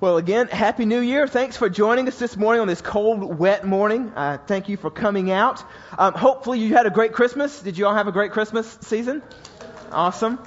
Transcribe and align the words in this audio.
Well, 0.00 0.16
again, 0.16 0.48
Happy 0.48 0.86
New 0.86 0.98
Year. 0.98 1.28
Thanks 1.28 1.56
for 1.56 1.68
joining 1.68 2.08
us 2.08 2.18
this 2.18 2.36
morning 2.36 2.60
on 2.60 2.66
this 2.66 2.80
cold, 2.80 3.38
wet 3.38 3.64
morning. 3.64 4.12
Uh, 4.16 4.38
thank 4.44 4.68
you 4.68 4.76
for 4.76 4.90
coming 4.90 5.30
out. 5.30 5.62
Um, 5.96 6.14
hopefully, 6.14 6.58
you 6.58 6.74
had 6.74 6.86
a 6.86 6.90
great 6.90 7.12
Christmas. 7.12 7.62
Did 7.62 7.78
you 7.78 7.86
all 7.86 7.94
have 7.94 8.08
a 8.08 8.12
great 8.12 8.32
Christmas 8.32 8.66
season? 8.82 9.22
Awesome. 9.92 10.40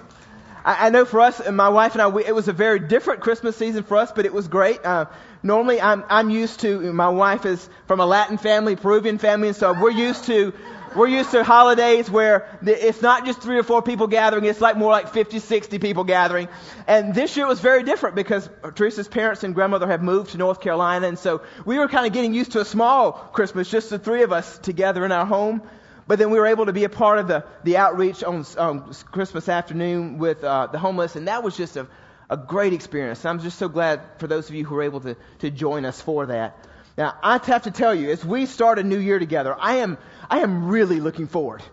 I, 0.65 0.87
I 0.87 0.89
know 0.89 1.05
for 1.05 1.21
us, 1.21 1.39
and 1.39 1.55
my 1.55 1.69
wife 1.69 1.93
and 1.93 2.01
I, 2.01 2.07
we, 2.09 2.25
it 2.25 2.35
was 2.35 2.49
a 2.49 2.53
very 2.53 2.79
different 2.79 3.21
Christmas 3.21 3.55
season 3.55 3.83
for 3.83 3.95
us, 3.95 4.11
but 4.11 4.25
it 4.25 4.33
was 4.33 4.49
great. 4.49 4.83
Uh, 4.83 5.05
normally, 5.41 5.79
I'm, 5.79 6.03
I'm 6.09 6.29
used 6.29 6.59
to, 6.59 6.91
my 6.91 7.09
wife 7.09 7.45
is 7.45 7.69
from 7.87 8.01
a 8.01 8.05
Latin 8.05 8.37
family, 8.37 8.75
Peruvian 8.75 9.17
family, 9.17 9.47
and 9.47 9.57
so 9.57 9.71
we're 9.71 9.91
used 9.91 10.25
to 10.25 10.53
we're 10.97 11.07
used 11.07 11.31
to 11.31 11.43
holidays 11.43 12.09
where 12.09 12.49
it's 12.63 13.01
not 13.01 13.25
just 13.25 13.41
three 13.41 13.57
or 13.57 13.63
four 13.63 13.81
people 13.81 14.07
gathering, 14.07 14.45
it's 14.45 14.59
like 14.59 14.75
more 14.75 14.91
like 14.91 15.09
50, 15.13 15.39
60 15.39 15.79
people 15.79 16.03
gathering. 16.03 16.49
And 16.87 17.13
this 17.13 17.37
year 17.37 17.47
was 17.47 17.59
very 17.59 17.83
different 17.83 18.15
because 18.15 18.49
Teresa's 18.75 19.07
parents 19.07 19.43
and 19.43 19.53
grandmother 19.53 19.87
have 19.87 20.01
moved 20.01 20.31
to 20.31 20.37
North 20.37 20.59
Carolina, 20.59 21.07
and 21.07 21.19
so 21.19 21.41
we 21.65 21.77
were 21.77 21.87
kind 21.87 22.07
of 22.07 22.13
getting 22.13 22.33
used 22.33 22.53
to 22.53 22.61
a 22.61 22.65
small 22.65 23.11
Christmas, 23.11 23.69
just 23.69 23.91
the 23.91 23.99
three 23.99 24.23
of 24.23 24.33
us 24.33 24.57
together 24.57 25.05
in 25.05 25.11
our 25.11 25.25
home. 25.25 25.61
But 26.07 26.19
then 26.19 26.31
we 26.31 26.39
were 26.39 26.47
able 26.47 26.65
to 26.65 26.73
be 26.73 26.85
a 26.85 26.89
part 26.89 27.19
of 27.19 27.27
the, 27.27 27.43
the 27.63 27.77
outreach 27.77 28.23
on 28.23 28.45
um, 28.57 28.93
Christmas 29.11 29.49
afternoon 29.49 30.17
with 30.17 30.43
uh, 30.43 30.67
the 30.67 30.79
homeless, 30.79 31.15
and 31.15 31.27
that 31.27 31.43
was 31.43 31.55
just 31.55 31.75
a, 31.75 31.87
a 32.29 32.37
great 32.37 32.73
experience. 32.73 33.25
I'm 33.25 33.39
just 33.39 33.59
so 33.59 33.67
glad 33.67 34.01
for 34.17 34.27
those 34.27 34.49
of 34.49 34.55
you 34.55 34.65
who 34.65 34.75
were 34.75 34.83
able 34.83 35.01
to, 35.01 35.17
to 35.39 35.51
join 35.51 35.85
us 35.85 36.01
for 36.01 36.27
that. 36.27 36.57
Now, 36.97 37.15
I 37.21 37.39
have 37.45 37.63
to 37.63 37.71
tell 37.71 37.93
you, 37.93 38.09
as 38.09 38.25
we 38.25 38.47
start 38.47 38.79
a 38.79 38.83
new 38.83 38.97
year 38.97 39.19
together, 39.19 39.55
I 39.59 39.75
am, 39.77 39.99
I 40.29 40.39
am 40.39 40.67
really 40.67 40.99
looking 40.99 41.27
forward 41.27 41.63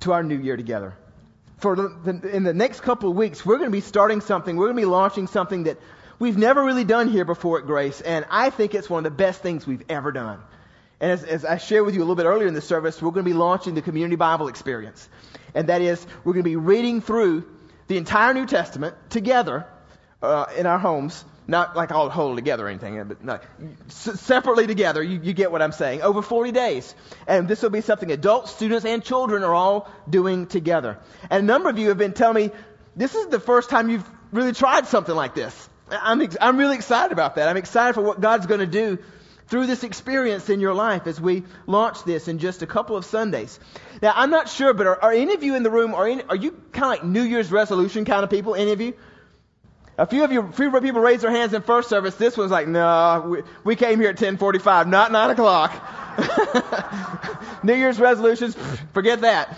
to 0.00 0.12
our 0.12 0.22
new 0.22 0.38
year 0.38 0.56
together. 0.56 0.94
For 1.58 1.74
the, 1.74 2.20
in 2.32 2.44
the 2.44 2.54
next 2.54 2.80
couple 2.80 3.10
of 3.10 3.16
weeks, 3.16 3.44
we're 3.44 3.56
going 3.56 3.70
to 3.70 3.76
be 3.76 3.80
starting 3.80 4.20
something. 4.20 4.56
We're 4.56 4.66
going 4.66 4.76
to 4.76 4.82
be 4.82 4.86
launching 4.86 5.26
something 5.26 5.64
that 5.64 5.78
we've 6.18 6.36
never 6.36 6.62
really 6.62 6.84
done 6.84 7.08
here 7.08 7.24
before 7.24 7.58
at 7.58 7.66
Grace, 7.66 8.00
and 8.00 8.26
I 8.30 8.50
think 8.50 8.74
it's 8.74 8.90
one 8.90 9.04
of 9.06 9.12
the 9.12 9.16
best 9.16 9.40
things 9.42 9.66
we've 9.66 9.84
ever 9.88 10.12
done. 10.12 10.40
And 11.00 11.10
as, 11.10 11.24
as 11.24 11.44
I 11.44 11.58
shared 11.58 11.84
with 11.84 11.94
you 11.94 12.00
a 12.00 12.04
little 12.04 12.14
bit 12.14 12.26
earlier 12.26 12.48
in 12.48 12.54
the 12.54 12.60
service, 12.60 13.00
we're 13.00 13.10
going 13.10 13.24
to 13.24 13.30
be 13.30 13.36
launching 13.36 13.74
the 13.74 13.82
Community 13.82 14.16
Bible 14.16 14.48
Experience. 14.48 15.08
And 15.54 15.68
that 15.68 15.82
is, 15.82 16.06
we're 16.24 16.32
going 16.32 16.44
to 16.44 16.50
be 16.50 16.56
reading 16.56 17.00
through 17.00 17.46
the 17.86 17.96
entire 17.96 18.34
New 18.34 18.46
Testament 18.46 18.94
together 19.10 19.66
uh, 20.22 20.46
in 20.56 20.66
our 20.66 20.78
homes 20.78 21.24
not 21.48 21.76
like 21.76 21.92
all 21.92 22.10
hold 22.10 22.36
together 22.36 22.66
or 22.66 22.68
anything, 22.68 23.02
but 23.04 23.22
no, 23.22 23.38
separately 23.88 24.66
together. 24.66 25.02
You, 25.02 25.20
you 25.22 25.32
get 25.32 25.52
what 25.52 25.62
I'm 25.62 25.72
saying. 25.72 26.02
Over 26.02 26.22
40 26.22 26.52
days. 26.52 26.94
And 27.26 27.46
this 27.46 27.62
will 27.62 27.70
be 27.70 27.80
something 27.80 28.10
adults, 28.10 28.52
students, 28.52 28.84
and 28.84 29.02
children 29.02 29.44
are 29.44 29.54
all 29.54 29.90
doing 30.08 30.46
together. 30.46 30.98
And 31.30 31.44
a 31.44 31.46
number 31.46 31.68
of 31.68 31.78
you 31.78 31.88
have 31.88 31.98
been 31.98 32.12
telling 32.12 32.48
me 32.48 32.52
this 32.96 33.14
is 33.14 33.28
the 33.28 33.40
first 33.40 33.70
time 33.70 33.90
you've 33.90 34.08
really 34.32 34.52
tried 34.52 34.86
something 34.86 35.14
like 35.14 35.34
this. 35.34 35.68
I'm, 35.88 36.20
ex- 36.20 36.36
I'm 36.40 36.56
really 36.56 36.74
excited 36.74 37.12
about 37.12 37.36
that. 37.36 37.48
I'm 37.48 37.56
excited 37.56 37.94
for 37.94 38.02
what 38.02 38.20
God's 38.20 38.46
going 38.46 38.60
to 38.60 38.66
do 38.66 38.98
through 39.46 39.66
this 39.66 39.84
experience 39.84 40.50
in 40.50 40.58
your 40.58 40.74
life 40.74 41.06
as 41.06 41.20
we 41.20 41.44
launch 41.66 42.02
this 42.02 42.26
in 42.26 42.40
just 42.40 42.62
a 42.62 42.66
couple 42.66 42.96
of 42.96 43.04
Sundays. 43.04 43.60
Now, 44.02 44.12
I'm 44.16 44.30
not 44.30 44.48
sure, 44.48 44.74
but 44.74 44.88
are, 44.88 45.00
are 45.00 45.12
any 45.12 45.34
of 45.34 45.44
you 45.44 45.54
in 45.54 45.62
the 45.62 45.70
room, 45.70 45.94
are, 45.94 46.08
any, 46.08 46.24
are 46.24 46.34
you 46.34 46.50
kind 46.72 46.86
of 46.86 46.90
like 46.90 47.04
New 47.04 47.22
Year's 47.22 47.52
resolution 47.52 48.04
kind 48.04 48.24
of 48.24 48.30
people? 48.30 48.56
Any 48.56 48.72
of 48.72 48.80
you? 48.80 48.94
A 49.98 50.06
few 50.06 50.24
of 50.24 50.32
you, 50.32 50.50
few 50.52 50.70
people 50.80 51.00
raised 51.00 51.22
their 51.22 51.30
hands 51.30 51.54
in 51.54 51.62
first 51.62 51.88
service. 51.88 52.14
This 52.16 52.36
was 52.36 52.50
like, 52.50 52.68
no, 52.68 53.24
we, 53.26 53.42
we 53.64 53.76
came 53.76 53.98
here 53.98 54.10
at 54.10 54.16
1045, 54.16 54.88
not 54.88 55.10
9 55.10 55.30
o'clock. 55.30 55.72
New 57.62 57.74
Year's 57.74 57.98
resolutions, 57.98 58.56
forget 58.92 59.22
that. 59.22 59.56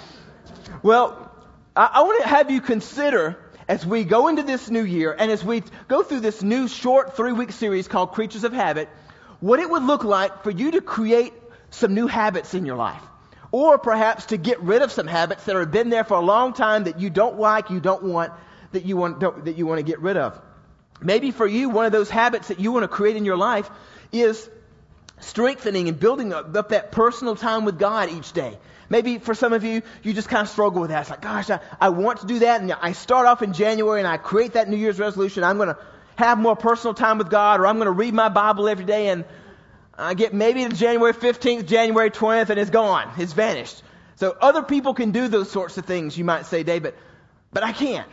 Well, 0.83 1.33
I, 1.75 1.91
I 1.95 2.03
want 2.03 2.23
to 2.23 2.29
have 2.29 2.51
you 2.53 2.61
consider 2.61 3.37
as 3.67 3.85
we 3.85 4.05
go 4.05 4.29
into 4.29 4.45
this 4.45 4.71
new 4.71 4.85
year 4.85 5.15
and 5.19 5.31
as 5.31 5.45
we 5.45 5.65
go 5.89 6.05
through 6.05 6.21
this 6.21 6.41
new 6.41 6.69
short 6.69 7.17
three 7.17 7.33
week 7.33 7.51
series 7.51 7.89
called 7.89 8.13
Creatures 8.13 8.45
of 8.45 8.53
Habit, 8.53 8.89
what 9.41 9.59
it 9.59 9.69
would 9.69 9.83
look 9.83 10.05
like 10.05 10.45
for 10.45 10.51
you 10.51 10.71
to 10.73 10.81
create 10.81 11.33
some 11.71 11.95
new 11.95 12.07
habits 12.07 12.55
in 12.55 12.65
your 12.65 12.77
life. 12.77 13.03
Or 13.51 13.79
perhaps 13.79 14.27
to 14.27 14.37
get 14.37 14.61
rid 14.61 14.83
of 14.83 14.93
some 14.93 15.07
habits 15.07 15.45
that 15.45 15.57
have 15.57 15.73
been 15.73 15.89
there 15.89 16.05
for 16.05 16.15
a 16.15 16.21
long 16.21 16.53
time 16.53 16.85
that 16.85 17.01
you 17.01 17.11
don't 17.11 17.39
like, 17.39 17.71
you 17.71 17.81
don't 17.81 18.05
want, 18.05 18.33
that 18.73 18.85
you 18.85 18.97
want, 18.97 19.21
that 19.21 19.57
you 19.57 19.67
want 19.67 19.79
to 19.79 19.85
get 19.85 20.01
rid 20.01 20.17
of. 20.17 20.41
Maybe 21.01 21.31
for 21.31 21.47
you, 21.47 21.69
one 21.69 21.87
of 21.87 21.93
those 21.93 22.11
habits 22.11 22.49
that 22.49 22.59
you 22.61 22.73
want 22.73 22.85
to 22.85 22.89
create 22.89 23.17
in 23.17 23.25
your 23.25 23.37
life 23.37 23.71
is 24.13 24.49
strengthening 25.21 25.89
and 25.89 25.99
building 25.99 26.33
up, 26.33 26.55
up 26.57 26.71
that 26.71 26.93
personal 26.93 27.37
time 27.37 27.65
with 27.65 27.79
God 27.79 28.11
each 28.11 28.33
day. 28.33 28.59
Maybe 28.91 29.19
for 29.19 29.35
some 29.35 29.53
of 29.53 29.65
you, 29.65 29.83
you 30.03 30.13
just 30.13 30.29
kind 30.29 30.43
of 30.43 30.49
struggle 30.49 30.81
with 30.81 30.91
that. 30.91 31.03
It's 31.03 31.11
like, 31.11 31.21
gosh, 31.21 31.51
I, 31.51 31.61
I 31.81 31.91
want 31.91 32.21
to 32.21 32.27
do 32.27 32.39
that. 32.41 32.61
And 32.61 32.73
I 32.73 32.93
start 32.93 33.27
off 33.27 33.43
in 33.43 33.53
January 33.53 34.01
and 34.01 34.09
I 34.09 34.17
create 34.17 34.55
that 34.55 34.69
New 34.69 34.77
Year's 34.77 34.99
resolution. 34.99 35.45
I'm 35.45 35.57
going 35.57 35.69
to 35.69 35.79
have 36.17 36.39
more 36.39 36.57
personal 36.57 36.95
time 36.95 37.19
with 37.19 37.31
God 37.31 37.61
or 37.61 37.67
I'm 37.67 37.77
going 37.77 37.87
to 37.87 37.93
read 37.93 38.15
my 38.15 38.29
Bible 38.29 38.69
every 38.69 38.87
day. 38.87 39.09
And 39.09 39.25
I 39.97 40.15
get 40.15 40.33
maybe 40.33 40.67
to 40.67 40.75
January 40.75 41.13
15th, 41.13 41.67
January 41.67 42.11
20th, 42.11 42.51
and 42.51 42.59
it's 42.59 42.71
gone. 42.71 43.11
It's 43.19 43.35
vanished. 43.35 43.83
So 44.17 44.37
other 44.41 44.63
people 44.63 44.95
can 44.95 45.11
do 45.11 45.29
those 45.29 45.51
sorts 45.51 45.77
of 45.77 45.85
things, 45.85 46.17
you 46.17 46.25
might 46.25 46.47
say, 46.47 46.63
David, 46.63 46.95
but 47.53 47.63
I 47.63 47.73
can't. 47.73 48.09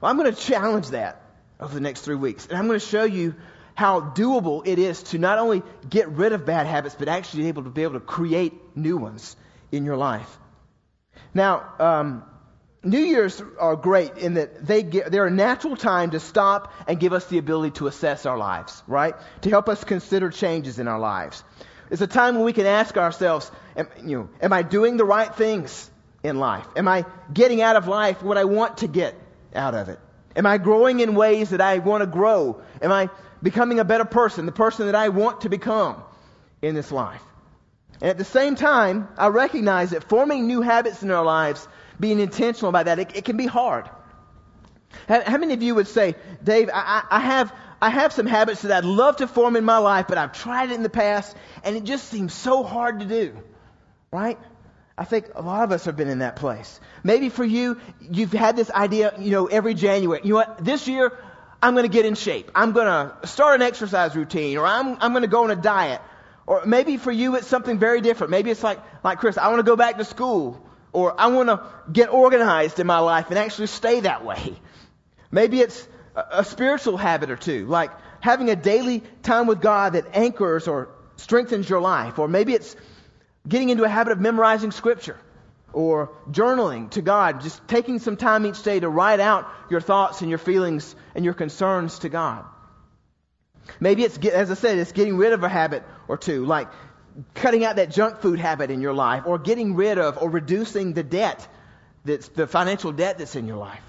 Well, 0.00 0.10
I'm 0.10 0.16
going 0.16 0.32
to 0.32 0.40
challenge 0.40 0.88
that 0.90 1.22
over 1.58 1.74
the 1.74 1.80
next 1.80 2.02
three 2.02 2.16
weeks. 2.16 2.46
And 2.46 2.56
I'm 2.56 2.66
going 2.66 2.80
to 2.80 2.86
show 2.86 3.04
you 3.04 3.34
how 3.74 4.00
doable 4.00 4.66
it 4.66 4.78
is 4.78 5.02
to 5.04 5.18
not 5.18 5.38
only 5.38 5.62
get 5.88 6.08
rid 6.08 6.32
of 6.32 6.44
bad 6.44 6.66
habits, 6.66 6.94
but 6.98 7.08
actually 7.08 7.48
able 7.48 7.64
to 7.64 7.70
be 7.70 7.82
able 7.82 7.94
to 7.94 8.00
create 8.00 8.54
new 8.76 8.96
ones 8.96 9.36
in 9.70 9.84
your 9.84 9.96
life. 9.96 10.38
Now, 11.34 11.64
um, 11.78 12.24
New 12.82 12.98
Year's 12.98 13.42
are 13.58 13.76
great 13.76 14.16
in 14.16 14.34
that 14.34 14.66
they 14.66 14.82
get, 14.82 15.10
they're 15.12 15.26
a 15.26 15.30
natural 15.30 15.76
time 15.76 16.10
to 16.12 16.20
stop 16.20 16.72
and 16.88 16.98
give 16.98 17.12
us 17.12 17.26
the 17.26 17.36
ability 17.36 17.72
to 17.72 17.86
assess 17.86 18.24
our 18.24 18.38
lives, 18.38 18.82
right? 18.86 19.14
To 19.42 19.50
help 19.50 19.68
us 19.68 19.84
consider 19.84 20.30
changes 20.30 20.78
in 20.78 20.88
our 20.88 20.98
lives. 20.98 21.44
It's 21.90 22.00
a 22.00 22.06
time 22.06 22.36
when 22.36 22.44
we 22.44 22.52
can 22.52 22.66
ask 22.66 22.96
ourselves, 22.96 23.50
am, 23.76 23.88
you 24.02 24.18
know, 24.18 24.28
am 24.40 24.52
I 24.52 24.62
doing 24.62 24.96
the 24.96 25.04
right 25.04 25.34
things 25.34 25.90
in 26.22 26.38
life? 26.38 26.64
Am 26.74 26.88
I 26.88 27.04
getting 27.32 27.60
out 27.60 27.76
of 27.76 27.86
life 27.86 28.22
what 28.22 28.38
I 28.38 28.44
want 28.44 28.78
to 28.78 28.88
get 28.88 29.14
out 29.54 29.74
of 29.74 29.88
it? 29.88 29.98
Am 30.36 30.46
I 30.46 30.58
growing 30.58 31.00
in 31.00 31.14
ways 31.14 31.50
that 31.50 31.60
I 31.60 31.78
want 31.78 32.02
to 32.02 32.06
grow? 32.06 32.62
Am 32.80 32.92
I 32.92 33.10
becoming 33.42 33.80
a 33.80 33.84
better 33.84 34.04
person, 34.04 34.46
the 34.46 34.52
person 34.52 34.86
that 34.86 34.94
I 34.94 35.08
want 35.08 35.42
to 35.42 35.48
become 35.48 36.02
in 36.62 36.74
this 36.74 36.92
life? 36.92 37.22
And 38.00 38.08
at 38.08 38.18
the 38.18 38.24
same 38.24 38.54
time, 38.54 39.08
I 39.18 39.26
recognize 39.28 39.90
that 39.90 40.04
forming 40.04 40.46
new 40.46 40.62
habits 40.62 41.02
in 41.02 41.10
our 41.10 41.24
lives, 41.24 41.66
being 41.98 42.20
intentional 42.20 42.70
about 42.70 42.86
that, 42.86 42.98
it, 42.98 43.16
it 43.16 43.24
can 43.24 43.36
be 43.36 43.46
hard. 43.46 43.90
How, 45.08 45.22
how, 45.22 45.36
many 45.36 45.54
of 45.54 45.62
you 45.62 45.74
would 45.74 45.88
say, 45.88 46.14
Dave, 46.42 46.70
I, 46.72 47.04
I, 47.10 47.20
have, 47.20 47.52
I 47.82 47.90
have 47.90 48.12
some 48.12 48.26
habits 48.26 48.62
that 48.62 48.72
I'd 48.72 48.84
love 48.84 49.16
to 49.16 49.26
form 49.26 49.56
in 49.56 49.64
my 49.64 49.78
life, 49.78 50.06
but 50.08 50.16
I've 50.16 50.32
tried 50.32 50.70
it 50.70 50.74
in 50.74 50.82
the 50.82 50.90
past, 50.90 51.36
and 51.62 51.76
it 51.76 51.84
just 51.84 52.08
seems 52.08 52.32
so 52.32 52.62
hard 52.62 53.00
to 53.00 53.06
do, 53.06 53.36
right? 54.10 54.38
I 55.00 55.04
think 55.04 55.30
a 55.34 55.40
lot 55.40 55.64
of 55.64 55.72
us 55.72 55.86
have 55.86 55.96
been 55.96 56.08
in 56.08 56.18
that 56.18 56.36
place. 56.36 56.78
Maybe 57.02 57.30
for 57.30 57.42
you, 57.42 57.80
you've 58.02 58.32
had 58.32 58.54
this 58.54 58.70
idea, 58.70 59.14
you 59.18 59.30
know, 59.30 59.46
every 59.46 59.72
January. 59.72 60.20
You 60.22 60.34
know 60.34 60.36
what? 60.36 60.62
This 60.62 60.88
year, 60.88 61.18
I'm 61.62 61.72
going 61.72 61.86
to 61.86 61.92
get 61.92 62.04
in 62.04 62.14
shape. 62.14 62.50
I'm 62.54 62.72
going 62.72 62.86
to 62.86 63.26
start 63.26 63.54
an 63.54 63.62
exercise 63.62 64.14
routine, 64.14 64.58
or 64.58 64.66
I'm, 64.66 64.98
I'm 65.00 65.12
going 65.12 65.22
to 65.22 65.28
go 65.28 65.44
on 65.44 65.50
a 65.50 65.56
diet. 65.56 66.02
Or 66.46 66.66
maybe 66.66 66.98
for 66.98 67.10
you, 67.10 67.36
it's 67.36 67.46
something 67.46 67.78
very 67.78 68.02
different. 68.02 68.30
Maybe 68.30 68.50
it's 68.50 68.62
like, 68.62 68.78
like 69.02 69.20
Chris, 69.20 69.38
I 69.38 69.48
want 69.48 69.60
to 69.60 69.62
go 69.62 69.74
back 69.74 69.96
to 69.96 70.04
school, 70.04 70.62
or 70.92 71.18
I 71.18 71.28
want 71.28 71.48
to 71.48 71.64
get 71.90 72.10
organized 72.10 72.78
in 72.78 72.86
my 72.86 72.98
life 72.98 73.30
and 73.30 73.38
actually 73.38 73.68
stay 73.68 74.00
that 74.00 74.22
way. 74.22 74.54
Maybe 75.30 75.60
it's 75.60 75.88
a, 76.14 76.40
a 76.40 76.44
spiritual 76.44 76.98
habit 76.98 77.30
or 77.30 77.36
two, 77.36 77.64
like 77.64 77.90
having 78.20 78.50
a 78.50 78.56
daily 78.56 79.02
time 79.22 79.46
with 79.46 79.62
God 79.62 79.94
that 79.94 80.14
anchors 80.14 80.68
or 80.68 80.90
strengthens 81.16 81.70
your 81.70 81.80
life. 81.80 82.18
Or 82.18 82.28
maybe 82.28 82.52
it's 82.52 82.76
getting 83.46 83.70
into 83.70 83.84
a 83.84 83.88
habit 83.88 84.12
of 84.12 84.20
memorizing 84.20 84.70
scripture 84.70 85.18
or 85.72 86.10
journaling 86.30 86.90
to 86.90 87.02
God, 87.02 87.40
just 87.40 87.66
taking 87.68 87.98
some 87.98 88.16
time 88.16 88.46
each 88.46 88.62
day 88.62 88.80
to 88.80 88.88
write 88.88 89.20
out 89.20 89.48
your 89.70 89.80
thoughts 89.80 90.20
and 90.20 90.28
your 90.28 90.38
feelings 90.38 90.94
and 91.14 91.24
your 91.24 91.34
concerns 91.34 92.00
to 92.00 92.08
God. 92.08 92.44
Maybe 93.78 94.02
it's, 94.02 94.18
as 94.18 94.50
I 94.50 94.54
said, 94.54 94.78
it's 94.78 94.92
getting 94.92 95.16
rid 95.16 95.32
of 95.32 95.44
a 95.44 95.48
habit 95.48 95.84
or 96.08 96.16
two, 96.16 96.44
like 96.44 96.68
cutting 97.34 97.64
out 97.64 97.76
that 97.76 97.90
junk 97.90 98.20
food 98.20 98.38
habit 98.38 98.70
in 98.70 98.80
your 98.80 98.94
life, 98.94 99.24
or 99.26 99.38
getting 99.38 99.74
rid 99.74 99.98
of 99.98 100.18
or 100.18 100.28
reducing 100.28 100.92
the 100.92 101.02
debt 101.02 101.46
that's 102.04 102.28
the 102.28 102.46
financial 102.46 102.92
debt 102.92 103.18
that's 103.18 103.36
in 103.36 103.46
your 103.46 103.58
life. 103.58 103.82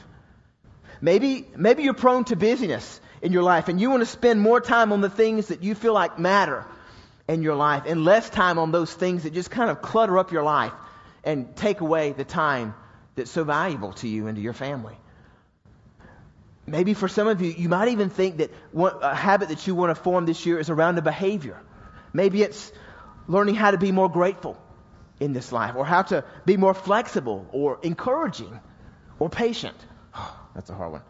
Maybe, 0.99 1.47
maybe 1.55 1.83
you're 1.83 1.95
prone 1.95 2.25
to 2.25 2.35
busyness 2.35 3.01
in 3.21 3.31
your 3.31 3.43
life 3.43 3.69
and 3.69 3.81
you 3.81 3.89
want 3.89 4.01
to 4.01 4.05
spend 4.05 4.39
more 4.39 4.61
time 4.61 4.91
on 4.91 5.01
the 5.01 5.09
things 5.09 5.47
that 5.47 5.63
you 5.63 5.73
feel 5.73 5.93
like 5.93 6.19
matter 6.19 6.65
in 7.27 7.43
your 7.43 7.55
life 7.55 7.83
and 7.85 8.03
less 8.03 8.29
time 8.29 8.59
on 8.59 8.71
those 8.71 8.93
things 8.93 9.23
that 9.23 9.33
just 9.33 9.51
kind 9.51 9.69
of 9.69 9.81
clutter 9.81 10.17
up 10.17 10.31
your 10.31 10.43
life 10.43 10.73
and 11.23 11.55
take 11.55 11.81
away 11.81 12.11
the 12.11 12.25
time 12.25 12.73
that's 13.15 13.31
so 13.31 13.43
valuable 13.43 13.93
to 13.93 14.07
you 14.07 14.27
and 14.27 14.35
to 14.35 14.41
your 14.41 14.53
family. 14.53 14.95
Maybe 16.65 16.93
for 16.93 17.07
some 17.07 17.27
of 17.27 17.41
you, 17.41 17.51
you 17.51 17.69
might 17.69 17.89
even 17.89 18.09
think 18.09 18.37
that 18.37 18.51
one, 18.71 18.93
a 19.01 19.15
habit 19.15 19.49
that 19.49 19.65
you 19.67 19.75
want 19.75 19.95
to 19.95 20.01
form 20.01 20.25
this 20.25 20.45
year 20.45 20.59
is 20.59 20.69
around 20.69 20.97
a 20.97 21.01
behavior. 21.01 21.59
Maybe 22.13 22.43
it's 22.43 22.71
learning 23.27 23.55
how 23.55 23.71
to 23.71 23.77
be 23.77 23.91
more 23.91 24.09
grateful 24.09 24.57
in 25.19 25.33
this 25.33 25.51
life, 25.51 25.75
or 25.75 25.85
how 25.85 26.01
to 26.01 26.23
be 26.45 26.57
more 26.57 26.73
flexible, 26.73 27.47
or 27.51 27.79
encouraging, 27.83 28.59
or 29.19 29.29
patient. 29.29 29.77
that's 30.55 30.69
a 30.69 30.73
hard 30.73 30.93
one. 30.93 31.01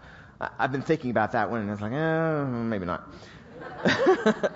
I've 0.60 0.72
been 0.72 0.82
thinking 0.82 1.12
about 1.12 1.34
that 1.34 1.50
one, 1.50 1.62
and 1.62 1.70
I 1.70 1.74
was 1.74 1.82
like, 1.82 1.94
oh, 1.94 2.46
maybe 2.46 2.86
not. 2.86 3.08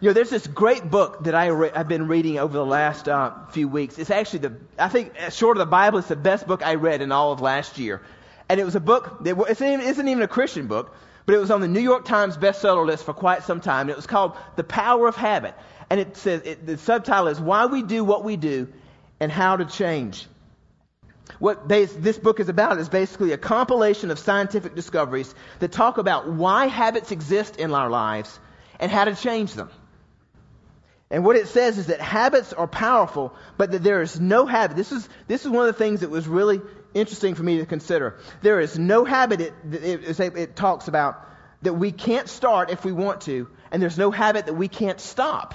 you 0.00 0.08
know, 0.08 0.12
there's 0.12 0.30
this 0.30 0.46
great 0.46 0.88
book 0.90 1.24
that 1.24 1.34
I 1.34 1.46
re- 1.46 1.70
I've 1.74 1.88
been 1.88 2.06
reading 2.06 2.38
over 2.38 2.52
the 2.52 2.64
last 2.64 3.08
uh, 3.08 3.32
few 3.50 3.68
weeks. 3.68 3.98
It's 3.98 4.10
actually 4.10 4.40
the, 4.40 4.56
I 4.78 4.88
think, 4.88 5.12
short 5.30 5.56
of 5.56 5.60
the 5.60 5.66
Bible, 5.66 5.98
it's 5.98 6.08
the 6.08 6.16
best 6.16 6.46
book 6.46 6.64
I 6.64 6.76
read 6.76 7.02
in 7.02 7.10
all 7.10 7.32
of 7.32 7.40
last 7.40 7.78
year. 7.78 8.02
And 8.48 8.60
it 8.60 8.64
was 8.64 8.76
a 8.76 8.80
book, 8.80 9.24
that, 9.24 9.36
it 9.36 9.60
isn't 9.60 10.08
even 10.08 10.22
a 10.22 10.28
Christian 10.28 10.68
book, 10.68 10.94
but 11.26 11.34
it 11.34 11.38
was 11.38 11.50
on 11.50 11.60
the 11.60 11.68
New 11.68 11.80
York 11.80 12.04
Times 12.04 12.36
bestseller 12.36 12.86
list 12.86 13.04
for 13.04 13.12
quite 13.12 13.42
some 13.42 13.60
time. 13.60 13.82
And 13.82 13.90
it 13.90 13.96
was 13.96 14.06
called 14.06 14.36
The 14.56 14.64
Power 14.64 15.08
of 15.08 15.16
Habit. 15.16 15.54
And 15.90 15.98
it 15.98 16.16
says, 16.16 16.42
it, 16.44 16.64
the 16.64 16.78
subtitle 16.78 17.26
is 17.26 17.40
Why 17.40 17.66
We 17.66 17.82
Do 17.82 18.04
What 18.04 18.24
We 18.24 18.36
Do 18.36 18.72
and 19.20 19.32
How 19.32 19.56
to 19.56 19.64
Change. 19.64 20.26
What 21.40 21.68
this 21.68 22.18
book 22.18 22.40
is 22.40 22.48
about 22.48 22.78
is 22.78 22.88
basically 22.88 23.32
a 23.32 23.38
compilation 23.38 24.10
of 24.10 24.18
scientific 24.18 24.74
discoveries 24.74 25.34
that 25.58 25.72
talk 25.72 25.98
about 25.98 26.30
why 26.30 26.66
habits 26.66 27.12
exist 27.12 27.56
in 27.56 27.74
our 27.74 27.90
lives 27.90 28.38
and 28.80 28.90
how 28.90 29.04
to 29.04 29.14
change 29.14 29.54
them. 29.54 29.70
And 31.10 31.24
what 31.24 31.36
it 31.36 31.48
says 31.48 31.78
is 31.78 31.86
that 31.86 32.00
habits 32.00 32.52
are 32.52 32.66
powerful, 32.66 33.34
but 33.56 33.70
that 33.70 33.82
there 33.82 34.02
is 34.02 34.20
no 34.20 34.44
habit. 34.44 34.76
This 34.76 34.92
is, 34.92 35.08
this 35.26 35.44
is 35.44 35.50
one 35.50 35.66
of 35.66 35.74
the 35.74 35.78
things 35.78 36.00
that 36.00 36.10
was 36.10 36.28
really 36.28 36.60
interesting 36.92 37.34
for 37.34 37.42
me 37.42 37.58
to 37.58 37.66
consider. 37.66 38.18
There 38.42 38.60
is 38.60 38.78
no 38.78 39.04
habit, 39.04 39.40
it, 39.40 39.54
it, 39.72 40.20
it, 40.20 40.36
it 40.36 40.56
talks 40.56 40.86
about, 40.88 41.26
that 41.62 41.72
we 41.72 41.92
can't 41.92 42.28
start 42.28 42.70
if 42.70 42.84
we 42.84 42.92
want 42.92 43.22
to, 43.22 43.48
and 43.70 43.82
there's 43.82 43.98
no 43.98 44.10
habit 44.10 44.46
that 44.46 44.54
we 44.54 44.68
can't 44.68 45.00
stop 45.00 45.54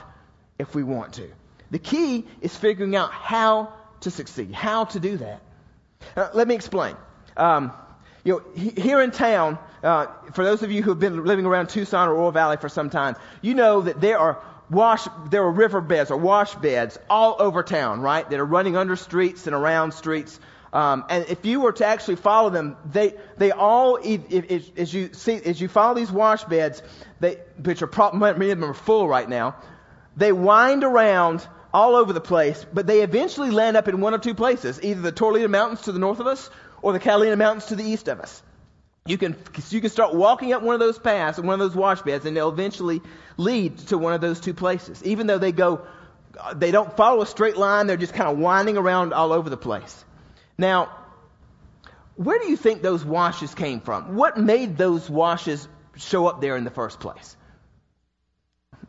if 0.57 0.73
we 0.73 0.83
want 0.83 1.13
to. 1.13 1.29
The 1.69 1.79
key 1.79 2.25
is 2.41 2.55
figuring 2.55 2.95
out 2.95 3.11
how 3.11 3.73
to 4.01 4.11
succeed, 4.11 4.53
how 4.53 4.85
to 4.85 4.99
do 4.99 5.17
that. 5.17 5.41
Uh, 6.15 6.29
let 6.33 6.47
me 6.47 6.55
explain. 6.55 6.95
Um, 7.37 7.71
you 8.23 8.33
know, 8.33 8.61
here 8.81 9.01
in 9.01 9.11
town, 9.11 9.59
uh, 9.83 10.07
for 10.33 10.43
those 10.43 10.63
of 10.63 10.71
you 10.71 10.81
who've 10.81 10.99
been 10.99 11.25
living 11.25 11.45
around 11.45 11.67
Tucson 11.67 12.07
or 12.07 12.13
Oro 12.13 12.31
Valley 12.31 12.57
for 12.57 12.69
some 12.69 12.89
time, 12.89 13.15
you 13.41 13.53
know 13.53 13.81
that 13.81 13.99
there 13.99 14.17
are 14.17 14.41
wash, 14.73 15.07
there 15.29 15.43
are 15.43 15.51
river 15.51 15.81
beds 15.81 16.11
or 16.11 16.17
wash 16.17 16.55
beds 16.55 16.97
all 17.09 17.35
over 17.39 17.63
town, 17.63 18.01
right? 18.01 18.29
That 18.29 18.39
are 18.39 18.45
running 18.45 18.75
under 18.75 18.95
streets 18.95 19.47
and 19.47 19.55
around 19.55 19.93
streets. 19.93 20.39
Um, 20.73 21.05
and 21.09 21.25
if 21.29 21.45
you 21.45 21.61
were 21.61 21.71
to 21.73 21.85
actually 21.85 22.15
follow 22.15 22.49
them, 22.49 22.77
they 22.91 23.13
they 23.37 23.51
all, 23.51 23.97
as 23.97 24.93
you 24.93 25.13
see, 25.13 25.35
as 25.35 25.61
you 25.61 25.67
follow 25.67 25.93
these 25.93 26.11
wash 26.11 26.43
beds, 26.45 26.81
they 27.19 27.35
which 27.63 27.83
are 27.83 27.87
probably 27.87 28.19
many 28.19 28.51
of 28.51 28.59
them 28.59 28.69
are 28.69 28.73
full 28.73 29.07
right 29.07 29.29
now, 29.29 29.55
they 30.17 30.31
wind 30.31 30.83
around 30.83 31.47
all 31.73 31.95
over 31.95 32.11
the 32.11 32.21
place, 32.21 32.65
but 32.73 32.87
they 32.87 33.01
eventually 33.01 33.51
land 33.51 33.77
up 33.77 33.87
in 33.87 34.01
one 34.01 34.13
or 34.13 34.19
two 34.19 34.33
places, 34.35 34.79
either 34.83 35.01
the 35.01 35.11
Tortolita 35.11 35.49
Mountains 35.49 35.81
to 35.83 35.91
the 35.91 35.99
north 35.99 36.19
of 36.19 36.27
us 36.27 36.49
or 36.81 36.93
the 36.93 36.99
Catalina 36.99 37.35
Mountains 37.35 37.67
to 37.67 37.75
the 37.75 37.83
east 37.83 38.07
of 38.07 38.19
us. 38.19 38.41
You 39.05 39.17
can, 39.17 39.35
you 39.69 39.81
can 39.81 39.89
start 39.89 40.13
walking 40.13 40.53
up 40.53 40.61
one 40.61 40.75
of 40.75 40.79
those 40.79 40.97
paths 40.97 41.37
one 41.37 41.53
of 41.53 41.59
those 41.59 41.75
wash 41.75 42.01
beds, 42.01 42.25
and 42.25 42.37
they'll 42.37 42.49
eventually 42.49 43.01
lead 43.35 43.77
to 43.89 43.97
one 43.97 44.13
of 44.13 44.21
those 44.21 44.39
two 44.39 44.53
places. 44.53 45.03
Even 45.03 45.27
though 45.27 45.37
they 45.37 45.51
go, 45.51 45.85
they 46.55 46.71
don't 46.71 46.95
follow 46.95 47.21
a 47.21 47.25
straight 47.25 47.57
line, 47.57 47.87
they're 47.87 47.97
just 47.97 48.13
kind 48.13 48.29
of 48.29 48.37
winding 48.37 48.77
around 48.77 49.13
all 49.13 49.33
over 49.33 49.49
the 49.49 49.57
place. 49.57 50.05
Now, 50.57 50.89
where 52.15 52.39
do 52.39 52.47
you 52.47 52.55
think 52.55 52.81
those 52.81 53.03
washes 53.03 53.53
came 53.53 53.81
from? 53.81 54.15
What 54.15 54.37
made 54.37 54.77
those 54.77 55.09
washes 55.09 55.67
show 55.97 56.27
up 56.27 56.39
there 56.39 56.55
in 56.55 56.63
the 56.63 56.71
first 56.71 57.01
place? 57.01 57.35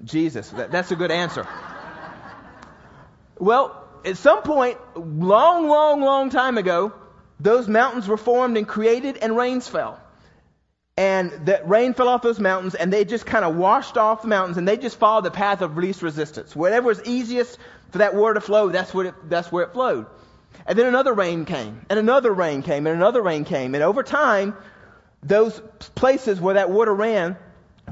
Jesus. 0.05 0.49
That, 0.51 0.71
that's 0.71 0.93
a 0.93 0.97
good 0.97 1.11
answer. 1.11 1.47
Well, 3.39 3.83
at 4.05 4.17
some 4.17 4.43
point, 4.43 4.79
long, 4.95 5.69
long, 5.69 6.03
long 6.03 6.31
time 6.31 6.59
ago, 6.59 6.93
those 7.41 7.67
mountains 7.67 8.07
were 8.07 8.17
formed 8.17 8.57
and 8.57 8.69
created, 8.69 9.17
and 9.17 9.37
rains 9.37 9.67
fell. 9.67 10.01
And 10.97 11.33
that 11.47 11.69
rain 11.69 11.93
fell 11.93 12.09
off 12.09 12.23
those 12.23 12.39
mountains, 12.39 12.77
and 12.77 12.93
they 12.93 13.05
just 13.05 13.27
kind 13.27 13.45
of 13.45 13.57
washed 13.57 13.97
off 13.97 14.23
the 14.23 14.29
mountains, 14.29 14.59
and 14.59 14.69
they 14.69 14.77
just 14.77 14.97
followed 14.97 15.25
the 15.25 15.31
path 15.31 15.61
of 15.61 15.77
least 15.77 16.03
resistance. 16.03 16.55
Whatever 16.55 16.87
was 16.87 17.03
easiest 17.05 17.59
for 17.91 17.99
that 17.99 18.15
water 18.15 18.35
to 18.35 18.41
flow, 18.41 18.69
that's, 18.69 18.95
what 18.95 19.07
it, 19.07 19.15
that's 19.29 19.51
where 19.51 19.65
it 19.65 19.73
flowed. 19.73 20.07
And 20.67 20.79
then 20.79 20.87
another 20.87 21.13
rain 21.13 21.47
came, 21.47 21.85
and 21.91 21.99
another 21.99 22.33
rain 22.33 22.63
came, 22.63 22.87
and 22.87 22.95
another 22.95 23.23
rain 23.23 23.45
came. 23.45 23.75
And 23.75 23.83
over 23.83 24.05
time, 24.05 24.57
those 25.21 25.61
places 25.97 26.41
where 26.41 26.55
that 26.55 26.71
water 26.71 26.95
ran, 26.95 27.37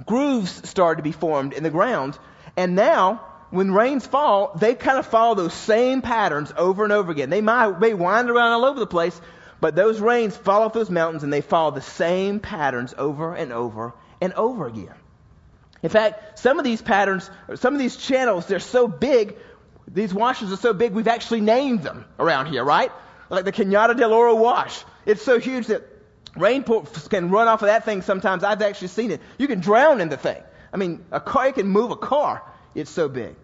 grooves 0.06 0.68
started 0.68 0.98
to 0.98 1.02
be 1.02 1.12
formed 1.12 1.54
in 1.54 1.64
the 1.64 1.70
ground. 1.70 2.16
And 2.56 2.76
now, 2.76 3.20
when 3.50 3.72
rains 3.72 4.06
fall, 4.06 4.52
they 4.56 4.74
kind 4.76 4.98
of 4.98 5.06
follow 5.06 5.34
those 5.34 5.54
same 5.54 6.02
patterns 6.02 6.52
over 6.56 6.84
and 6.84 6.92
over 6.92 7.10
again. 7.10 7.30
They 7.30 7.40
might 7.40 7.80
may 7.80 7.94
wind 7.94 8.30
around 8.30 8.52
all 8.52 8.64
over 8.64 8.78
the 8.78 8.86
place, 8.86 9.20
but 9.62 9.76
those 9.76 10.00
rains 10.00 10.36
fall 10.36 10.62
off 10.62 10.72
those 10.72 10.90
mountains 10.90 11.22
and 11.22 11.32
they 11.32 11.40
follow 11.40 11.70
the 11.70 11.80
same 11.80 12.40
patterns 12.40 12.94
over 12.98 13.32
and 13.32 13.52
over 13.52 13.94
and 14.20 14.32
over 14.32 14.66
again. 14.66 14.96
In 15.84 15.88
fact, 15.88 16.40
some 16.40 16.58
of 16.58 16.64
these 16.64 16.82
patterns, 16.82 17.30
some 17.54 17.72
of 17.72 17.78
these 17.78 17.94
channels, 17.94 18.46
they're 18.46 18.58
so 18.58 18.88
big, 18.88 19.36
these 19.86 20.12
washes 20.12 20.52
are 20.52 20.56
so 20.56 20.72
big, 20.72 20.94
we've 20.94 21.06
actually 21.06 21.42
named 21.42 21.84
them 21.84 22.06
around 22.18 22.46
here, 22.46 22.64
right? 22.64 22.90
Like 23.30 23.44
the 23.44 23.52
Cañada 23.52 23.96
del 23.96 24.12
Oro 24.12 24.34
wash. 24.34 24.82
It's 25.06 25.22
so 25.22 25.38
huge 25.38 25.68
that 25.68 25.84
rain 26.36 26.64
can 26.64 27.30
run 27.30 27.46
off 27.46 27.62
of 27.62 27.66
that 27.66 27.84
thing 27.84 28.02
sometimes. 28.02 28.42
I've 28.42 28.62
actually 28.62 28.88
seen 28.88 29.12
it. 29.12 29.20
You 29.38 29.46
can 29.46 29.60
drown 29.60 30.00
in 30.00 30.08
the 30.08 30.16
thing. 30.16 30.42
I 30.72 30.76
mean, 30.76 31.04
a 31.12 31.20
car, 31.20 31.46
you 31.46 31.52
can 31.52 31.68
move 31.68 31.92
a 31.92 31.96
car. 31.96 32.42
It's 32.74 32.90
so 32.90 33.08
big. 33.08 33.36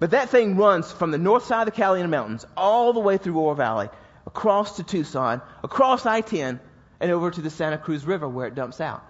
But 0.00 0.10
that 0.10 0.30
thing 0.30 0.56
runs 0.56 0.90
from 0.90 1.12
the 1.12 1.18
north 1.18 1.44
side 1.44 1.60
of 1.60 1.66
the 1.66 1.80
Catalina 1.80 2.08
Mountains 2.08 2.44
all 2.56 2.92
the 2.92 2.98
way 2.98 3.16
through 3.16 3.38
Oro 3.38 3.54
Valley, 3.54 3.88
across 4.26 4.76
to 4.76 4.82
Tucson, 4.82 5.42
across 5.62 6.06
I-10, 6.06 6.60
and 7.00 7.10
over 7.10 7.30
to 7.30 7.40
the 7.40 7.50
Santa 7.50 7.78
Cruz 7.78 8.04
River 8.04 8.28
where 8.28 8.46
it 8.46 8.54
dumps 8.54 8.80
out. 8.80 9.04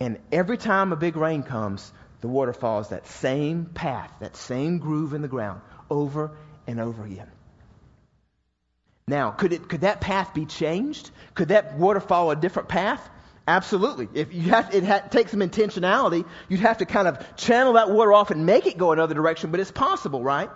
And 0.00 0.18
every 0.32 0.58
time 0.58 0.92
a 0.92 0.96
big 0.96 1.16
rain 1.16 1.42
comes, 1.42 1.92
the 2.20 2.28
water 2.28 2.52
follows 2.52 2.88
that 2.88 3.06
same 3.06 3.66
path, 3.66 4.12
that 4.20 4.36
same 4.36 4.78
groove 4.78 5.14
in 5.14 5.22
the 5.22 5.28
ground, 5.28 5.60
over 5.90 6.32
and 6.66 6.80
over 6.80 7.04
again. 7.04 7.30
Now, 9.06 9.30
could, 9.30 9.52
it, 9.52 9.68
could 9.68 9.82
that 9.82 10.00
path 10.00 10.32
be 10.32 10.46
changed? 10.46 11.10
Could 11.34 11.48
that 11.48 11.74
water 11.74 12.00
follow 12.00 12.30
a 12.30 12.36
different 12.36 12.68
path? 12.68 13.06
Absolutely. 13.46 14.08
If 14.14 14.32
you 14.32 14.50
have, 14.50 14.74
it 14.74 14.84
ha- 14.84 15.00
takes 15.10 15.32
some 15.32 15.40
intentionality. 15.40 16.24
You'd 16.48 16.60
have 16.60 16.78
to 16.78 16.86
kind 16.86 17.06
of 17.06 17.36
channel 17.36 17.74
that 17.74 17.90
water 17.90 18.14
off 18.14 18.30
and 18.30 18.46
make 18.46 18.66
it 18.66 18.78
go 18.78 18.92
another 18.92 19.14
direction, 19.14 19.50
but 19.50 19.60
it's 19.60 19.70
possible, 19.70 20.22
right? 20.22 20.48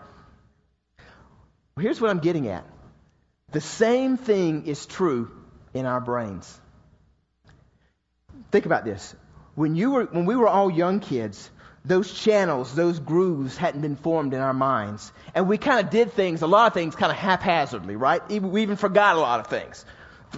Well, 1.77 1.83
here's 1.83 2.01
what 2.01 2.11
I'm 2.11 2.21
getting 2.21 2.49
at. 2.49 2.65
The 3.51 3.61
same 3.61 4.17
thing 4.17 4.67
is 4.67 4.87
true 4.87 5.31
in 5.73 5.87
our 5.87 6.01
brains. 6.01 6.61
Think 8.51 8.67
about 8.67 8.85
this. 8.85 9.15
When 9.55 9.75
you 9.75 9.91
were, 9.91 10.05
when 10.05 10.27
we 10.27 10.37
were 10.37 10.49
all 10.49 10.71
young 10.71 11.01
kids, 11.01 11.51
those 11.85 12.13
channels, 12.13 12.75
those 12.75 12.99
grooves 12.99 13.57
hadn't 13.57 13.81
been 13.81 13.97
formed 13.97 14.35
in 14.35 14.41
our 14.41 14.53
minds. 14.53 15.13
And 15.35 15.49
we 15.49 15.59
kind 15.59 15.85
of 15.85 15.91
did 15.91 16.13
things, 16.13 16.43
a 16.43 16.47
lot 16.47 16.67
of 16.67 16.75
things 16.75 16.95
kind 16.95 17.11
of 17.11 17.19
haphazardly, 17.19 17.97
right? 17.97 18.27
We 18.29 18.63
even 18.63 18.77
forgot 18.77 19.17
a 19.17 19.21
lot 19.21 19.41
of 19.41 19.47
things. 19.47 19.85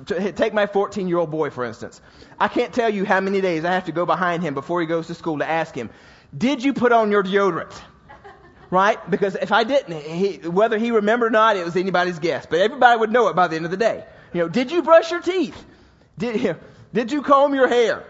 Take 0.06 0.54
my 0.54 0.66
14 0.66 1.08
year 1.08 1.18
old 1.18 1.32
boy, 1.32 1.50
for 1.50 1.64
instance. 1.64 2.00
I 2.38 2.46
can't 2.46 2.72
tell 2.72 2.88
you 2.88 3.04
how 3.04 3.20
many 3.20 3.40
days 3.40 3.64
I 3.64 3.72
have 3.72 3.86
to 3.86 3.92
go 3.92 4.06
behind 4.06 4.42
him 4.42 4.54
before 4.54 4.80
he 4.80 4.86
goes 4.86 5.08
to 5.08 5.14
school 5.14 5.38
to 5.38 5.48
ask 5.48 5.74
him, 5.74 5.90
Did 6.36 6.62
you 6.62 6.72
put 6.72 6.92
on 6.92 7.10
your 7.10 7.24
deodorant? 7.24 7.72
Right? 8.70 9.10
Because 9.10 9.34
if 9.34 9.50
I 9.50 9.64
didn't, 9.64 10.00
he, 10.00 10.48
whether 10.48 10.78
he 10.78 10.92
remembered 10.92 11.26
or 11.26 11.30
not, 11.30 11.56
it 11.56 11.64
was 11.64 11.76
anybody's 11.76 12.18
guess. 12.20 12.46
But 12.46 12.60
everybody 12.60 12.98
would 12.98 13.10
know 13.10 13.28
it 13.28 13.36
by 13.36 13.48
the 13.48 13.56
end 13.56 13.64
of 13.64 13.70
the 13.70 13.76
day. 13.76 14.04
You 14.32 14.42
know, 14.42 14.48
did 14.48 14.70
you 14.70 14.82
brush 14.82 15.10
your 15.10 15.20
teeth? 15.20 15.64
Did, 16.18 16.40
you 16.40 16.56
did 16.94 17.10
you 17.10 17.22
comb 17.22 17.54
your 17.54 17.68
hair? 17.68 18.04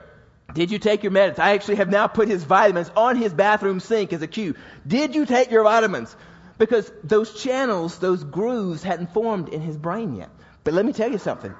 Did 0.52 0.70
you 0.70 0.78
take 0.78 1.02
your 1.02 1.12
medicine? 1.12 1.42
I 1.42 1.52
actually 1.52 1.76
have 1.76 1.88
now 1.88 2.08
put 2.08 2.28
his 2.28 2.44
vitamins 2.44 2.90
on 2.96 3.16
his 3.16 3.32
bathroom 3.32 3.80
sink 3.80 4.12
as 4.12 4.20
a 4.20 4.26
cue. 4.26 4.54
Did 4.86 5.14
you 5.14 5.24
take 5.24 5.50
your 5.50 5.62
vitamins? 5.62 6.14
Because 6.58 6.90
those 7.04 7.40
channels, 7.42 7.98
those 7.98 8.24
grooves 8.24 8.82
hadn't 8.82 9.14
formed 9.14 9.48
in 9.48 9.60
his 9.60 9.76
brain 9.76 10.16
yet. 10.16 10.28
But 10.64 10.74
let 10.74 10.84
me 10.84 10.92
tell 10.92 11.10
you 11.10 11.18
something 11.18 11.54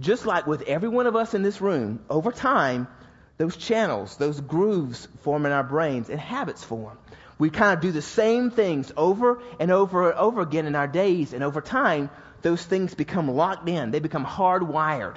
just 0.00 0.26
like 0.26 0.46
with 0.46 0.62
every 0.62 0.88
one 0.88 1.06
of 1.06 1.16
us 1.16 1.34
in 1.34 1.42
this 1.42 1.60
room, 1.60 2.00
over 2.10 2.32
time, 2.32 2.88
those 3.36 3.56
channels, 3.56 4.16
those 4.16 4.40
grooves 4.40 5.08
form 5.22 5.46
in 5.46 5.52
our 5.52 5.64
brains 5.64 6.08
and 6.08 6.20
habits 6.20 6.62
form. 6.64 6.98
We 7.38 7.50
kind 7.50 7.74
of 7.74 7.80
do 7.80 7.92
the 7.92 8.02
same 8.02 8.50
things 8.50 8.92
over 8.96 9.40
and 9.58 9.70
over 9.70 10.10
and 10.10 10.18
over 10.18 10.40
again 10.40 10.66
in 10.66 10.74
our 10.74 10.86
days, 10.86 11.32
and 11.32 11.42
over 11.42 11.60
time, 11.60 12.10
those 12.42 12.64
things 12.64 12.94
become 12.94 13.30
locked 13.30 13.68
in. 13.68 13.90
They 13.90 14.00
become 14.00 14.24
hardwired 14.24 15.16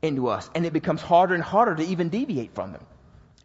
into 0.00 0.28
us, 0.28 0.48
and 0.54 0.66
it 0.66 0.72
becomes 0.72 1.00
harder 1.00 1.34
and 1.34 1.42
harder 1.42 1.76
to 1.76 1.84
even 1.84 2.08
deviate 2.08 2.54
from 2.54 2.72
them. 2.72 2.84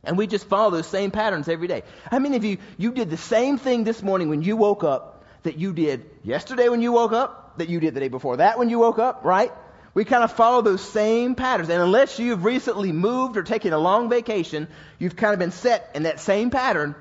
And 0.03 0.17
we 0.17 0.25
just 0.25 0.45
follow 0.45 0.71
those 0.71 0.87
same 0.87 1.11
patterns 1.11 1.47
every 1.47 1.67
day. 1.67 1.83
How 2.09 2.19
many 2.19 2.37
of 2.37 2.43
you, 2.43 2.57
you 2.77 2.91
did 2.91 3.09
the 3.09 3.17
same 3.17 3.57
thing 3.57 3.83
this 3.83 4.01
morning 4.01 4.29
when 4.29 4.41
you 4.41 4.55
woke 4.55 4.83
up 4.83 5.25
that 5.43 5.57
you 5.57 5.73
did 5.73 6.05
yesterday 6.23 6.69
when 6.69 6.81
you 6.81 6.91
woke 6.91 7.13
up, 7.13 7.57
that 7.57 7.69
you 7.69 7.79
did 7.79 7.93
the 7.93 7.99
day 7.99 8.07
before 8.07 8.37
that 8.37 8.59
when 8.59 8.69
you 8.69 8.79
woke 8.79 8.99
up, 8.99 9.23
right? 9.23 9.51
We 9.93 10.05
kind 10.05 10.23
of 10.23 10.31
follow 10.31 10.61
those 10.61 10.81
same 10.81 11.35
patterns. 11.35 11.69
And 11.69 11.81
unless 11.81 12.19
you've 12.19 12.43
recently 12.43 12.91
moved 12.91 13.35
or 13.35 13.43
taken 13.43 13.73
a 13.73 13.79
long 13.79 14.09
vacation, 14.09 14.67
you've 14.99 15.15
kind 15.15 15.33
of 15.33 15.39
been 15.39 15.51
set 15.51 15.91
in 15.95 16.03
that 16.03 16.19
same 16.19 16.49
pattern 16.51 16.95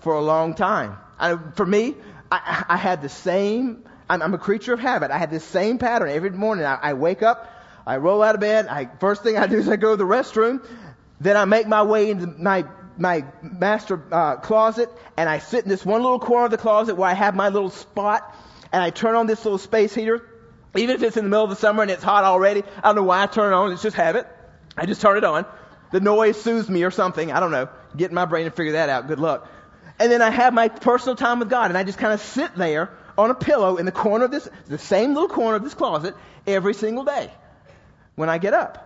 for 0.00 0.14
a 0.14 0.20
long 0.20 0.54
time. 0.54 0.96
I, 1.18 1.36
for 1.54 1.66
me, 1.66 1.94
I, 2.30 2.64
I, 2.68 2.76
had 2.76 3.02
the 3.02 3.08
same, 3.08 3.84
I'm, 4.08 4.22
I'm, 4.22 4.34
a 4.34 4.38
creature 4.38 4.74
of 4.74 4.80
habit. 4.80 5.10
I 5.10 5.18
had 5.18 5.30
the 5.30 5.40
same 5.40 5.78
pattern 5.78 6.10
every 6.10 6.30
morning. 6.30 6.64
I, 6.64 6.78
I 6.82 6.92
wake 6.94 7.22
up, 7.22 7.50
I 7.86 7.96
roll 7.98 8.22
out 8.22 8.34
of 8.34 8.40
bed, 8.40 8.66
I, 8.66 8.88
first 9.00 9.22
thing 9.22 9.36
I 9.36 9.46
do 9.46 9.58
is 9.58 9.68
I 9.68 9.76
go 9.76 9.92
to 9.92 9.96
the 9.96 10.04
restroom, 10.04 10.66
Then 11.20 11.36
I 11.36 11.44
make 11.44 11.66
my 11.66 11.82
way 11.82 12.10
into 12.10 12.26
my 12.26 12.66
my 12.98 13.24
master 13.42 14.02
uh, 14.10 14.36
closet, 14.36 14.88
and 15.16 15.28
I 15.28 15.38
sit 15.38 15.64
in 15.64 15.68
this 15.68 15.84
one 15.84 16.02
little 16.02 16.18
corner 16.18 16.46
of 16.46 16.50
the 16.50 16.58
closet 16.58 16.94
where 16.94 17.08
I 17.08 17.14
have 17.14 17.34
my 17.34 17.48
little 17.50 17.70
spot, 17.70 18.34
and 18.72 18.82
I 18.82 18.90
turn 18.90 19.14
on 19.14 19.26
this 19.26 19.44
little 19.44 19.58
space 19.58 19.94
heater. 19.94 20.26
Even 20.76 20.96
if 20.96 21.02
it's 21.02 21.16
in 21.16 21.24
the 21.24 21.30
middle 21.30 21.44
of 21.44 21.50
the 21.50 21.56
summer 21.56 21.82
and 21.82 21.90
it's 21.90 22.02
hot 22.02 22.24
already, 22.24 22.62
I 22.78 22.88
don't 22.88 22.96
know 22.96 23.02
why 23.02 23.22
I 23.22 23.26
turn 23.26 23.52
it 23.52 23.56
on. 23.56 23.72
It's 23.72 23.82
just 23.82 23.96
habit. 23.96 24.26
I 24.76 24.86
just 24.86 25.00
turn 25.00 25.16
it 25.16 25.24
on. 25.24 25.46
The 25.90 26.00
noise 26.00 26.40
soothes 26.40 26.68
me 26.68 26.84
or 26.84 26.90
something. 26.90 27.32
I 27.32 27.40
don't 27.40 27.50
know. 27.50 27.68
Get 27.96 28.10
in 28.10 28.14
my 28.14 28.26
brain 28.26 28.44
and 28.44 28.54
figure 28.54 28.72
that 28.72 28.88
out. 28.88 29.08
Good 29.08 29.20
luck. 29.20 29.48
And 29.98 30.12
then 30.12 30.22
I 30.22 30.30
have 30.30 30.52
my 30.52 30.68
personal 30.68 31.16
time 31.16 31.38
with 31.38 31.48
God, 31.48 31.70
and 31.70 31.78
I 31.78 31.84
just 31.84 31.98
kind 31.98 32.12
of 32.12 32.20
sit 32.20 32.54
there 32.54 32.90
on 33.16 33.30
a 33.30 33.34
pillow 33.34 33.78
in 33.78 33.86
the 33.86 33.92
corner 33.92 34.26
of 34.26 34.30
this, 34.30 34.48
the 34.66 34.78
same 34.78 35.14
little 35.14 35.28
corner 35.28 35.56
of 35.56 35.64
this 35.64 35.74
closet 35.74 36.14
every 36.46 36.74
single 36.74 37.04
day 37.04 37.30
when 38.14 38.28
I 38.28 38.38
get 38.38 38.52
up. 38.52 38.82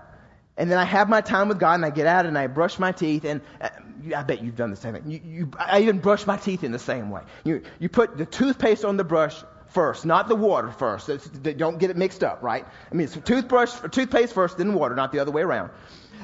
And 0.56 0.70
then 0.70 0.78
I 0.78 0.84
have 0.84 1.08
my 1.08 1.20
time 1.20 1.48
with 1.48 1.58
God, 1.58 1.74
and 1.74 1.84
I 1.84 1.90
get 1.90 2.06
out 2.06 2.26
and 2.26 2.38
I 2.38 2.46
brush 2.46 2.78
my 2.78 2.92
teeth, 2.92 3.24
and 3.24 3.40
uh, 3.60 3.70
I 4.14 4.22
bet 4.22 4.42
you've 4.42 4.56
done 4.56 4.70
the 4.70 4.76
same 4.76 4.94
thing. 4.94 5.10
You, 5.10 5.20
you, 5.24 5.50
I 5.58 5.80
even 5.80 5.98
brush 5.98 6.26
my 6.26 6.36
teeth 6.36 6.64
in 6.64 6.72
the 6.72 6.78
same 6.78 7.10
way. 7.10 7.22
You, 7.44 7.62
you 7.78 7.88
put 7.88 8.16
the 8.16 8.26
toothpaste 8.26 8.84
on 8.84 8.96
the 8.96 9.04
brush 9.04 9.42
first, 9.68 10.04
not 10.04 10.28
the 10.28 10.34
water 10.34 10.70
first. 10.70 11.08
It's, 11.08 11.26
don't 11.28 11.78
get 11.78 11.90
it 11.90 11.96
mixed 11.96 12.22
up, 12.22 12.42
right? 12.42 12.66
I 12.90 12.94
mean, 12.94 13.04
it's 13.06 13.16
toothbrush, 13.16 13.72
toothpaste 13.90 14.34
first, 14.34 14.58
then 14.58 14.74
water, 14.74 14.94
not 14.94 15.12
the 15.12 15.20
other 15.20 15.30
way 15.30 15.42
around. 15.42 15.70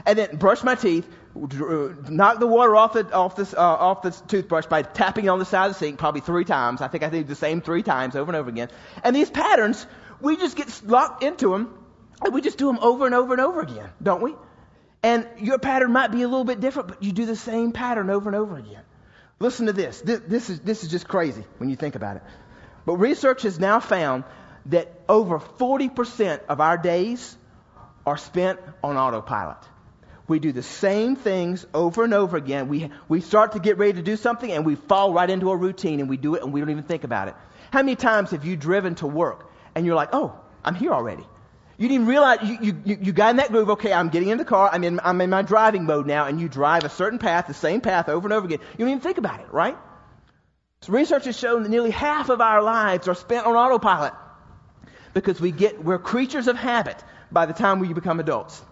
And 0.04 0.18
then 0.18 0.36
brush 0.36 0.62
my 0.62 0.74
teeth, 0.74 1.08
knock 1.36 2.40
the 2.40 2.46
water 2.46 2.74
off 2.76 2.94
the 2.94 3.12
off 3.12 3.36
this 3.36 3.52
uh, 3.54 3.58
off 3.58 4.02
the 4.02 4.10
toothbrush 4.10 4.66
by 4.66 4.82
tapping 4.82 5.28
on 5.28 5.38
the 5.38 5.44
side 5.44 5.66
of 5.66 5.72
the 5.72 5.78
sink 5.78 5.98
probably 5.98 6.20
three 6.20 6.44
times. 6.44 6.80
I 6.80 6.88
think 6.88 7.04
I 7.04 7.08
did 7.08 7.28
the 7.28 7.34
same 7.34 7.60
three 7.60 7.82
times 7.82 8.16
over 8.16 8.30
and 8.30 8.36
over 8.36 8.48
again. 8.48 8.68
And 9.04 9.14
these 9.14 9.30
patterns, 9.30 9.86
we 10.20 10.36
just 10.36 10.56
get 10.56 10.82
locked 10.84 11.22
into 11.22 11.50
them, 11.50 11.76
and 12.22 12.32
we 12.32 12.40
just 12.40 12.58
do 12.58 12.66
them 12.66 12.78
over 12.80 13.06
and 13.06 13.14
over 13.14 13.32
and 13.34 13.40
over 13.40 13.60
again, 13.60 13.90
don't 14.02 14.22
we? 14.22 14.34
And 15.02 15.28
your 15.38 15.58
pattern 15.58 15.92
might 15.92 16.10
be 16.10 16.22
a 16.22 16.28
little 16.28 16.44
bit 16.44 16.60
different, 16.60 16.88
but 16.88 17.02
you 17.02 17.12
do 17.12 17.26
the 17.26 17.36
same 17.36 17.72
pattern 17.72 18.10
over 18.10 18.28
and 18.28 18.36
over 18.36 18.56
again. 18.56 18.82
Listen 19.38 19.66
to 19.66 19.72
this. 19.72 20.00
This, 20.00 20.20
this 20.26 20.50
is 20.50 20.60
this 20.60 20.82
is 20.82 20.90
just 20.90 21.06
crazy 21.06 21.44
when 21.58 21.68
you 21.68 21.76
think 21.76 21.94
about 21.94 22.16
it. 22.16 22.22
But 22.86 22.96
research 22.96 23.42
has 23.42 23.58
now 23.58 23.80
found 23.80 24.24
that 24.66 24.92
over 25.08 25.38
40% 25.38 26.40
of 26.48 26.60
our 26.60 26.78
days 26.78 27.36
are 28.06 28.16
spent 28.16 28.60
on 28.82 28.96
autopilot. 28.96 29.58
We 30.28 30.40
do 30.40 30.52
the 30.52 30.62
same 30.62 31.14
things 31.14 31.64
over 31.72 32.02
and 32.02 32.12
over 32.12 32.36
again. 32.36 32.68
We, 32.68 32.90
we 33.08 33.20
start 33.20 33.52
to 33.52 33.60
get 33.60 33.78
ready 33.78 33.92
to 33.94 34.02
do 34.02 34.16
something 34.16 34.50
and 34.50 34.66
we 34.66 34.74
fall 34.74 35.12
right 35.12 35.28
into 35.28 35.50
a 35.50 35.56
routine 35.56 36.00
and 36.00 36.08
we 36.08 36.16
do 36.16 36.34
it 36.34 36.42
and 36.42 36.52
we 36.52 36.60
don't 36.60 36.70
even 36.70 36.82
think 36.82 37.04
about 37.04 37.28
it. 37.28 37.34
How 37.70 37.82
many 37.82 37.94
times 37.94 38.30
have 38.32 38.44
you 38.44 38.56
driven 38.56 38.96
to 38.96 39.06
work 39.06 39.50
and 39.74 39.86
you're 39.86 39.94
like, 39.94 40.10
oh, 40.12 40.38
I'm 40.64 40.74
here 40.74 40.92
already? 40.92 41.24
You 41.78 41.88
didn't 41.88 42.06
realize, 42.06 42.38
you, 42.42 42.80
you, 42.84 42.98
you 43.02 43.12
got 43.12 43.30
in 43.30 43.36
that 43.36 43.50
groove, 43.50 43.70
okay, 43.70 43.92
I'm 43.92 44.08
getting 44.08 44.30
in 44.30 44.38
the 44.38 44.46
car, 44.46 44.70
I'm 44.72 44.82
in, 44.82 44.98
I'm 45.04 45.20
in 45.20 45.28
my 45.28 45.42
driving 45.42 45.84
mode 45.84 46.06
now, 46.06 46.24
and 46.24 46.40
you 46.40 46.48
drive 46.48 46.84
a 46.84 46.88
certain 46.88 47.18
path, 47.18 47.48
the 47.48 47.54
same 47.54 47.82
path 47.82 48.08
over 48.08 48.26
and 48.26 48.32
over 48.32 48.46
again. 48.46 48.60
You 48.72 48.78
don't 48.78 48.88
even 48.88 49.00
think 49.00 49.18
about 49.18 49.40
it, 49.40 49.52
right? 49.52 49.76
So 50.80 50.92
research 50.92 51.26
has 51.26 51.38
shown 51.38 51.64
that 51.64 51.68
nearly 51.68 51.90
half 51.90 52.30
of 52.30 52.40
our 52.40 52.62
lives 52.62 53.08
are 53.08 53.14
spent 53.14 53.46
on 53.46 53.54
autopilot 53.54 54.14
because 55.12 55.38
we 55.38 55.52
get, 55.52 55.82
we're 55.82 55.98
creatures 55.98 56.48
of 56.48 56.56
habit 56.56 57.02
by 57.30 57.44
the 57.44 57.52
time 57.52 57.78
we 57.78 57.92
become 57.92 58.20
adults. 58.20 58.62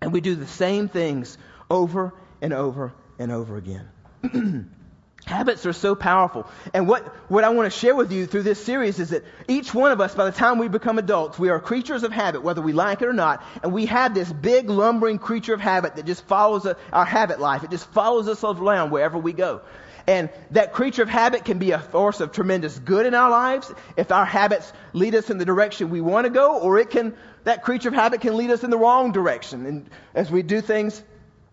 And 0.00 0.12
we 0.12 0.20
do 0.20 0.34
the 0.34 0.46
same 0.46 0.88
things 0.88 1.36
over 1.70 2.14
and 2.40 2.52
over 2.52 2.92
and 3.18 3.32
over 3.32 3.56
again. 3.56 3.88
Habits 5.26 5.66
are 5.66 5.72
so 5.72 5.94
powerful. 5.94 6.48
And 6.72 6.88
what, 6.88 7.04
what 7.30 7.44
I 7.44 7.50
want 7.50 7.70
to 7.70 7.78
share 7.78 7.94
with 7.94 8.12
you 8.12 8.26
through 8.26 8.44
this 8.44 8.64
series 8.64 8.98
is 8.98 9.10
that 9.10 9.24
each 9.46 9.74
one 9.74 9.92
of 9.92 10.00
us, 10.00 10.14
by 10.14 10.24
the 10.24 10.32
time 10.32 10.58
we 10.58 10.68
become 10.68 10.98
adults, 10.98 11.38
we 11.38 11.50
are 11.50 11.60
creatures 11.60 12.02
of 12.02 12.12
habit, 12.12 12.42
whether 12.42 12.62
we 12.62 12.72
like 12.72 13.02
it 13.02 13.08
or 13.08 13.12
not. 13.12 13.44
And 13.62 13.72
we 13.72 13.86
have 13.86 14.14
this 14.14 14.32
big, 14.32 14.70
lumbering 14.70 15.18
creature 15.18 15.52
of 15.52 15.60
habit 15.60 15.96
that 15.96 16.06
just 16.06 16.24
follows 16.26 16.66
our 16.92 17.04
habit 17.04 17.40
life. 17.40 17.62
It 17.62 17.70
just 17.70 17.90
follows 17.90 18.28
us 18.28 18.42
around 18.42 18.90
wherever 18.90 19.18
we 19.18 19.32
go. 19.34 19.60
And 20.06 20.30
that 20.52 20.72
creature 20.72 21.02
of 21.02 21.10
habit 21.10 21.44
can 21.44 21.58
be 21.58 21.72
a 21.72 21.78
force 21.78 22.20
of 22.20 22.32
tremendous 22.32 22.78
good 22.78 23.04
in 23.04 23.12
our 23.12 23.28
lives 23.28 23.70
if 23.98 24.10
our 24.10 24.24
habits 24.24 24.72
lead 24.94 25.14
us 25.14 25.28
in 25.28 25.36
the 25.36 25.44
direction 25.44 25.90
we 25.90 26.00
want 26.00 26.24
to 26.24 26.30
go, 26.30 26.58
or 26.58 26.78
it 26.78 26.88
can, 26.88 27.14
that 27.48 27.62
creature 27.62 27.88
of 27.88 27.94
habit 27.94 28.20
can 28.20 28.36
lead 28.36 28.50
us 28.50 28.62
in 28.62 28.68
the 28.68 28.76
wrong 28.76 29.10
direction. 29.10 29.64
And 29.64 29.90
as 30.14 30.30
we 30.30 30.42
do 30.42 30.60
things 30.60 31.02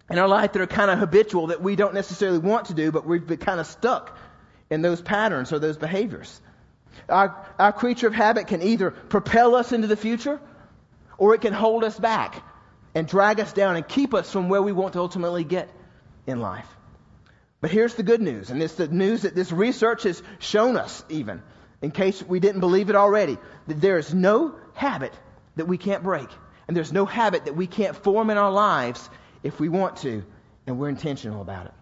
in 0.10 0.20
our 0.20 0.28
life 0.28 0.52
that 0.52 0.62
are 0.62 0.68
kind 0.68 0.92
of 0.92 1.00
habitual 1.00 1.48
that 1.48 1.62
we 1.62 1.78
don't 1.78 1.94
necessarily 1.94 2.38
want 2.38 2.66
to 2.66 2.74
do, 2.74 2.92
but 2.92 3.06
we've 3.06 3.26
been 3.26 3.38
kind 3.38 3.62
of 3.62 3.66
stuck 3.66 4.18
in 4.70 4.82
those 4.82 5.02
patterns 5.02 5.54
or 5.54 5.60
those 5.60 5.78
behaviors. 5.78 6.42
Our, 7.08 7.48
our 7.58 7.72
creature 7.72 8.08
of 8.08 8.14
habit 8.14 8.48
can 8.48 8.62
either 8.62 8.92
propel 8.92 9.56
us 9.56 9.72
into 9.72 9.88
the 9.88 9.96
future 9.96 10.42
or 11.18 11.34
it 11.34 11.40
can 11.40 11.54
hold 11.54 11.86
us 11.86 11.98
back 11.98 12.44
and 12.94 13.08
drag 13.08 13.40
us 13.40 13.54
down 13.54 13.78
and 13.78 13.88
keep 13.88 14.14
us 14.14 14.30
from 14.30 14.50
where 14.50 14.62
we 14.62 14.74
want 14.74 14.94
to 14.94 15.00
ultimately 15.00 15.46
get 15.46 15.70
in 16.28 16.42
life. 16.42 16.68
But 17.62 17.72
here's 17.72 17.96
the 17.96 18.04
good 18.04 18.22
news, 18.22 18.50
and 18.50 18.62
it's 18.62 18.76
the 18.76 18.90
news 18.90 19.22
that 19.22 19.34
this 19.34 19.50
research 19.50 20.04
has 20.04 20.22
shown 20.40 20.76
us, 20.76 21.06
even, 21.08 21.42
in 21.82 21.92
case 21.92 22.22
we 22.22 22.42
didn't 22.42 22.60
believe 22.60 22.90
it 22.90 22.98
already, 22.98 23.38
that 23.68 23.80
there 23.80 23.98
is 23.98 24.14
no 24.14 24.56
habit 24.74 25.14
that 25.56 25.68
we 25.68 25.78
can't 25.78 26.04
break. 26.04 26.28
And 26.68 26.76
there's 26.76 26.94
no 26.94 27.06
habit 27.06 27.46
that 27.46 27.56
we 27.56 27.68
can't 27.68 27.96
form 27.96 28.30
in 28.30 28.38
our 28.38 28.52
lives 28.52 29.10
if 29.44 29.60
we 29.60 29.70
want 29.70 29.98
to, 29.98 30.24
and 30.66 30.80
we're 30.80 30.90
intentional 30.90 31.42
about 31.42 31.68
it. 31.68 31.74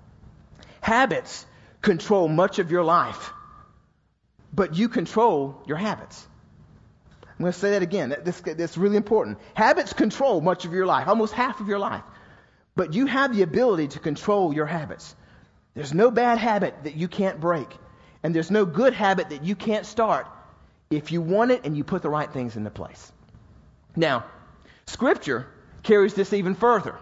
Habits 0.82 1.46
control 1.82 2.28
much 2.28 2.60
of 2.60 2.72
your 2.72 2.84
life, 2.84 3.32
but 4.54 4.76
you 4.76 4.90
control 4.90 5.64
your 5.66 5.78
habits. 5.78 6.28
I'm 7.44 7.44
going 7.44 7.54
to 7.54 7.60
say 7.60 7.72
that 7.72 7.82
again. 7.82 8.16
This, 8.24 8.42
is 8.46 8.78
really 8.78 8.98
important. 8.98 9.40
Habits 9.54 9.94
control 9.94 10.42
much 10.42 10.66
of 10.66 10.74
your 10.74 10.86
life, 10.86 11.08
almost 11.08 11.34
half 11.34 11.60
of 11.62 11.68
your 11.68 11.80
life. 11.80 12.04
But 12.76 12.94
you 12.94 13.06
have 13.06 13.36
the 13.36 13.44
ability 13.44 13.90
to 13.90 14.00
control 14.00 14.54
your 14.54 14.66
habits. 14.66 15.16
There's 15.74 15.94
no 15.94 16.12
bad 16.12 16.38
habit 16.38 16.84
that 16.84 16.96
you 16.96 17.08
can't 17.08 17.40
break. 17.40 17.68
And 18.22 18.34
there's 18.34 18.52
no 18.52 18.66
good 18.66 18.94
habit 18.94 19.30
that 19.30 19.44
you 19.44 19.56
can't 19.56 19.86
start 19.86 20.28
if 20.90 21.12
you 21.12 21.22
want 21.22 21.52
it 21.52 21.62
and 21.66 21.76
you 21.76 21.84
put 21.84 22.02
the 22.02 22.10
right 22.10 22.32
things 22.32 22.56
into 22.56 22.70
place. 22.70 23.12
Now, 23.96 24.26
Scripture 24.86 25.48
carries 25.84 26.14
this 26.14 26.34
even 26.34 26.56
further. 26.56 26.98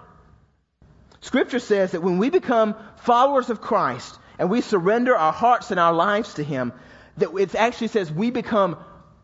Scripture 1.22 1.60
says 1.60 1.92
that 1.92 2.02
when 2.02 2.18
we 2.18 2.30
become 2.30 2.76
followers 2.98 3.50
of 3.50 3.62
Christ 3.62 4.18
and 4.40 4.50
we 4.50 4.62
surrender 4.62 5.16
our 5.16 5.32
hearts 5.32 5.72
and 5.72 5.80
our 5.80 5.94
lives 5.94 6.36
to 6.36 6.44
Him, 6.44 6.74
that 7.18 7.32
it 7.36 7.56
actually 7.56 7.90
says 7.90 8.12
we 8.12 8.32
become 8.32 8.78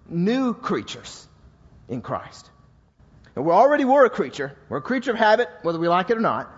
new 0.08 0.54
creatures 0.54 1.28
in 1.90 2.02
Christ. 2.02 2.50
And 3.36 3.46
we 3.46 3.52
already 3.52 3.86
were 3.86 4.06
a 4.06 4.10
creature. 4.10 4.56
We're 4.70 4.78
a 4.78 4.82
creature 4.82 5.12
of 5.12 5.18
habit, 5.18 5.50
whether 5.62 5.80
we 5.80 5.88
like 5.88 6.10
it 6.10 6.18
or 6.18 6.22
not. 6.22 6.52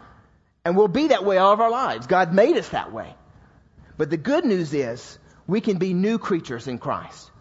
And 0.65 0.75
we'll 0.75 0.87
be 0.87 1.07
that 1.07 1.25
way 1.25 1.37
all 1.37 1.53
of 1.53 1.61
our 1.61 1.71
lives. 1.71 2.07
God 2.07 2.33
made 2.33 2.57
us 2.57 2.69
that 2.69 2.91
way. 2.91 3.13
But 3.97 4.09
the 4.09 4.17
good 4.17 4.45
news 4.45 4.73
is 4.73 5.17
we 5.47 5.61
can 5.61 5.77
be 5.77 5.93
new 5.93 6.17
creatures 6.17 6.67
in 6.67 6.77
Christ. 6.77 7.31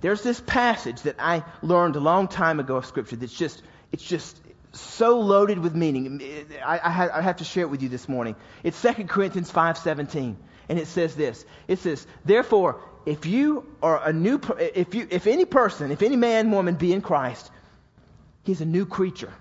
There's 0.00 0.22
this 0.22 0.40
passage 0.40 1.02
that 1.02 1.16
I 1.18 1.42
learned 1.62 1.96
a 1.96 2.00
long 2.00 2.28
time 2.28 2.60
ago 2.60 2.76
of 2.76 2.86
Scripture 2.86 3.16
that's 3.16 3.36
just, 3.36 3.62
it's 3.92 4.02
just 4.02 4.40
so 4.72 5.20
loaded 5.20 5.58
with 5.58 5.74
meaning. 5.74 6.20
I, 6.64 6.80
I, 7.12 7.22
have 7.22 7.38
to 7.38 7.44
share 7.44 7.64
it 7.64 7.70
with 7.70 7.82
you 7.82 7.88
this 7.88 8.08
morning. 8.08 8.36
It's 8.62 8.80
2 8.80 9.04
Corinthians 9.04 9.50
5.17. 9.50 10.36
And 10.68 10.78
it 10.78 10.86
says 10.86 11.16
this. 11.16 11.44
It 11.66 11.78
says, 11.78 12.06
therefore, 12.24 12.80
if 13.06 13.24
you 13.24 13.66
are 13.82 14.06
a 14.06 14.12
new, 14.12 14.40
if 14.58 14.94
you, 14.94 15.08
if 15.10 15.26
any 15.26 15.46
person, 15.46 15.90
if 15.90 16.02
any 16.02 16.16
man, 16.16 16.50
woman 16.50 16.74
be 16.74 16.92
in 16.92 17.00
Christ, 17.00 17.50
he's 18.44 18.60
a 18.60 18.66
new 18.66 18.84
creature. 18.84 19.32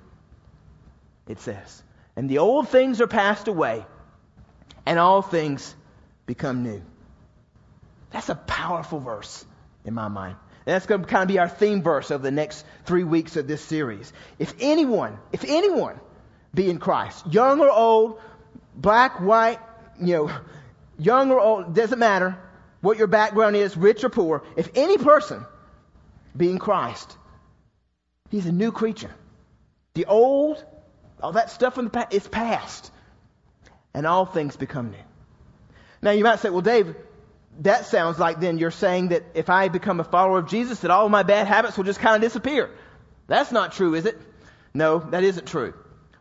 It 1.28 1.42
says 1.42 1.84
and 2.18 2.28
the 2.28 2.40
old 2.40 2.68
things 2.70 3.00
are 3.00 3.08
passed 3.08 3.48
away, 3.48 3.86
and 4.88 4.98
all 4.98 5.22
things 5.22 5.76
become 6.26 6.64
new. 6.64 6.82
That's 8.10 8.30
a 8.30 8.36
powerful 8.36 9.00
verse 9.00 9.46
in 9.86 9.94
my 9.94 10.08
mind. 10.08 10.36
And 10.68 10.74
that's 10.74 10.86
going 10.86 11.02
to 11.02 11.08
kind 11.08 11.22
of 11.22 11.30
be 11.30 11.40
our 11.40 11.48
theme 11.48 11.82
verse 11.82 12.12
of 12.12 12.22
the 12.22 12.30
next 12.30 12.66
three 12.84 13.06
weeks 13.06 13.38
of 13.38 13.48
this 13.48 13.62
series. 13.62 14.12
If 14.38 14.54
anyone, 14.60 15.18
if 15.32 15.46
anyone 15.46 15.98
be 16.54 16.70
in 16.70 16.78
Christ, 16.78 17.26
young 17.32 17.62
or 17.62 17.72
old, 17.72 18.20
black, 18.76 19.22
white, 19.22 19.60
you 19.98 20.14
know, 20.14 20.32
young 21.00 21.32
or 21.32 21.40
old, 21.40 21.74
doesn't 21.74 22.00
matter 22.00 22.38
what 22.82 22.98
your 22.98 23.08
background 23.08 23.56
is, 23.56 23.78
rich 23.78 24.04
or 24.04 24.10
poor, 24.10 24.44
if 24.58 24.70
any 24.76 24.98
person 24.98 25.46
be 26.36 26.52
in 26.52 26.60
Christ, 26.60 27.16
he's 28.30 28.46
a 28.46 28.52
new 28.52 28.74
creature. 28.74 29.16
The 29.94 30.04
old 30.04 30.62
all 31.22 31.32
that 31.32 31.50
stuff 31.50 31.78
in 31.78 31.86
the 31.86 31.92
past, 31.92 32.14
it's 32.14 32.28
past. 32.28 32.92
And 33.94 34.06
all 34.06 34.26
things 34.26 34.58
become 34.58 34.92
new. 34.92 34.98
Now 36.02 36.12
you 36.12 36.26
might 36.26 36.40
say, 36.40 36.50
well, 36.50 36.62
Dave, 36.62 36.94
that 37.60 37.86
sounds 37.86 38.20
like 38.20 38.40
then 38.40 38.58
you're 38.58 38.72
saying 38.72 39.10
that 39.10 39.24
if 39.34 39.50
I 39.50 39.68
become 39.68 40.00
a 40.00 40.04
follower 40.04 40.40
of 40.40 40.48
Jesus, 40.48 40.80
that 40.80 40.92
all 40.92 41.06
of 41.06 41.12
my 41.12 41.24
bad 41.24 41.48
habits 41.48 41.78
will 41.78 41.84
just 41.84 42.00
kind 42.00 42.16
of 42.16 42.22
disappear. 42.22 42.70
That's 43.28 43.52
not 43.52 43.74
true, 43.74 43.96
is 43.96 44.06
it? 44.06 44.20
No, 44.74 45.00
that 45.00 45.24
isn't 45.24 45.48
true. 45.48 45.74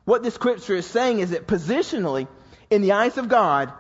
What 0.05 0.23
this 0.23 0.35
scripture 0.35 0.75
is 0.75 0.87
saying 0.87 1.21
is 1.21 1.31
that 1.31 1.47
positionally, 1.47 2.29
in 2.71 2.83
the 2.83 2.93
eyes 2.93 3.19
of 3.19 3.29
God, 3.29 3.73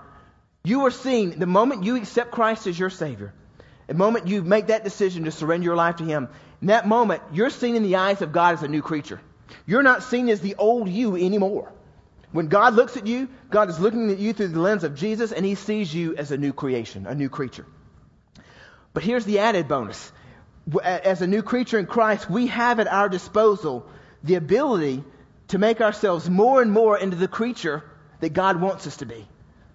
you 0.65 0.87
are 0.87 0.91
seen 0.91 1.39
the 1.39 1.47
moment 1.47 1.85
you 1.85 1.97
accept 1.97 2.31
Christ 2.31 2.67
as 2.67 2.79
your 2.79 2.91
Savior, 2.91 3.33
the 3.87 3.95
moment 3.95 4.27
you 4.27 4.43
make 4.43 4.67
that 4.67 4.85
decision 4.85 5.25
to 5.25 5.31
surrender 5.31 5.65
your 5.65 5.77
life 5.77 5.97
to 5.97 6.05
Him, 6.05 6.29
in 6.61 6.69
that 6.69 6.87
moment, 6.87 7.23
you're 7.33 7.51
seen 7.51 7.77
in 7.77 7.83
the 7.83 7.97
eyes 7.97 8.23
of 8.23 8.33
God 8.33 8.55
as 8.55 8.63
a 8.63 8.69
new 8.69 8.83
creature. 8.83 9.21
You're 9.67 9.83
not 9.83 10.03
seen 10.03 10.29
as 10.29 10.41
the 10.41 10.57
old 10.57 10.89
you 10.89 11.17
anymore. 11.17 11.73
When 12.33 12.49
God 12.49 12.75
looks 12.75 12.97
at 12.97 13.07
you, 13.07 13.29
God 13.51 13.71
is 13.71 13.81
looking 13.81 14.11
at 14.11 14.19
you 14.19 14.33
through 14.33 14.49
the 14.49 14.61
lens 14.61 14.85
of 14.85 14.95
Jesus, 14.95 15.33
and 15.33 15.45
He 15.45 15.55
sees 15.55 15.95
you 15.95 16.17
as 16.17 16.33
a 16.33 16.37
new 16.37 16.53
creation, 16.53 17.07
a 17.07 17.15
new 17.15 17.29
creature. 17.29 17.67
But 18.93 19.03
here's 19.03 19.25
the 19.25 19.39
added 19.39 19.69
bonus. 19.69 20.13
As 20.83 21.23
a 21.23 21.27
new 21.27 21.43
creature 21.43 21.79
in 21.79 21.87
Christ, 21.87 22.29
we 22.29 22.49
have 22.49 22.81
at 22.81 22.89
our 22.89 23.09
disposal 23.09 23.87
the 24.25 24.35
ability 24.35 25.05
to 25.49 25.59
make 25.59 25.81
ourselves 25.81 26.29
more 26.29 26.61
and 26.61 26.73
more 26.73 26.99
into 26.99 27.17
the 27.17 27.29
creature 27.29 27.85
that 28.21 28.33
God 28.33 28.61
wants 28.61 28.87
us 28.87 28.97
to 28.97 29.07
be, 29.07 29.29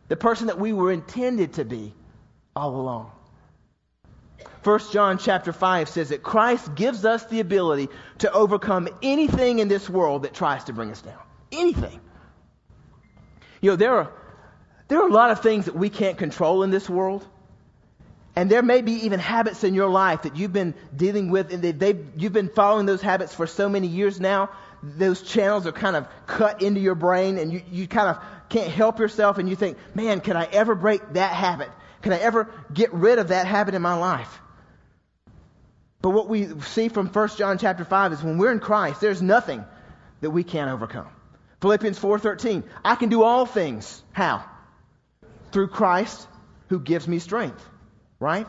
the 0.10 0.18
person 0.18 0.48
that 0.48 0.60
we 0.60 0.74
were 0.74 0.92
intended 0.92 1.54
to 1.54 1.64
be 1.64 1.94
all 2.56 2.76
along. 2.76 3.12
1 4.64 4.80
John 4.92 5.18
chapter 5.18 5.54
5 5.54 5.88
says 5.88 6.10
that 6.10 6.22
Christ 6.22 6.76
gives 6.76 7.06
us 7.06 7.24
the 7.26 7.40
ability 7.40 7.88
to 8.20 8.32
overcome 8.32 8.90
anything 9.02 9.60
in 9.60 9.70
this 9.70 9.90
world 9.90 10.24
that 10.24 10.34
tries 10.34 10.66
to 10.66 10.74
bring 10.74 10.92
us 10.92 11.02
down. 11.02 11.20
Anything. 11.52 12.00
You 13.62 13.72
know, 13.72 13.76
there 13.76 13.96
are, 13.96 14.12
there 14.88 15.00
are 15.02 15.08
a 15.08 15.12
lot 15.12 15.32
of 15.32 15.42
things 15.42 15.66
that 15.66 15.76
we 15.76 15.90
can't 15.90 16.18
control 16.18 16.64
in 16.64 16.72
this 16.72 16.90
world. 16.90 17.26
And 18.36 18.50
there 18.50 18.62
may 18.62 18.82
be 18.82 18.94
even 19.06 19.20
habits 19.20 19.64
in 19.64 19.74
your 19.74 19.90
life 19.90 20.24
that 20.24 20.38
you've 20.38 20.54
been 20.54 20.74
dealing 20.96 21.30
with, 21.32 21.54
and 21.54 21.62
they, 21.62 21.98
you've 22.16 22.34
been 22.34 22.50
following 22.50 22.86
those 22.86 23.02
habits 23.02 23.36
for 23.36 23.46
so 23.46 23.68
many 23.68 23.88
years 23.88 24.20
now. 24.20 24.50
Those 24.82 25.22
channels 25.22 25.68
are 25.68 25.74
kind 25.74 25.96
of 25.96 26.08
cut 26.28 26.62
into 26.62 26.80
your 26.80 26.96
brain, 26.96 27.38
and 27.38 27.52
you, 27.52 27.62
you 27.72 27.88
kind 27.88 28.10
of 28.10 28.24
can't 28.50 28.72
help 28.72 29.00
yourself, 29.00 29.38
and 29.38 29.50
you 29.50 29.56
think, 29.56 29.78
man, 29.94 30.22
can 30.22 30.38
I 30.38 30.46
ever 30.46 30.76
break 30.76 31.02
that 31.14 31.34
habit? 31.34 31.70
Can 32.02 32.14
I 32.14 32.20
ever 32.20 32.50
get 32.74 32.94
rid 32.94 33.20
of 33.20 33.28
that 33.28 33.48
habit 33.48 33.76
in 33.76 33.82
my 33.82 33.96
life? 33.96 34.40
But 36.02 36.12
what 36.12 36.28
we 36.28 36.48
see 36.62 36.88
from 36.88 37.08
1 37.08 37.30
John 37.38 37.58
chapter 37.58 37.86
5 37.86 38.14
is 38.14 38.24
when 38.24 38.38
we're 38.38 38.52
in 38.52 38.60
Christ, 38.60 39.02
there's 39.02 39.22
nothing 39.22 39.64
that 40.22 40.32
we 40.32 40.44
can't 40.44 40.72
overcome. 40.72 41.10
Philippians 41.62 42.00
4:13, 42.00 42.64
I 42.84 42.96
can 42.96 43.10
do 43.10 43.24
all 43.24 43.46
things. 43.46 44.04
How? 44.12 44.44
Through 45.52 45.68
Christ 45.68 46.28
who 46.70 46.80
gives 46.80 47.08
me 47.08 47.20
strength. 47.20 47.64
Right? 48.20 48.48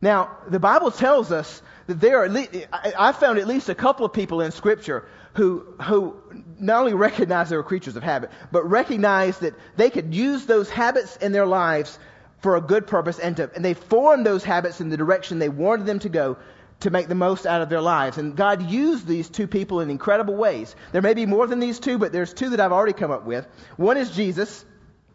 Now, 0.00 0.36
the 0.48 0.60
Bible 0.60 0.90
tells 0.90 1.32
us 1.32 1.62
that 1.86 2.00
there 2.00 2.22
are, 2.22 2.28
least, 2.28 2.50
I 2.72 3.12
found 3.12 3.38
at 3.38 3.48
least 3.48 3.68
a 3.68 3.74
couple 3.74 4.06
of 4.06 4.12
people 4.12 4.40
in 4.40 4.52
Scripture 4.52 5.06
who, 5.34 5.66
who 5.82 6.16
not 6.58 6.80
only 6.80 6.94
recognize 6.94 7.50
they 7.50 7.56
were 7.56 7.62
creatures 7.62 7.96
of 7.96 8.02
habit, 8.02 8.30
but 8.52 8.68
recognize 8.68 9.38
that 9.38 9.54
they 9.76 9.90
could 9.90 10.14
use 10.14 10.46
those 10.46 10.70
habits 10.70 11.16
in 11.16 11.32
their 11.32 11.46
lives 11.46 11.98
for 12.38 12.56
a 12.56 12.60
good 12.60 12.86
purpose 12.86 13.18
and, 13.18 13.36
to, 13.36 13.50
and 13.54 13.64
they 13.64 13.74
formed 13.74 14.24
those 14.24 14.44
habits 14.44 14.80
in 14.80 14.88
the 14.88 14.96
direction 14.96 15.38
they 15.38 15.48
wanted 15.48 15.86
them 15.86 15.98
to 16.00 16.08
go 16.08 16.36
to 16.80 16.90
make 16.90 17.08
the 17.08 17.14
most 17.14 17.46
out 17.46 17.60
of 17.60 17.68
their 17.68 17.80
lives. 17.80 18.18
And 18.18 18.36
God 18.36 18.70
used 18.70 19.06
these 19.06 19.28
two 19.28 19.46
people 19.46 19.80
in 19.80 19.90
incredible 19.90 20.36
ways. 20.36 20.74
There 20.92 21.02
may 21.02 21.14
be 21.14 21.26
more 21.26 21.46
than 21.46 21.58
these 21.58 21.80
two, 21.80 21.98
but 21.98 22.12
there's 22.12 22.32
two 22.32 22.50
that 22.50 22.60
I've 22.60 22.72
already 22.72 22.92
come 22.92 23.10
up 23.10 23.24
with. 23.24 23.46
One 23.76 23.96
is 23.96 24.10
Jesus. 24.10 24.64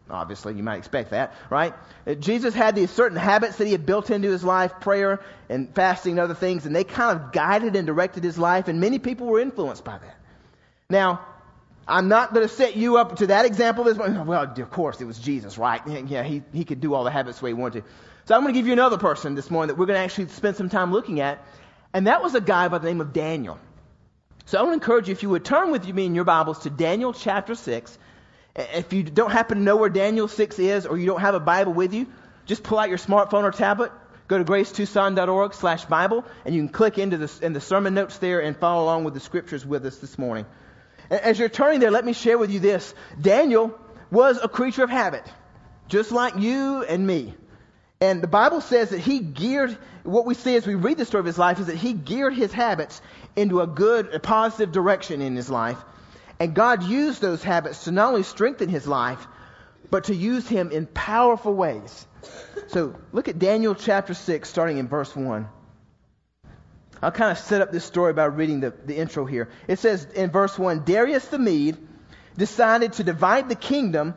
Obviously, 0.10 0.54
you 0.56 0.64
might 0.64 0.78
expect 0.78 1.12
that, 1.12 1.34
right? 1.50 1.74
Uh, 2.06 2.16
Jesus 2.16 2.54
had 2.54 2.76
these 2.76 2.92
certain 2.92 3.18
habits 3.18 3.56
that 3.58 3.66
he 3.66 3.72
had 3.72 3.86
built 3.86 4.10
into 4.10 4.30
his 4.30 4.44
life, 4.44 4.82
prayer 4.82 5.22
and 5.48 5.74
fasting 5.74 6.14
and 6.14 6.20
other 6.20 6.34
things, 6.34 6.66
and 6.66 6.76
they 6.76 6.84
kind 6.84 7.18
of 7.18 7.32
guided 7.32 7.78
and 7.78 7.88
directed 7.88 8.24
his 8.24 8.38
life, 8.38 8.68
and 8.68 8.82
many 8.82 9.00
people 9.00 9.28
were 9.28 9.40
influenced 9.40 9.86
by 9.86 9.98
that. 9.98 10.18
Now, 10.90 11.26
I'm 11.88 12.10
not 12.10 12.34
going 12.34 12.48
to 12.48 12.54
set 12.54 12.76
you 12.76 12.98
up 12.98 13.18
to 13.18 13.28
that 13.28 13.46
example 13.46 13.86
this 13.86 13.98
morning. 13.98 14.26
Well, 14.26 14.44
of 14.44 14.72
course, 14.72 15.00
it 15.00 15.06
was 15.06 15.18
Jesus, 15.20 15.58
right? 15.58 15.82
Yeah, 15.88 16.24
he, 16.24 16.44
he 16.54 16.66
could 16.66 16.82
do 16.82 16.94
all 16.94 17.06
the 17.06 17.12
habits 17.12 17.40
the 17.40 17.46
way 17.46 17.52
he 17.52 17.56
wanted 17.56 17.84
to. 17.84 17.90
So 18.26 18.36
I'm 18.36 18.42
going 18.42 18.54
to 18.54 18.60
give 18.60 18.68
you 18.68 18.74
another 18.74 18.98
person 18.98 19.36
this 19.36 19.52
morning 19.52 19.68
that 19.68 19.78
we're 19.78 19.86
going 19.86 19.98
to 19.98 20.04
actually 20.04 20.30
spend 20.30 20.56
some 20.56 20.70
time 20.70 20.94
looking 20.94 21.20
at. 21.20 21.44
And 21.94 22.08
that 22.08 22.24
was 22.24 22.36
a 22.36 22.42
guy 22.42 22.70
by 22.70 22.78
the 22.78 22.88
name 22.88 23.02
of 23.02 23.12
Daniel. 23.12 23.60
So 24.46 24.58
I 24.58 24.62
want 24.62 24.72
to 24.72 24.76
encourage 24.76 25.10
you, 25.10 25.12
if 25.12 25.24
you 25.24 25.30
would 25.30 25.44
turn 25.44 25.72
with 25.72 25.86
me 25.86 26.06
in 26.06 26.16
your 26.16 26.24
Bibles 26.24 26.60
to 26.60 26.70
Daniel 26.70 27.12
chapter 27.12 27.54
6. 27.54 27.98
If 28.56 28.94
you 28.94 29.04
don't 29.04 29.32
happen 29.32 29.58
to 29.58 29.64
know 29.64 29.76
where 29.76 29.90
Daniel 29.90 30.30
6 30.30 30.60
is 30.60 30.86
or 30.86 30.98
you 30.98 31.06
don't 31.06 31.20
have 31.20 31.36
a 31.36 31.40
Bible 31.40 31.74
with 31.74 31.94
you, 31.94 32.08
just 32.46 32.64
pull 32.64 32.80
out 32.80 32.88
your 32.88 32.98
smartphone 32.98 33.44
or 33.44 33.52
tablet, 33.52 33.92
go 34.28 34.38
to 34.38 34.46
gracetucson.org 34.46 35.54
slash 35.54 35.86
Bible, 35.86 36.24
and 36.46 36.56
you 36.56 36.62
can 36.62 36.70
click 36.70 36.98
into 36.98 37.18
the, 37.18 37.32
in 37.42 37.52
the 37.52 37.62
sermon 37.62 37.94
notes 37.94 38.20
there 38.20 38.42
and 38.42 38.56
follow 38.56 38.84
along 38.84 39.04
with 39.04 39.14
the 39.14 39.20
scriptures 39.20 39.66
with 39.66 39.86
us 39.86 39.98
this 39.98 40.18
morning. 40.18 40.46
As 41.10 41.40
you're 41.40 41.50
turning 41.50 41.82
there, 41.82 41.92
let 41.92 42.06
me 42.06 42.14
share 42.14 42.38
with 42.38 42.52
you 42.52 42.60
this. 42.60 42.94
Daniel 43.20 43.78
was 44.12 44.40
a 44.42 44.48
creature 44.48 44.84
of 44.84 44.90
habit, 44.90 45.26
just 45.90 46.12
like 46.12 46.38
you 46.38 46.84
and 46.84 47.06
me. 47.06 47.34
And 48.04 48.22
the 48.22 48.28
Bible 48.28 48.60
says 48.60 48.90
that 48.90 49.00
he 49.00 49.20
geared, 49.20 49.78
what 50.04 50.26
we 50.26 50.34
see 50.34 50.58
as 50.58 50.68
we 50.68 50.76
read 50.76 50.98
the 50.98 51.06
story 51.06 51.22
of 51.22 51.26
his 51.26 51.38
life 51.38 51.62
is 51.62 51.68
that 51.68 51.78
he 51.78 51.94
geared 51.94 52.34
his 52.34 52.52
habits 52.52 53.02
into 53.38 53.62
a 53.62 53.66
good, 53.66 54.14
a 54.14 54.20
positive 54.20 54.74
direction 54.74 55.22
in 55.22 55.38
his 55.38 55.50
life. 55.50 55.78
And 56.38 56.54
God 56.54 56.84
used 56.84 57.22
those 57.22 57.42
habits 57.42 57.86
to 57.86 57.92
not 57.92 58.10
only 58.10 58.24
strengthen 58.24 58.68
his 58.68 58.86
life, 58.86 59.26
but 59.90 60.04
to 60.06 60.14
use 60.14 60.46
him 60.50 60.70
in 60.72 60.86
powerful 60.86 61.54
ways. 61.54 62.06
So 62.68 62.94
look 63.14 63.30
at 63.30 63.40
Daniel 63.40 63.74
chapter 63.74 64.14
6, 64.14 64.50
starting 64.50 64.80
in 64.80 64.90
verse 64.90 65.16
1. 65.16 65.48
I'll 67.02 67.12
kind 67.12 67.32
of 67.32 67.38
set 67.38 67.62
up 67.62 67.72
this 67.72 67.86
story 67.86 68.12
by 68.12 68.26
reading 68.26 68.60
the, 68.60 68.74
the 68.86 68.98
intro 68.98 69.24
here. 69.24 69.48
It 69.70 69.80
says 69.80 70.04
in 70.14 70.30
verse 70.30 70.60
1 70.60 70.84
Darius 70.84 71.26
the 71.28 71.40
Mede 71.40 71.78
decided 72.38 72.92
to 72.94 73.06
divide 73.06 73.48
the 73.48 73.56
kingdom 73.56 74.14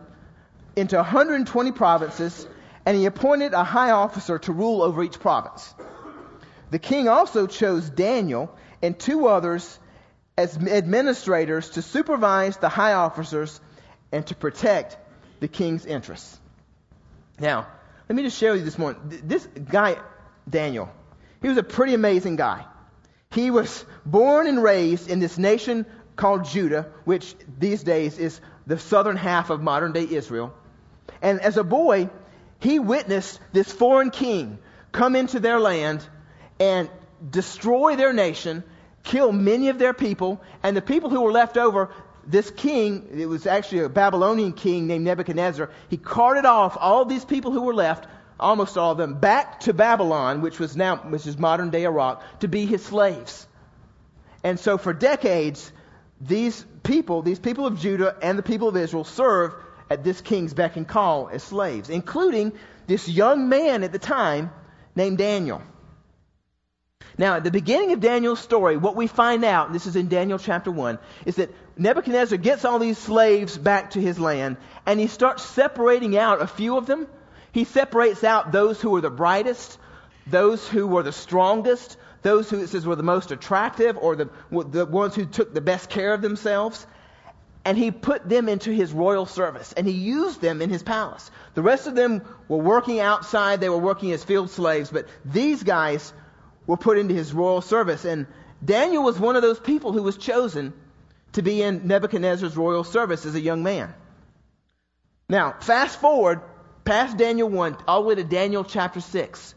into 0.75 0.97
120 0.97 1.71
provinces, 1.71 2.49
and 2.87 2.97
he 2.97 3.05
appointed 3.05 3.53
a 3.53 3.65
high 3.65 3.91
officer 3.91 4.39
to 4.39 4.53
rule 4.53 4.81
over 4.81 5.03
each 5.03 5.19
province. 5.19 5.75
The 6.71 6.79
king 6.79 7.09
also 7.09 7.49
chose 7.49 7.91
Daniel 7.91 8.57
and 8.81 8.99
two 8.99 9.27
others 9.27 9.79
as 10.39 10.57
administrators 10.57 11.71
to 11.71 11.83
supervise 11.83 12.57
the 12.59 12.69
high 12.69 12.93
officers 12.93 13.61
and 14.13 14.25
to 14.29 14.35
protect 14.37 14.97
the 15.41 15.49
king's 15.49 15.85
interests. 15.85 16.39
Now, 17.41 17.67
let 18.09 18.15
me 18.15 18.23
just 18.23 18.39
share 18.39 18.53
with 18.53 18.61
you 18.61 18.65
this 18.65 18.79
morning. 18.79 19.21
This 19.25 19.47
guy, 19.47 19.97
Daniel, 20.49 20.89
he 21.43 21.49
was 21.49 21.59
a 21.59 21.63
pretty 21.63 21.95
amazing 21.95 22.37
guy. 22.37 22.65
He 23.31 23.51
was 23.51 23.85
born 24.05 24.47
and 24.47 24.63
raised 24.63 25.11
in 25.11 25.19
this 25.19 25.39
nation 25.39 25.87
called 26.15 26.45
Judah, 26.45 26.87
which 27.05 27.35
these 27.59 27.83
days 27.83 28.19
is 28.19 28.41
the 28.67 28.79
southern 28.79 29.17
half 29.17 29.51
of 29.51 29.61
modern 29.61 29.93
day 29.93 30.07
Israel. 30.09 30.55
And 31.21 31.41
as 31.41 31.57
a 31.57 31.65
boy, 31.65 32.11
he 32.67 32.81
witnessed 32.81 33.39
this 33.53 33.71
foreign 33.71 34.11
king 34.11 34.59
come 34.91 35.15
into 35.15 35.39
their 35.39 35.61
land 35.61 36.05
and 36.59 36.91
destroy 37.31 37.95
their 37.95 38.13
nation, 38.13 38.65
kill 39.05 39.31
many 39.31 39.69
of 39.69 39.79
their 39.79 39.95
people, 39.95 40.41
and 40.65 40.77
the 40.77 40.83
people 40.83 41.09
who 41.09 41.21
were 41.21 41.31
left 41.31 41.57
over, 41.57 41.91
this 42.27 42.51
king, 42.51 43.09
it 43.15 43.27
was 43.27 43.47
actually 43.47 43.81
a 43.81 43.89
Babylonian 43.89 44.53
king 44.53 44.89
named 44.89 45.05
Nebuchadnezzar, 45.05 45.71
he 45.89 45.97
carted 45.97 46.45
off 46.45 46.77
all 46.81 47.05
these 47.05 47.25
people 47.25 47.53
who 47.53 47.63
were 47.63 47.75
left, 47.75 48.09
almost 48.41 48.77
all 48.77 48.91
of 48.91 48.99
them, 48.99 49.15
back 49.15 49.61
to 49.61 49.73
Babylon, 49.73 50.41
which 50.41 50.59
was 50.59 50.77
now, 50.77 50.97
which 50.97 51.25
is 51.25 51.39
modern 51.39 51.71
day 51.71 51.85
Iraq, 51.85 52.41
to 52.41 52.49
be 52.49 52.67
his 52.67 52.85
slaves. 52.85 53.47
And 54.43 54.59
so 54.59 54.77
for 54.77 54.93
decades, 54.93 55.71
these 56.21 56.67
people, 56.83 57.23
these 57.23 57.39
people 57.39 57.65
of 57.65 57.79
Judah 57.79 58.17
and 58.21 58.37
the 58.37 58.43
people 58.43 58.69
of 58.69 58.77
Israel 58.77 59.05
served 59.05 59.55
at 59.91 60.05
this 60.05 60.21
king's 60.21 60.55
beck 60.55 60.77
and 60.77 60.87
call 60.87 61.29
as 61.33 61.43
slaves, 61.43 61.91
including 61.91 62.53
this 62.87 63.09
young 63.09 63.49
man 63.49 63.85
at 63.85 63.93
the 63.93 63.99
time 63.99 64.51
named 64.95 65.19
Daniel. 65.19 65.63
Now, 67.19 67.37
at 67.37 67.45
the 67.45 67.51
beginning 67.51 67.93
of 67.93 68.01
Daniel's 68.01 68.41
story, 68.41 68.77
what 68.77 68.97
we 68.97 69.07
find 69.07 69.45
out, 69.45 69.73
this 69.73 69.87
is 69.87 69.97
in 69.97 70.09
Daniel 70.09 70.39
chapter 70.39 70.71
1, 70.71 70.99
is 71.25 71.37
that 71.37 71.51
Nebuchadnezzar 71.79 72.37
gets 72.39 72.65
all 72.65 72.79
these 72.79 72.99
slaves 72.99 73.57
back 73.57 73.93
to 73.93 74.01
his 74.01 74.19
land, 74.19 74.57
and 74.85 75.01
he 75.01 75.07
starts 75.07 75.45
separating 75.45 76.17
out 76.17 76.43
a 76.43 76.47
few 76.47 76.77
of 76.77 76.87
them 76.87 77.07
he 77.57 77.65
separates 77.65 78.23
out 78.23 78.53
those 78.53 78.83
who 78.83 78.91
were 78.91 79.01
the 79.01 79.09
brightest, 79.09 79.79
those 80.27 80.69
who 80.69 80.87
were 80.87 81.03
the 81.03 81.11
strongest, 81.11 81.97
those 82.21 82.51
who 82.51 82.61
it 82.61 82.69
says 82.69 82.85
were 82.85 82.97
the 82.97 83.03
most 83.03 83.31
attractive, 83.31 83.97
or 83.97 84.15
the, 84.15 84.29
the 84.51 84.85
ones 84.85 85.15
who 85.15 85.25
took 85.25 85.55
the 85.55 85.63
best 85.63 85.89
care 85.89 86.13
of 86.13 86.21
themselves. 86.21 86.87
And 87.67 87.77
he 87.77 87.91
put 87.91 88.29
them 88.29 88.49
into 88.49 88.71
his 88.71 88.93
royal 88.93 89.27
service, 89.27 89.73
and 89.73 89.89
he 89.89 89.93
used 89.93 90.41
them 90.41 90.63
in 90.63 90.71
his 90.71 90.85
palace. 90.85 91.33
The 91.55 91.63
rest 91.63 91.89
of 91.89 91.97
them 91.97 92.23
were 92.47 92.59
working 92.59 93.01
outside, 93.01 93.61
they 93.61 93.69
were 93.69 93.77
working 93.77 94.13
as 94.13 94.23
field 94.23 94.51
slaves, 94.51 94.89
but 94.89 95.09
these 95.25 95.65
guys 95.65 96.13
were 96.69 96.77
put 96.77 96.97
into 96.97 97.13
his 97.13 97.33
royal 97.33 97.61
service. 97.61 98.05
And 98.05 98.29
Daniel 98.65 99.03
was 99.03 99.19
one 99.19 99.35
of 99.35 99.43
those 99.43 99.59
people 99.59 99.93
who 99.93 100.05
was 100.05 100.17
chosen 100.17 100.75
to 101.33 101.43
be 101.43 101.61
in 101.61 101.89
Nebuchadnezzar's 101.89 102.57
royal 102.57 102.85
service 102.85 103.27
as 103.27 103.35
a 103.35 103.41
young 103.41 103.65
man. 103.65 103.93
Now, 105.29 105.57
fast 105.59 106.01
forward 106.01 106.43
past 106.85 107.17
Daniel 107.17 107.49
1 107.49 107.79
all 107.89 108.03
the 108.03 108.09
way 108.09 108.15
to 108.15 108.23
Daniel 108.23 108.63
chapter 108.63 109.01
6. 109.01 109.55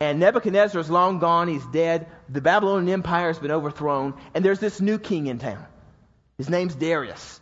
And 0.00 0.20
Nebuchadnezzar 0.20 0.82
is 0.82 0.90
long 0.90 1.18
gone. 1.18 1.48
He's 1.48 1.64
dead. 1.68 2.08
The 2.28 2.42
Babylonian 2.42 2.92
Empire 2.92 3.28
has 3.28 3.38
been 3.38 3.52
overthrown. 3.52 4.20
And 4.34 4.44
there's 4.44 4.60
this 4.60 4.82
new 4.82 4.98
king 4.98 5.28
in 5.28 5.38
town. 5.38 5.64
His 6.38 6.48
name's 6.48 6.74
Darius. 6.74 7.40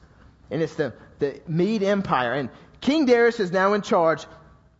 And 0.50 0.62
it's 0.62 0.74
the, 0.74 0.94
the 1.18 1.40
Mede 1.46 1.82
Empire. 1.82 2.32
And 2.32 2.50
King 2.80 3.06
Darius 3.06 3.38
is 3.40 3.52
now 3.52 3.74
in 3.74 3.82
charge. 3.82 4.24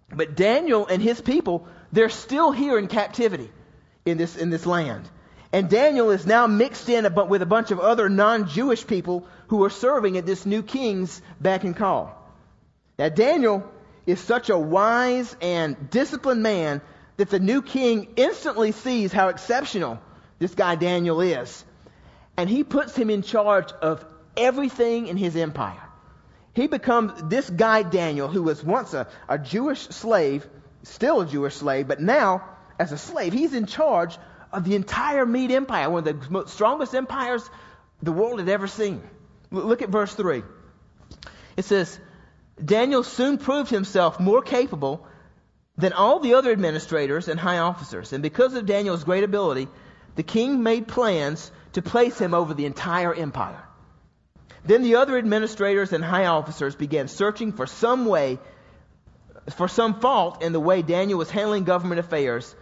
But 0.09 0.37
Daniel 0.37 0.87
and 0.87 1.02
his 1.02 1.20
people, 1.20 1.68
they're 1.92 2.09
still 2.09 2.50
here 2.50 2.79
in 2.79 2.88
captivity 2.88 3.50
in 4.07 4.16
this, 4.16 4.37
in 4.37 4.50
this 4.50 4.64
land. 4.64 5.09
And 5.52 5.68
Daniel 5.68 6.11
is 6.11 6.26
now 6.26 6.46
mixed 6.46 6.88
in 6.88 7.07
with 7.29 7.42
a 7.42 7.46
bunch 7.46 7.70
of 7.70 7.81
other 7.81 8.09
non-Jewish 8.09 8.87
people 8.87 9.26
who 9.48 9.64
are 9.64 9.70
serving 9.70 10.16
at 10.16 10.26
this 10.26 10.46
new 10.46 10.62
king's 10.62 11.20
beck 11.40 11.64
and 11.64 11.76
call. 11.76 12.12
Now 12.98 13.11
Daniel 13.11 13.70
is 14.07 14.20
such 14.20 14.48
a 14.48 14.59
wise 14.59 15.37
and 15.42 15.90
disciplined 15.90 16.42
man 16.42 16.81
that 17.16 17.31
the 17.31 17.38
new 17.38 17.62
king 17.62 18.09
instantly 18.16 18.72
sees 18.72 19.12
how 19.12 19.29
exceptional 19.29 19.98
this 20.38 20.55
guy 20.55 20.74
Daniel 20.74 21.20
is. 21.20 21.64
And 22.37 22.51
he 22.51 22.64
puts 22.64 22.94
him 22.96 23.11
in 23.11 23.22
charge 23.22 23.72
of 23.72 24.05
everything 24.37 25.07
in 25.07 25.16
his 25.16 25.37
empire. 25.37 25.83
He 26.53 26.66
becomes 26.66 27.12
this 27.25 27.49
guy 27.49 27.83
Daniel, 27.83 28.29
who 28.29 28.42
was 28.42 28.64
once 28.64 28.94
a, 28.94 29.07
a 29.29 29.38
Jewish 29.38 29.81
slave, 29.88 30.46
still 30.83 31.20
a 31.20 31.27
Jewish 31.27 31.57
slave, 31.57 31.88
but 31.88 32.01
now 32.01 32.44
as 32.79 32.92
a 32.92 32.99
slave, 32.99 33.33
he's 33.33 33.55
in 33.55 33.66
charge 33.66 34.16
of 34.53 34.64
the 34.64 34.75
entire 34.75 35.27
Mede 35.27 35.53
Empire, 35.53 35.90
one 35.90 36.07
of 36.07 36.31
the 36.31 36.46
strongest 36.46 36.94
empires 36.94 37.49
the 38.03 38.12
world 38.12 38.38
had 38.38 38.49
ever 38.49 38.66
seen. 38.66 39.03
Look 39.51 39.83
at 39.83 39.88
verse 39.88 40.14
3. 40.14 40.42
It 41.57 41.64
says, 41.64 41.99
Daniel 42.62 43.03
soon 43.03 43.38
proved 43.38 43.70
himself 43.70 44.18
more 44.18 44.42
capable 44.42 45.07
than 45.77 45.92
all 45.92 46.20
the 46.20 46.35
other 46.35 46.53
administrators 46.53 47.29
and 47.29 47.38
high 47.38 47.59
officers. 47.59 48.12
And 48.12 48.22
because 48.22 48.55
of 48.55 48.66
Daniel's 48.66 49.05
great 49.05 49.25
ability, 49.25 49.68
the 50.14 50.22
king 50.22 50.62
made 50.62 50.88
plans 50.88 51.51
to 51.76 51.82
place 51.82 52.18
him 52.18 52.32
over 52.32 52.54
the 52.54 52.64
entire 52.64 53.12
empire. 53.12 53.62
Then 54.64 54.82
the 54.82 54.94
other 54.94 55.18
administrators 55.18 55.92
and 55.92 56.02
high 56.02 56.24
officers 56.24 56.74
began 56.74 57.06
searching 57.06 57.52
for 57.52 57.66
some 57.66 58.06
way, 58.06 58.38
for 59.56 59.68
some 59.68 60.00
fault 60.00 60.42
in 60.42 60.54
the 60.54 60.60
way 60.68 60.80
Daniel 60.80 61.18
was 61.18 61.30
handling 61.30 61.64
government 61.64 62.00
affairs, 62.00 62.56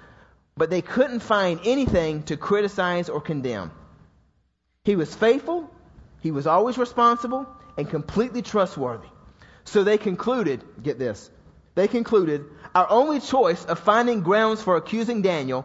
but 0.57 0.68
they 0.68 0.83
couldn't 0.83 1.20
find 1.20 1.61
anything 1.64 2.24
to 2.24 2.37
criticize 2.37 3.09
or 3.09 3.20
condemn. 3.20 3.70
He 4.83 4.96
was 4.96 5.14
faithful, 5.14 5.70
he 6.20 6.33
was 6.33 6.48
always 6.48 6.77
responsible, 6.77 7.46
and 7.79 7.88
completely 7.88 8.42
trustworthy. 8.42 9.07
So 9.62 9.85
they 9.85 9.96
concluded, 9.96 10.64
get 10.83 10.98
this, 10.98 11.31
they 11.77 11.87
concluded, 11.87 12.46
our 12.74 12.90
only 12.90 13.20
choice 13.20 13.64
of 13.64 13.79
finding 13.79 14.22
grounds 14.22 14.61
for 14.61 14.77
accusing 14.77 15.22
Daniel 15.22 15.64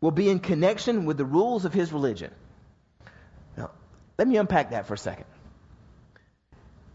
will 0.00 0.12
be 0.12 0.28
in 0.28 0.38
connection 0.38 1.06
with 1.06 1.16
the 1.16 1.24
rules 1.24 1.64
of 1.64 1.74
his 1.74 1.92
religion. 1.92 2.30
Let 4.18 4.26
me 4.28 4.36
unpack 4.36 4.70
that 4.70 4.86
for 4.86 4.94
a 4.94 4.98
second. 4.98 5.26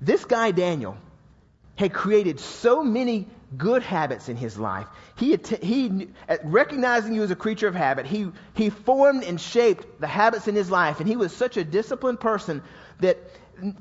This 0.01 0.25
guy, 0.25 0.51
Daniel, 0.51 0.97
had 1.75 1.93
created 1.93 2.39
so 2.39 2.83
many 2.83 3.27
good 3.57 3.81
habits 3.83 4.29
in 4.29 4.36
his 4.36 4.57
life. 4.57 4.88
He, 5.15 5.39
he 5.62 6.09
recognizing 6.43 7.13
you 7.13 7.23
as 7.23 7.31
a 7.31 7.36
creature 7.36 7.67
of 7.67 7.75
habit, 7.75 8.05
he, 8.05 8.29
he 8.53 8.69
formed 8.69 9.23
and 9.23 9.39
shaped 9.39 10.01
the 10.01 10.07
habits 10.07 10.47
in 10.47 10.55
his 10.55 10.69
life, 10.69 10.99
and 10.99 11.07
he 11.07 11.15
was 11.15 11.33
such 11.33 11.55
a 11.55 11.63
disciplined 11.63 12.19
person 12.19 12.62
that 12.99 13.17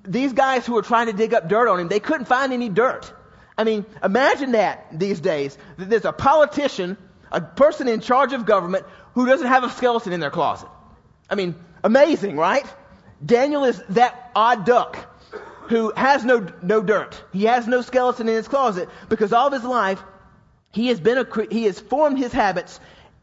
these 0.05 0.33
guys 0.33 0.67
who 0.67 0.75
were 0.75 0.83
trying 0.83 1.07
to 1.07 1.13
dig 1.13 1.35
up 1.35 1.49
dirt 1.49 1.69
on 1.69 1.81
him, 1.81 1.89
they 1.89 2.01
couldn't 2.01 2.27
find 2.27 2.53
any 2.53 2.69
dirt. 2.69 3.13
I 3.59 3.65
mean, 3.65 3.85
imagine 4.03 4.53
that 4.53 4.87
these 4.93 5.21
days. 5.21 5.57
That 5.77 5.91
there's 5.91 6.05
a 6.05 6.13
politician, 6.13 6.97
a 7.31 7.41
person 7.41 7.89
in 7.89 8.01
charge 8.01 8.33
of 8.33 8.47
government, 8.47 8.87
who 9.15 9.27
doesn't 9.27 9.47
have 9.47 9.65
a 9.65 9.71
skeleton 9.71 10.13
in 10.13 10.21
their 10.21 10.31
closet. 10.31 10.69
I 11.29 11.35
mean, 11.35 11.55
amazing, 11.83 12.37
right? 12.37 12.67
Daniel 13.25 13.65
is 13.65 13.83
that 13.91 14.31
odd 14.35 14.65
duck 14.65 14.99
who 15.69 15.93
has 15.97 16.25
no, 16.25 16.47
no 16.63 16.83
dirt. 16.83 17.23
He 17.33 17.45
has 17.45 17.67
no 17.67 17.83
skeleton 17.83 18.29
in 18.29 18.35
his 18.35 18.49
closet 18.49 18.89
because 19.09 19.33
all 19.33 19.47
of 19.47 19.53
his 19.53 19.65
life 19.65 20.03
he 20.73 20.89
has 20.89 20.99
been 20.99 21.19
a, 21.19 21.27
he 21.51 21.65
has 21.65 21.79
formed 21.79 22.19
his 22.19 22.33
habits 22.33 22.81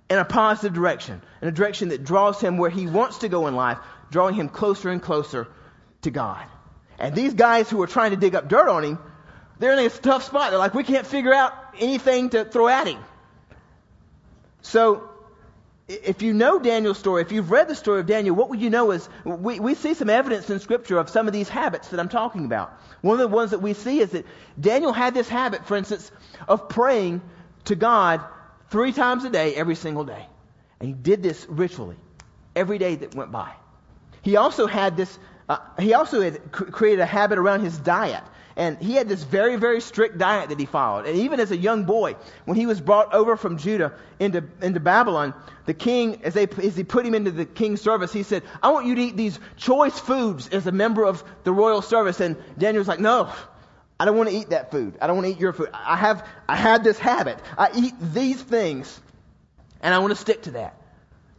in 0.10 0.18
a 0.18 0.26
positive 0.26 0.74
direction, 0.74 1.22
in 1.42 1.48
a 1.48 1.52
direction 1.52 1.90
that 1.90 2.04
draws 2.04 2.40
him 2.40 2.58
where 2.58 2.70
he 2.70 2.88
wants 2.88 3.20
to 3.20 3.30
go 3.30 3.48
in 3.48 3.56
life, 3.56 3.80
drawing 4.12 4.36
him 4.36 4.50
closer 4.50 4.90
and 4.90 5.02
closer 5.02 5.48
to 6.04 6.12
God. 6.12 6.46
And 6.98 7.16
these 7.16 7.34
guys 7.34 7.70
who 7.70 7.82
are 7.82 7.88
trying 7.88 8.12
to 8.12 8.18
dig 8.18 8.36
up 8.36 8.48
dirt 8.48 8.70
on 8.70 8.84
him, 8.84 9.00
they're 9.58 9.74
in 9.74 9.80
a 9.80 9.90
tough 9.90 10.24
spot. 10.24 10.52
They're 10.52 10.60
like, 10.60 10.74
we 10.74 10.84
can't 10.84 11.06
figure 11.06 11.34
out 11.34 11.54
anything 11.78 12.30
to 12.32 12.46
throw 12.46 12.68
at 12.68 12.88
him. 12.88 13.00
So, 14.62 15.10
if 15.90 16.22
you 16.22 16.34
know 16.34 16.60
Daniel's 16.60 17.00
story, 17.00 17.24
if 17.24 17.32
you've 17.32 17.50
read 17.50 17.68
the 17.68 17.76
story 17.76 18.00
of 18.00 18.06
Daniel, 18.06 18.36
what 18.36 18.50
would 18.50 18.62
you 18.62 18.70
know 18.70 18.92
is 18.92 19.10
we, 19.26 19.60
we 19.60 19.74
see 19.74 19.96
some 19.96 20.10
evidence 20.10 20.50
in 20.52 20.60
Scripture 20.60 21.00
of 21.00 21.10
some 21.10 21.26
of 21.26 21.34
these 21.34 21.50
habits 21.50 21.90
that 21.90 22.00
I'm 22.00 22.10
talking 22.10 22.46
about. 22.46 22.80
One 23.02 23.20
of 23.20 23.20
the 23.20 23.36
ones 23.36 23.52
that 23.52 23.60
we 23.60 23.74
see 23.74 24.00
is 24.00 24.12
that 24.12 24.26
Daniel 24.60 24.94
had 24.94 25.16
this 25.16 25.28
habit, 25.28 25.66
for 25.66 25.76
instance, 25.76 26.12
of 26.48 26.70
praying 26.70 27.22
to 27.66 27.76
God 27.76 28.22
three 28.70 28.92
times 28.92 29.24
a 29.24 29.32
day, 29.32 29.56
every 29.56 29.76
single 29.76 30.04
day. 30.04 30.28
And 30.80 30.88
he 30.90 30.94
did 30.94 31.24
this 31.24 31.48
ritually 31.50 31.98
every 32.56 32.78
day 32.78 32.96
that 32.96 33.16
went 33.16 33.32
by. 33.32 33.52
He 34.22 34.36
also 34.36 34.68
had 34.68 34.96
this 34.96 35.18
uh, 35.50 35.58
he 35.80 35.96
also 35.96 36.22
had 36.22 36.52
cr- 36.52 36.66
created 36.66 37.02
a 37.02 37.08
habit 37.08 37.40
around 37.40 37.62
his 37.62 37.76
diet. 37.80 38.24
And 38.56 38.78
he 38.80 38.94
had 38.94 39.08
this 39.08 39.24
very, 39.24 39.56
very 39.56 39.80
strict 39.80 40.18
diet 40.18 40.50
that 40.50 40.60
he 40.60 40.66
followed. 40.66 41.06
And 41.06 41.18
even 41.18 41.40
as 41.40 41.52
a 41.52 41.58
young 41.58 41.86
boy, 41.86 42.16
when 42.46 42.58
he 42.58 42.66
was 42.66 42.82
brought 42.82 43.14
over 43.14 43.38
from 43.38 43.58
Judah 43.58 43.94
into, 44.20 44.44
into 44.62 44.80
Babylon, 44.80 45.34
the 45.66 45.74
king, 45.74 46.22
as, 46.24 46.34
they, 46.34 46.48
as 46.48 46.76
he 46.76 46.84
put 46.84 47.06
him 47.06 47.14
into 47.14 47.32
the 47.32 47.46
king's 47.46 47.82
service, 47.82 48.12
he 48.12 48.24
said, 48.24 48.44
I 48.62 48.72
want 48.72 48.88
you 48.88 48.96
to 48.96 49.02
eat 49.02 49.16
these 49.16 49.40
choice 49.56 49.98
foods 49.98 50.50
as 50.50 50.68
a 50.68 50.72
member 50.72 51.06
of 51.06 51.24
the 51.44 51.52
royal 51.52 51.82
service. 51.82 52.20
And 52.20 52.36
Daniel 52.58 52.82
was 52.82 52.88
like, 52.88 53.00
No, 53.00 53.32
I 54.00 54.06
don't 54.06 54.18
want 54.18 54.30
to 54.30 54.36
eat 54.36 54.50
that 54.50 54.72
food. 54.72 54.98
I 55.02 55.08
don't 55.08 55.18
want 55.18 55.28
to 55.28 55.34
eat 55.34 55.40
your 55.40 55.52
food. 55.52 55.70
I 55.74 55.98
have, 55.98 56.26
I 56.48 56.56
had 56.56 56.84
this 56.84 56.98
habit. 56.98 57.38
I 57.58 57.70
eat 57.76 57.94
these 58.00 58.42
things, 58.42 59.00
and 59.82 59.94
I 59.94 60.00
want 60.00 60.12
to 60.12 60.16
stick 60.16 60.44
to 60.44 60.52
that. 60.52 60.76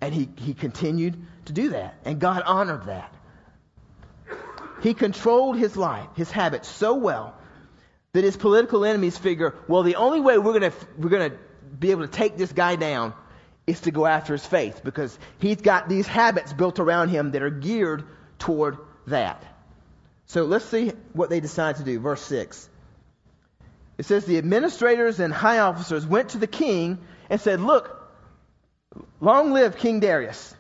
And 0.03 0.15
he, 0.15 0.29
he 0.37 0.53
continued 0.53 1.17
to 1.47 1.53
do 1.53 1.71
that. 1.71 1.95
And 2.05 2.19
God 2.21 2.43
honored 2.45 2.87
that. 2.87 3.15
He 4.83 4.95
controlled 4.95 5.57
his 5.57 5.77
life, 5.77 6.09
his 6.17 6.31
habits 6.31 6.69
so 6.69 6.95
well 6.95 7.35
that 8.13 8.25
his 8.25 8.37
political 8.37 8.85
enemies 8.85 9.17
figure, 9.17 9.55
well, 9.69 9.83
the 9.83 9.97
only 9.97 10.21
way 10.21 10.39
we're 10.39 10.59
going 10.59 10.73
to 10.73 10.77
we're 10.99 11.11
going 11.11 11.31
to 11.31 11.37
be 11.79 11.91
able 11.91 12.03
to 12.03 12.13
take 12.13 12.37
this 12.37 12.53
guy 12.53 12.77
down 12.77 13.15
is 13.67 13.81
to 13.83 13.91
go 13.91 14.07
after 14.07 14.33
his 14.33 14.45
faith 14.45 14.81
because 14.83 15.17
he's 15.39 15.61
got 15.61 15.89
these 15.89 16.07
habits 16.07 16.53
built 16.53 16.81
around 16.81 17.09
him 17.09 17.33
that 17.33 17.43
are 17.43 17.51
geared 17.51 18.05
toward 18.39 18.79
that. 19.07 19.45
So 20.27 20.45
let's 20.45 20.65
see 20.65 20.93
what 21.13 21.31
they 21.31 21.41
decide 21.41 21.77
to 21.77 21.85
do. 21.85 22.01
Verse 22.01 22.23
6. 22.23 22.69
It 23.99 24.07
says, 24.07 24.25
The 24.25 24.39
administrators 24.39 25.21
and 25.21 25.33
high 25.33 25.59
officers 25.59 26.07
went 26.07 26.31
to 26.31 26.39
the 26.39 26.47
king 26.47 26.99
and 27.29 27.41
said, 27.41 27.61
Look, 27.61 27.97
long 29.21 29.53
live 29.53 29.77
King 29.77 30.01
Darius. 30.01 30.55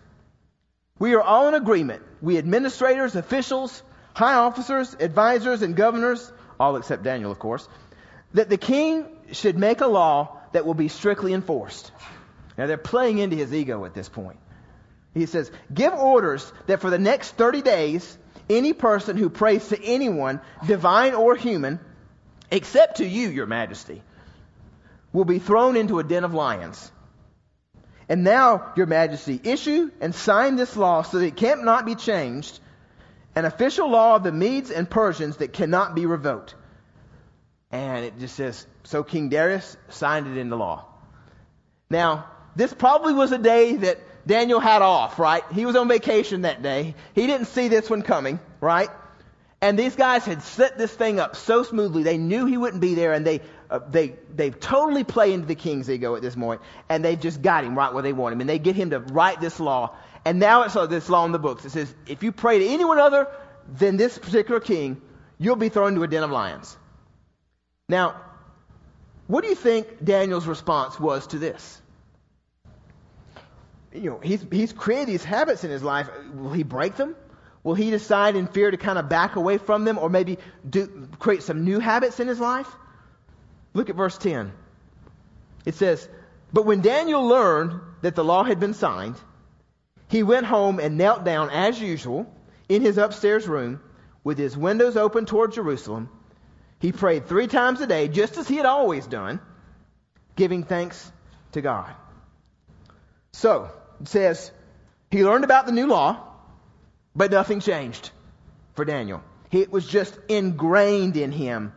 We 0.98 1.14
are 1.14 1.22
all 1.22 1.48
in 1.48 1.54
agreement. 1.54 2.02
We 2.20 2.37
administrators, 2.37 3.16
officials, 3.16 3.83
high 4.20 4.35
officers, 4.35 4.94
advisors, 5.00 5.62
and 5.62 5.74
governors, 5.74 6.30
all 6.61 6.76
except 6.76 7.02
Daniel, 7.02 7.33
of 7.33 7.38
course, 7.38 7.66
that 8.35 8.50
the 8.50 8.59
king 8.59 9.06
should 9.33 9.59
make 9.59 9.80
a 9.80 9.87
law 9.87 10.37
that 10.52 10.66
will 10.66 10.74
be 10.74 10.88
strictly 10.88 11.33
enforced. 11.33 11.90
Now 12.59 12.66
they're 12.66 12.76
playing 12.76 13.16
into 13.18 13.37
his 13.37 13.54
ego 13.54 13.87
at 13.87 13.94
this 13.94 14.11
point. 14.11 14.38
He 15.14 15.24
says, 15.24 15.50
Give 15.72 15.94
orders 15.94 16.52
that 16.66 16.83
for 16.83 16.90
the 16.90 16.98
next 16.98 17.30
30 17.33 17.62
days, 17.62 18.18
any 18.50 18.74
person 18.74 19.16
who 19.16 19.30
prays 19.30 19.66
to 19.68 19.83
anyone, 19.83 20.42
divine 20.66 21.14
or 21.14 21.35
human, 21.35 21.80
except 22.50 22.98
to 22.98 23.06
you, 23.06 23.30
your 23.30 23.46
majesty, 23.46 24.02
will 25.14 25.24
be 25.24 25.38
thrown 25.38 25.78
into 25.78 25.98
a 25.98 26.04
den 26.04 26.24
of 26.24 26.35
lions. 26.35 26.92
And 28.06 28.22
now, 28.22 28.72
your 28.76 28.87
majesty, 28.87 29.40
issue 29.42 29.90
and 29.98 30.14
sign 30.14 30.56
this 30.56 30.76
law 30.76 31.02
so 31.02 31.20
that 31.20 31.26
it 31.26 31.37
cannot 31.37 31.87
be 31.87 31.94
changed 31.94 32.61
an 33.34 33.44
official 33.44 33.88
law 33.88 34.16
of 34.16 34.22
the 34.22 34.32
Medes 34.32 34.70
and 34.70 34.88
Persians 34.88 35.38
that 35.38 35.52
cannot 35.52 35.94
be 35.94 36.06
revoked. 36.06 36.54
And 37.70 38.04
it 38.04 38.18
just 38.18 38.34
says, 38.34 38.66
so 38.82 39.02
King 39.02 39.28
Darius 39.28 39.76
signed 39.88 40.26
it 40.26 40.36
into 40.36 40.56
law. 40.56 40.86
Now, 41.88 42.26
this 42.56 42.74
probably 42.74 43.14
was 43.14 43.30
a 43.32 43.38
day 43.38 43.76
that 43.76 43.98
Daniel 44.26 44.60
had 44.60 44.82
off, 44.82 45.18
right? 45.18 45.44
He 45.52 45.64
was 45.66 45.76
on 45.76 45.88
vacation 45.88 46.42
that 46.42 46.62
day. 46.62 46.94
He 47.14 47.26
didn't 47.26 47.46
see 47.46 47.68
this 47.68 47.88
one 47.88 48.02
coming, 48.02 48.40
right? 48.60 48.88
And 49.62 49.78
these 49.78 49.94
guys 49.94 50.24
had 50.24 50.42
set 50.42 50.78
this 50.78 50.92
thing 50.92 51.20
up 51.20 51.36
so 51.36 51.62
smoothly. 51.62 52.02
They 52.02 52.16
knew 52.16 52.46
he 52.46 52.56
wouldn't 52.56 52.80
be 52.80 52.94
there, 52.94 53.12
and 53.12 53.26
they 53.26 53.40
uh, 53.68 53.80
they 53.90 54.14
they 54.34 54.50
totally 54.50 55.04
play 55.04 55.32
into 55.32 55.46
the 55.46 55.54
king's 55.54 55.90
ego 55.90 56.16
at 56.16 56.22
this 56.22 56.34
point, 56.34 56.62
and 56.88 57.04
they've 57.04 57.20
just 57.20 57.42
got 57.42 57.64
him 57.64 57.76
right 57.76 57.92
where 57.92 58.02
they 58.02 58.14
want 58.14 58.32
him, 58.32 58.40
and 58.40 58.48
they 58.48 58.58
get 58.58 58.74
him 58.74 58.90
to 58.90 59.00
write 59.00 59.40
this 59.40 59.60
law, 59.60 59.94
and 60.24 60.38
now 60.38 60.62
it's 60.62 60.76
uh, 60.76 60.87
this 60.87 61.09
law 61.09 61.24
in 61.24 61.33
the 61.33 61.38
books. 61.38 61.64
It 61.64 61.70
says, 61.70 61.92
if 62.06 62.22
you 62.22 62.33
pray 62.33 62.59
to 62.59 62.66
anyone 62.66 62.98
other 62.98 63.28
than 63.72 63.96
this 63.96 64.18
particular 64.18 64.61
king, 64.61 65.00
you'll 65.38 65.56
be 65.56 65.68
thrown 65.68 65.88
into 65.88 66.02
a 66.02 66.09
den 66.09 66.22
of 66.22 66.30
lions. 66.30 66.76
Now, 67.88 68.20
what 69.26 69.42
do 69.42 69.48
you 69.48 69.54
think 69.54 70.04
Daniel's 70.04 70.46
response 70.46 70.98
was 70.98 71.26
to 71.28 71.38
this? 71.38 71.80
You 73.92 74.11
know, 74.11 74.20
he's, 74.22 74.44
he's 74.50 74.72
created 74.72 75.09
these 75.09 75.24
habits 75.24 75.64
in 75.64 75.70
his 75.70 75.83
life. 75.83 76.09
Will 76.35 76.52
he 76.52 76.62
break 76.62 76.96
them? 76.96 77.16
Will 77.62 77.74
he 77.74 77.90
decide 77.90 78.37
in 78.37 78.46
fear 78.46 78.70
to 78.70 78.76
kind 78.76 78.98
of 78.98 79.09
back 79.09 79.37
away 79.37 79.59
from 79.59 79.85
them 79.85 79.98
or 79.98 80.09
maybe 80.09 80.38
do, 80.68 81.09
create 81.18 81.42
some 81.42 81.64
new 81.64 81.78
habits 81.78 82.20
in 82.20 82.28
his 82.28 82.40
life? 82.40 82.68
Look 83.74 83.90
at 83.90 83.96
verse 83.96 84.16
10. 84.18 84.52
It 85.64 85.74
says, 85.74 86.09
But 86.52 86.66
when 86.66 86.80
Daniel 86.80 87.26
learned 87.26 87.80
that 88.02 88.14
the 88.14 88.24
law 88.24 88.44
had 88.44 88.61
been 88.61 88.74
signed, 88.74 89.16
he 90.11 90.25
went 90.25 90.44
home 90.44 90.81
and 90.81 90.99
knelt 90.99 91.25
down 91.25 91.51
as 91.51 91.81
usual 91.81 92.27
in 92.68 92.83
his 92.83 92.99
upstairs 92.99 93.46
room 93.46 93.81
with 94.25 94.38
his 94.38 94.57
windows 94.57 94.96
open 94.96 95.25
toward 95.25 95.53
Jerusalem. 95.53 96.11
He 96.81 96.90
prayed 96.90 97.27
three 97.27 97.46
times 97.46 97.81
a 97.81 97.87
day, 97.87 98.09
just 98.09 98.37
as 98.37 98.49
he 98.49 98.57
had 98.57 98.66
always 98.66 99.07
done, 99.07 99.40
giving 100.35 100.64
thanks 100.64 101.12
to 101.53 101.61
God. 101.61 101.94
So, 103.33 103.70
it 104.01 104.09
says, 104.09 104.51
he 105.12 105.25
learned 105.25 105.44
about 105.44 105.66
the 105.66 105.73
new 105.73 105.87
law, 105.87 106.20
but 107.14 107.31
nothing 107.31 107.61
changed 107.61 108.11
for 108.75 108.85
Daniel. 108.85 109.23
It 109.53 109.70
was 109.70 109.87
just 109.87 110.18
ingrained 110.29 111.16
in 111.16 111.31
him 111.31 111.73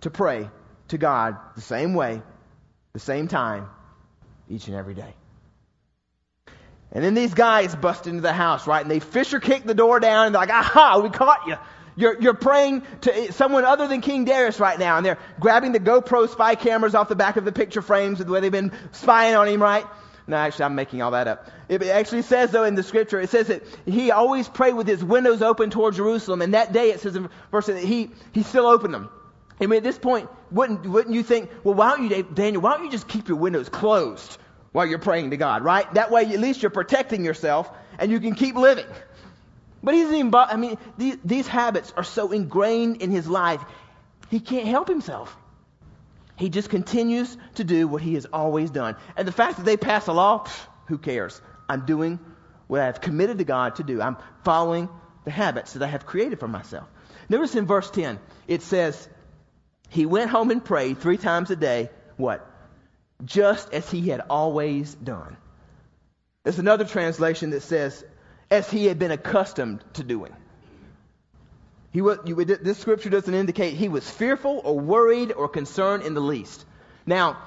to 0.00 0.10
pray 0.10 0.48
to 0.88 0.96
God 0.96 1.36
the 1.54 1.60
same 1.60 1.92
way, 1.92 2.22
the 2.94 2.98
same 2.98 3.28
time, 3.28 3.68
each 4.48 4.68
and 4.68 4.76
every 4.76 4.94
day. 4.94 5.14
And 6.94 7.02
then 7.02 7.14
these 7.14 7.34
guys 7.34 7.74
bust 7.74 8.06
into 8.06 8.22
the 8.22 8.32
house, 8.32 8.68
right? 8.68 8.80
And 8.80 8.90
they 8.90 9.00
Fisher 9.00 9.40
kick 9.40 9.64
the 9.64 9.74
door 9.74 9.98
down 9.98 10.26
and 10.26 10.34
they're 10.34 10.42
like, 10.42 10.50
aha, 10.50 11.00
we 11.02 11.10
caught 11.10 11.46
you. 11.46 11.56
You're, 11.96 12.20
you're 12.20 12.34
praying 12.34 12.82
to 13.02 13.32
someone 13.32 13.64
other 13.64 13.88
than 13.88 14.00
King 14.00 14.24
Darius 14.24 14.60
right 14.60 14.78
now. 14.78 14.96
And 14.96 15.04
they're 15.04 15.18
grabbing 15.40 15.72
the 15.72 15.80
GoPro 15.80 16.28
spy 16.28 16.54
cameras 16.54 16.94
off 16.94 17.08
the 17.08 17.16
back 17.16 17.36
of 17.36 17.44
the 17.44 17.52
picture 17.52 17.82
frames 17.82 18.18
the 18.18 18.30
way 18.30 18.40
they've 18.40 18.50
been 18.50 18.72
spying 18.92 19.34
on 19.34 19.48
him, 19.48 19.60
right? 19.60 19.84
No, 20.26 20.36
actually, 20.36 20.66
I'm 20.66 20.74
making 20.74 21.02
all 21.02 21.10
that 21.10 21.28
up. 21.28 21.50
It 21.68 21.82
actually 21.82 22.22
says, 22.22 22.50
though, 22.50 22.64
in 22.64 22.76
the 22.76 22.82
scripture, 22.82 23.20
it 23.20 23.28
says 23.28 23.48
that 23.48 23.62
he 23.84 24.10
always 24.10 24.48
prayed 24.48 24.74
with 24.74 24.86
his 24.86 25.04
windows 25.04 25.42
open 25.42 25.70
toward 25.70 25.94
Jerusalem. 25.94 26.42
And 26.42 26.54
that 26.54 26.72
day, 26.72 26.90
it 26.90 27.00
says 27.00 27.14
in 27.14 27.28
verse 27.50 27.66
that 27.66 27.78
he, 27.78 28.10
he 28.32 28.42
still 28.42 28.66
opened 28.66 28.94
them. 28.94 29.10
I 29.60 29.66
mean, 29.66 29.78
at 29.78 29.82
this 29.84 29.98
point, 29.98 30.28
wouldn't, 30.50 30.86
wouldn't 30.86 31.14
you 31.14 31.22
think, 31.22 31.50
well, 31.62 31.74
why 31.74 31.90
don't 31.90 32.08
you, 32.08 32.22
Daniel, 32.22 32.62
why 32.62 32.76
don't 32.76 32.84
you 32.84 32.90
just 32.90 33.06
keep 33.06 33.28
your 33.28 33.36
windows 33.36 33.68
closed 33.68 34.38
while 34.74 34.86
you're 34.86 34.98
praying 34.98 35.30
to 35.30 35.36
God, 35.36 35.62
right? 35.62 35.94
That 35.94 36.10
way, 36.10 36.22
at 36.22 36.40
least 36.40 36.60
you're 36.60 36.68
protecting 36.68 37.24
yourself 37.24 37.70
and 37.96 38.10
you 38.10 38.18
can 38.18 38.34
keep 38.34 38.56
living. 38.56 38.86
But 39.84 39.94
he 39.94 40.02
doesn't 40.02 40.16
even, 40.16 40.34
I 40.34 40.56
mean, 40.56 40.78
these, 40.98 41.16
these 41.24 41.46
habits 41.46 41.92
are 41.96 42.02
so 42.02 42.32
ingrained 42.32 43.00
in 43.00 43.12
his 43.12 43.28
life, 43.28 43.60
he 44.30 44.40
can't 44.40 44.66
help 44.66 44.88
himself. 44.88 45.36
He 46.34 46.48
just 46.48 46.70
continues 46.70 47.36
to 47.54 47.62
do 47.62 47.86
what 47.86 48.02
he 48.02 48.14
has 48.14 48.26
always 48.32 48.68
done. 48.68 48.96
And 49.16 49.28
the 49.28 49.32
fact 49.32 49.58
that 49.58 49.64
they 49.64 49.76
pass 49.76 50.08
a 50.08 50.12
law, 50.12 50.48
who 50.86 50.98
cares? 50.98 51.40
I'm 51.68 51.86
doing 51.86 52.18
what 52.66 52.80
I 52.80 52.86
have 52.86 53.00
committed 53.00 53.38
to 53.38 53.44
God 53.44 53.76
to 53.76 53.84
do. 53.84 54.02
I'm 54.02 54.16
following 54.42 54.88
the 55.24 55.30
habits 55.30 55.74
that 55.74 55.84
I 55.84 55.86
have 55.86 56.04
created 56.04 56.40
for 56.40 56.48
myself. 56.48 56.88
Notice 57.28 57.54
in 57.54 57.66
verse 57.66 57.92
10, 57.92 58.18
it 58.48 58.62
says, 58.62 59.08
He 59.88 60.04
went 60.04 60.32
home 60.32 60.50
and 60.50 60.64
prayed 60.64 60.98
three 60.98 61.16
times 61.16 61.52
a 61.52 61.56
day. 61.56 61.90
What? 62.16 62.50
Just 63.24 63.72
as 63.72 63.90
he 63.90 64.08
had 64.08 64.22
always 64.30 64.94
done. 64.94 65.36
There's 66.42 66.58
another 66.58 66.84
translation 66.84 67.50
that 67.50 67.62
says, 67.62 68.04
as 68.50 68.70
he 68.70 68.86
had 68.86 68.98
been 68.98 69.10
accustomed 69.10 69.84
to 69.94 70.04
doing. 70.04 70.34
He 71.90 72.02
was, 72.02 72.18
you, 72.24 72.34
this 72.44 72.78
scripture 72.78 73.08
doesn't 73.08 73.32
indicate 73.32 73.74
he 73.74 73.88
was 73.88 74.08
fearful 74.08 74.60
or 74.64 74.78
worried 74.78 75.32
or 75.32 75.48
concerned 75.48 76.02
in 76.02 76.14
the 76.14 76.20
least. 76.20 76.64
Now, 77.06 77.38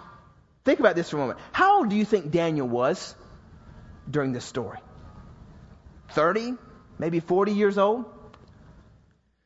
think 0.64 0.80
about 0.80 0.96
this 0.96 1.10
for 1.10 1.18
a 1.18 1.20
moment. 1.20 1.40
How 1.52 1.80
old 1.80 1.90
do 1.90 1.96
you 1.96 2.06
think 2.06 2.32
Daniel 2.32 2.68
was 2.68 3.14
during 4.10 4.32
this 4.32 4.46
story? 4.46 4.80
30? 6.12 6.54
Maybe 6.98 7.20
40 7.20 7.52
years 7.52 7.78
old? 7.78 8.06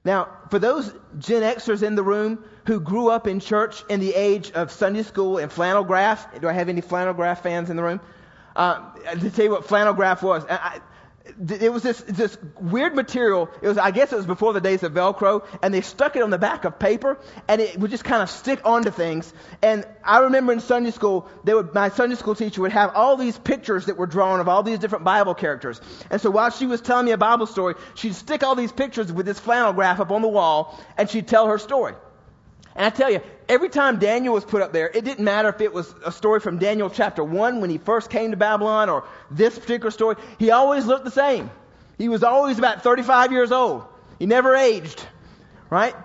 Now, 0.05 0.29
for 0.49 0.59
those 0.59 0.93
Gen 1.17 1.41
Xers 1.41 1.83
in 1.83 1.95
the 1.95 2.03
room 2.03 2.43
who 2.65 2.79
grew 2.79 3.09
up 3.09 3.27
in 3.27 3.39
church 3.39 3.83
in 3.89 3.99
the 3.99 4.13
age 4.13 4.51
of 4.51 4.71
Sunday 4.71 5.03
school 5.03 5.37
and 5.37 5.51
flannel 5.51 5.83
graph, 5.83 6.39
do 6.39 6.47
I 6.47 6.53
have 6.53 6.69
any 6.69 6.81
flannel 6.81 7.13
graph 7.13 7.43
fans 7.43 7.69
in 7.69 7.75
the 7.75 7.83
room? 7.83 8.01
Uh, 8.55 8.91
to 9.15 9.29
tell 9.29 9.45
you 9.45 9.51
what 9.51 9.65
flannel 9.65 9.93
graph 9.93 10.21
was, 10.21 10.45
I, 10.49 10.81
it 11.47 11.71
was 11.71 11.83
this, 11.83 12.01
this 12.01 12.37
weird 12.59 12.95
material. 12.95 13.49
It 13.61 13.67
was, 13.67 13.77
I 13.77 13.91
guess 13.91 14.11
it 14.11 14.15
was 14.15 14.25
before 14.25 14.53
the 14.53 14.61
days 14.61 14.83
of 14.83 14.93
Velcro, 14.93 15.45
and 15.61 15.73
they 15.73 15.81
stuck 15.81 16.15
it 16.15 16.23
on 16.23 16.29
the 16.29 16.37
back 16.37 16.65
of 16.65 16.79
paper, 16.79 17.17
and 17.47 17.61
it 17.61 17.77
would 17.77 17.91
just 17.91 18.03
kind 18.03 18.21
of 18.21 18.29
stick 18.29 18.59
onto 18.65 18.91
things. 18.91 19.31
And 19.61 19.85
I 20.03 20.19
remember 20.19 20.51
in 20.51 20.59
Sunday 20.59 20.91
school, 20.91 21.29
they 21.43 21.53
would, 21.53 21.73
my 21.73 21.89
Sunday 21.89 22.15
school 22.15 22.35
teacher 22.35 22.61
would 22.61 22.71
have 22.71 22.95
all 22.95 23.17
these 23.17 23.37
pictures 23.37 23.85
that 23.85 23.97
were 23.97 24.07
drawn 24.07 24.39
of 24.39 24.49
all 24.49 24.63
these 24.63 24.79
different 24.79 25.05
Bible 25.05 25.33
characters. 25.33 25.79
And 26.09 26.19
so 26.19 26.31
while 26.31 26.49
she 26.49 26.65
was 26.65 26.81
telling 26.81 27.05
me 27.05 27.11
a 27.11 27.17
Bible 27.17 27.47
story, 27.47 27.75
she'd 27.95 28.15
stick 28.15 28.43
all 28.43 28.55
these 28.55 28.71
pictures 28.71 29.11
with 29.11 29.25
this 29.25 29.39
flannel 29.39 29.73
graph 29.73 29.99
up 29.99 30.11
on 30.11 30.21
the 30.21 30.27
wall, 30.27 30.79
and 30.97 31.09
she'd 31.09 31.27
tell 31.27 31.47
her 31.47 31.57
story. 31.57 31.93
And 32.75 32.85
I 32.85 32.89
tell 32.89 33.11
you, 33.11 33.21
every 33.49 33.69
time 33.69 33.99
Daniel 33.99 34.33
was 34.33 34.45
put 34.45 34.61
up 34.61 34.71
there, 34.71 34.87
it 34.87 35.03
didn't 35.03 35.23
matter 35.23 35.49
if 35.49 35.59
it 35.61 35.73
was 35.73 35.93
a 36.05 36.11
story 36.11 36.39
from 36.39 36.57
Daniel 36.57 36.89
chapter 36.89 37.23
1 37.23 37.59
when 37.59 37.69
he 37.69 37.77
first 37.77 38.09
came 38.09 38.31
to 38.31 38.37
Babylon 38.37 38.89
or 38.89 39.05
this 39.29 39.57
particular 39.59 39.91
story, 39.91 40.15
he 40.39 40.51
always 40.51 40.85
looked 40.85 41.05
the 41.05 41.11
same. 41.11 41.49
He 41.97 42.07
was 42.09 42.23
always 42.23 42.57
about 42.57 42.83
35 42.83 43.31
years 43.31 43.51
old. 43.51 43.83
He 44.19 44.25
never 44.25 44.55
aged, 44.55 45.05
right? 45.69 45.95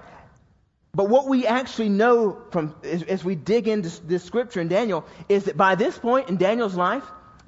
But 0.95 1.09
what 1.09 1.29
we 1.29 1.47
actually 1.47 1.91
know 1.91 2.43
from 2.51 2.75
as, 2.83 3.03
as 3.03 3.23
we 3.23 3.35
dig 3.35 3.69
into 3.69 3.91
this 4.07 4.25
scripture 4.25 4.61
in 4.61 4.69
Daniel 4.69 5.05
is 5.29 5.45
that 5.45 5.57
by 5.57 5.75
this 5.75 5.99
point 5.99 6.31
in 6.31 6.37
Daniel's 6.37 6.75
life, 6.75 7.05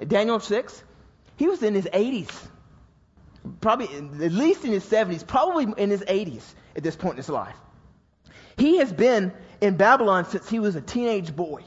Daniel 0.07 0.39
6, 0.39 0.83
he 1.35 1.47
was 1.47 1.63
in 1.63 1.73
his 1.73 1.85
80s. 1.85 2.29
Probably 3.59 3.87
at 3.87 4.31
least 4.31 4.65
in 4.65 4.71
his 4.71 4.85
70s, 4.85 5.25
probably 5.25 5.67
in 5.77 5.89
his 5.89 6.01
80s 6.01 6.43
at 6.75 6.83
this 6.83 6.95
point 6.95 7.13
in 7.13 7.17
his 7.17 7.29
life. 7.29 7.55
He 8.59 8.77
has 8.79 8.91
been 8.91 9.31
in 9.61 9.77
Babylon 9.77 10.25
since 10.25 10.49
he 10.49 10.59
was 10.59 10.75
a 10.75 10.81
teenage 10.81 11.33
boy 11.33 11.63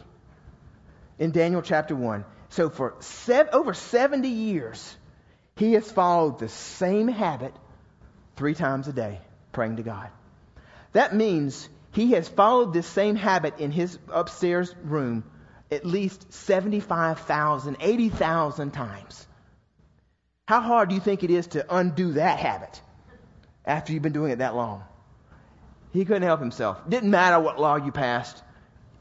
in 1.18 1.30
Daniel 1.30 1.62
chapter 1.62 1.96
1. 1.96 2.24
So 2.50 2.68
for 2.68 2.94
seven, 3.00 3.54
over 3.54 3.72
70 3.72 4.28
years, 4.28 4.96
he 5.56 5.72
has 5.72 5.90
followed 5.90 6.38
the 6.38 6.50
same 6.50 7.08
habit 7.08 7.54
three 8.36 8.54
times 8.54 8.88
a 8.88 8.92
day, 8.92 9.20
praying 9.52 9.76
to 9.76 9.82
God. 9.82 10.10
That 10.92 11.14
means 11.14 11.66
he 11.92 12.12
has 12.12 12.28
followed 12.28 12.74
this 12.74 12.86
same 12.86 13.16
habit 13.16 13.58
in 13.58 13.70
his 13.70 13.98
upstairs 14.08 14.74
room 14.84 15.24
at 15.70 15.86
least 15.86 16.30
75,000, 16.30 17.78
80,000 17.80 18.70
times. 18.72 19.26
How 20.46 20.60
hard 20.60 20.90
do 20.90 20.94
you 20.94 21.00
think 21.00 21.24
it 21.24 21.30
is 21.30 21.46
to 21.48 21.64
undo 21.74 22.12
that 22.12 22.38
habit 22.38 22.82
after 23.64 23.94
you've 23.94 24.02
been 24.02 24.12
doing 24.12 24.32
it 24.32 24.40
that 24.40 24.54
long? 24.54 24.84
He 25.92 26.04
couldn't 26.04 26.22
help 26.22 26.40
himself. 26.40 26.80
Didn't 26.88 27.10
matter 27.10 27.38
what 27.38 27.60
law 27.60 27.76
you 27.76 27.92
passed. 27.92 28.42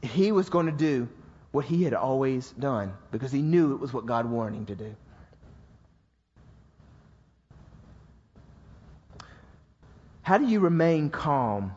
He 0.02 0.30
was 0.32 0.50
going 0.50 0.66
to 0.66 0.72
do 0.72 1.08
what 1.50 1.64
he 1.64 1.84
had 1.84 1.94
always 1.94 2.50
done 2.50 2.92
because 3.10 3.32
he 3.32 3.40
knew 3.40 3.74
it 3.74 3.80
was 3.80 3.92
what 3.92 4.06
God 4.06 4.26
wanted 4.26 4.56
him 4.56 4.66
to 4.66 4.74
do. 4.74 4.96
How 10.22 10.38
do 10.38 10.46
you 10.46 10.60
remain 10.60 11.10
calm 11.10 11.74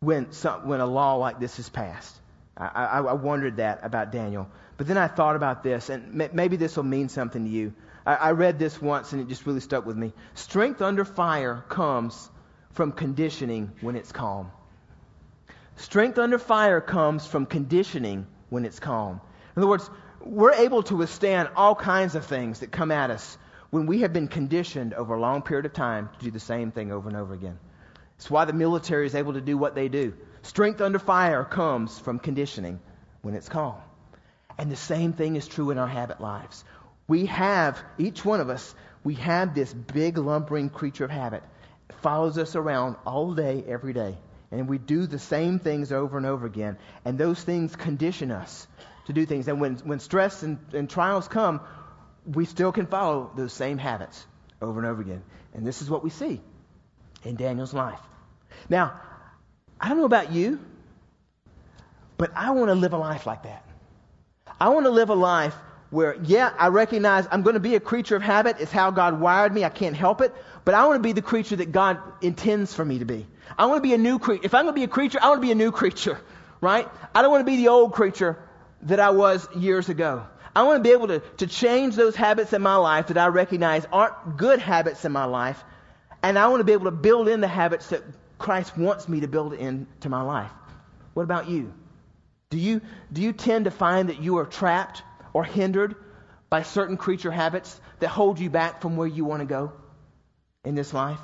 when, 0.00 0.32
some, 0.32 0.68
when 0.68 0.80
a 0.80 0.86
law 0.86 1.16
like 1.16 1.40
this 1.40 1.58
is 1.58 1.68
passed? 1.68 2.16
I, 2.56 2.66
I, 2.66 2.98
I, 3.00 3.12
wondered 3.14 3.56
that 3.56 3.80
about 3.82 4.12
Daniel. 4.12 4.48
But 4.76 4.86
then 4.86 4.96
I 4.96 5.08
thought 5.08 5.34
about 5.34 5.62
this, 5.62 5.90
and 5.90 6.30
maybe 6.32 6.56
this 6.56 6.76
will 6.76 6.84
mean 6.84 7.08
something 7.08 7.44
to 7.44 7.50
you. 7.50 7.74
I 8.06 8.32
read 8.32 8.58
this 8.58 8.80
once, 8.82 9.12
and 9.12 9.22
it 9.22 9.28
just 9.28 9.46
really 9.46 9.60
stuck 9.60 9.86
with 9.86 9.96
me. 9.96 10.12
Strength 10.34 10.82
under 10.82 11.06
fire 11.06 11.64
comes 11.68 12.28
from 12.74 12.92
conditioning 12.92 13.72
when 13.80 13.96
it's 13.96 14.12
calm. 14.12 14.50
Strength 15.76 16.18
under 16.18 16.38
fire 16.38 16.80
comes 16.80 17.26
from 17.26 17.46
conditioning 17.46 18.26
when 18.50 18.64
it's 18.64 18.78
calm. 18.78 19.20
In 19.56 19.62
other 19.62 19.68
words, 19.68 19.88
we're 20.20 20.52
able 20.52 20.82
to 20.84 20.96
withstand 20.96 21.48
all 21.56 21.74
kinds 21.74 22.14
of 22.14 22.26
things 22.26 22.60
that 22.60 22.70
come 22.70 22.90
at 22.90 23.10
us 23.10 23.38
when 23.70 23.86
we 23.86 24.00
have 24.00 24.12
been 24.12 24.28
conditioned 24.28 24.94
over 24.94 25.14
a 25.14 25.20
long 25.20 25.42
period 25.42 25.66
of 25.66 25.72
time 25.72 26.08
to 26.18 26.24
do 26.24 26.30
the 26.30 26.40
same 26.40 26.70
thing 26.70 26.92
over 26.92 27.08
and 27.08 27.16
over 27.16 27.34
again. 27.34 27.58
It's 28.16 28.30
why 28.30 28.44
the 28.44 28.52
military 28.52 29.06
is 29.06 29.14
able 29.14 29.32
to 29.34 29.40
do 29.40 29.58
what 29.58 29.74
they 29.74 29.88
do. 29.88 30.14
Strength 30.42 30.80
under 30.80 30.98
fire 30.98 31.44
comes 31.44 31.98
from 31.98 32.18
conditioning 32.18 32.80
when 33.22 33.34
it's 33.34 33.48
calm. 33.48 33.76
And 34.58 34.70
the 34.70 34.76
same 34.76 35.12
thing 35.12 35.36
is 35.36 35.48
true 35.48 35.70
in 35.70 35.78
our 35.78 35.88
habit 35.88 36.20
lives. 36.20 36.64
We 37.08 37.26
have, 37.26 37.82
each 37.98 38.24
one 38.24 38.40
of 38.40 38.50
us, 38.50 38.74
we 39.02 39.14
have 39.14 39.54
this 39.54 39.72
big 39.72 40.18
lumbering 40.18 40.70
creature 40.70 41.04
of 41.04 41.10
habit 41.10 41.42
follows 42.02 42.38
us 42.38 42.56
around 42.56 42.96
all 43.06 43.34
day, 43.34 43.64
every 43.66 43.92
day. 43.92 44.16
And 44.50 44.68
we 44.68 44.78
do 44.78 45.06
the 45.06 45.18
same 45.18 45.58
things 45.58 45.90
over 45.92 46.16
and 46.16 46.26
over 46.26 46.46
again. 46.46 46.78
And 47.04 47.18
those 47.18 47.42
things 47.42 47.74
condition 47.74 48.30
us 48.30 48.66
to 49.06 49.12
do 49.12 49.26
things. 49.26 49.48
And 49.48 49.60
when, 49.60 49.76
when 49.78 49.98
stress 49.98 50.42
and, 50.42 50.58
and 50.72 50.88
trials 50.88 51.28
come, 51.28 51.60
we 52.26 52.44
still 52.44 52.72
can 52.72 52.86
follow 52.86 53.30
those 53.36 53.52
same 53.52 53.78
habits 53.78 54.24
over 54.62 54.78
and 54.78 54.88
over 54.88 55.02
again. 55.02 55.22
And 55.54 55.66
this 55.66 55.82
is 55.82 55.90
what 55.90 56.04
we 56.04 56.10
see 56.10 56.40
in 57.24 57.36
Daniel's 57.36 57.74
life. 57.74 58.00
Now, 58.68 59.00
I 59.80 59.88
don't 59.88 59.98
know 59.98 60.04
about 60.04 60.32
you, 60.32 60.60
but 62.16 62.30
I 62.36 62.50
want 62.52 62.68
to 62.68 62.74
live 62.74 62.92
a 62.92 62.98
life 62.98 63.26
like 63.26 63.42
that. 63.42 63.64
I 64.60 64.68
want 64.68 64.86
to 64.86 64.90
live 64.90 65.10
a 65.10 65.14
life 65.14 65.54
where, 65.94 66.16
yeah, 66.24 66.52
I 66.58 66.68
recognize 66.68 67.28
I'm 67.30 67.42
going 67.42 67.54
to 67.54 67.60
be 67.60 67.76
a 67.76 67.80
creature 67.80 68.16
of 68.16 68.22
habit. 68.22 68.56
It's 68.58 68.72
how 68.72 68.90
God 68.90 69.20
wired 69.20 69.54
me. 69.54 69.64
I 69.64 69.68
can't 69.68 69.94
help 69.94 70.20
it. 70.22 70.34
But 70.64 70.74
I 70.74 70.86
want 70.86 70.96
to 70.98 71.06
be 71.06 71.12
the 71.12 71.22
creature 71.22 71.54
that 71.54 71.70
God 71.70 71.98
intends 72.20 72.74
for 72.74 72.84
me 72.84 72.98
to 72.98 73.04
be. 73.04 73.28
I 73.56 73.66
want 73.66 73.78
to 73.78 73.88
be 73.88 73.94
a 73.94 73.98
new 73.98 74.18
creature. 74.18 74.44
If 74.44 74.54
I'm 74.54 74.64
going 74.64 74.74
to 74.74 74.80
be 74.80 74.82
a 74.82 74.88
creature, 74.88 75.20
I 75.22 75.28
want 75.28 75.40
to 75.40 75.46
be 75.46 75.52
a 75.52 75.54
new 75.54 75.70
creature, 75.70 76.20
right? 76.60 76.88
I 77.14 77.22
don't 77.22 77.30
want 77.30 77.42
to 77.42 77.50
be 77.50 77.58
the 77.58 77.68
old 77.68 77.92
creature 77.92 78.36
that 78.82 78.98
I 78.98 79.10
was 79.10 79.46
years 79.54 79.88
ago. 79.88 80.26
I 80.56 80.64
want 80.64 80.78
to 80.78 80.82
be 80.82 80.90
able 80.90 81.06
to, 81.06 81.20
to 81.36 81.46
change 81.46 81.94
those 81.94 82.16
habits 82.16 82.52
in 82.52 82.60
my 82.60 82.74
life 82.74 83.06
that 83.06 83.18
I 83.18 83.28
recognize 83.28 83.86
aren't 83.92 84.36
good 84.36 84.58
habits 84.58 85.04
in 85.04 85.12
my 85.12 85.26
life. 85.26 85.62
And 86.24 86.36
I 86.36 86.48
want 86.48 86.58
to 86.58 86.64
be 86.64 86.72
able 86.72 86.86
to 86.86 86.90
build 86.90 87.28
in 87.28 87.40
the 87.40 87.46
habits 87.46 87.90
that 87.90 88.02
Christ 88.38 88.76
wants 88.76 89.08
me 89.08 89.20
to 89.20 89.28
build 89.28 89.52
into 89.52 90.08
my 90.08 90.22
life. 90.22 90.50
What 91.12 91.22
about 91.22 91.48
you? 91.48 91.72
Do 92.50 92.58
you, 92.58 92.80
do 93.12 93.22
you 93.22 93.32
tend 93.32 93.66
to 93.66 93.70
find 93.70 94.08
that 94.08 94.20
you 94.20 94.38
are 94.38 94.44
trapped 94.44 95.04
or 95.34 95.44
hindered 95.44 95.94
by 96.48 96.62
certain 96.62 96.96
creature 96.96 97.30
habits 97.30 97.78
that 97.98 98.08
hold 98.08 98.38
you 98.38 98.48
back 98.48 98.80
from 98.80 98.96
where 98.96 99.08
you 99.08 99.26
want 99.26 99.40
to 99.40 99.46
go 99.46 99.72
in 100.64 100.74
this 100.74 100.94
life? 100.94 101.20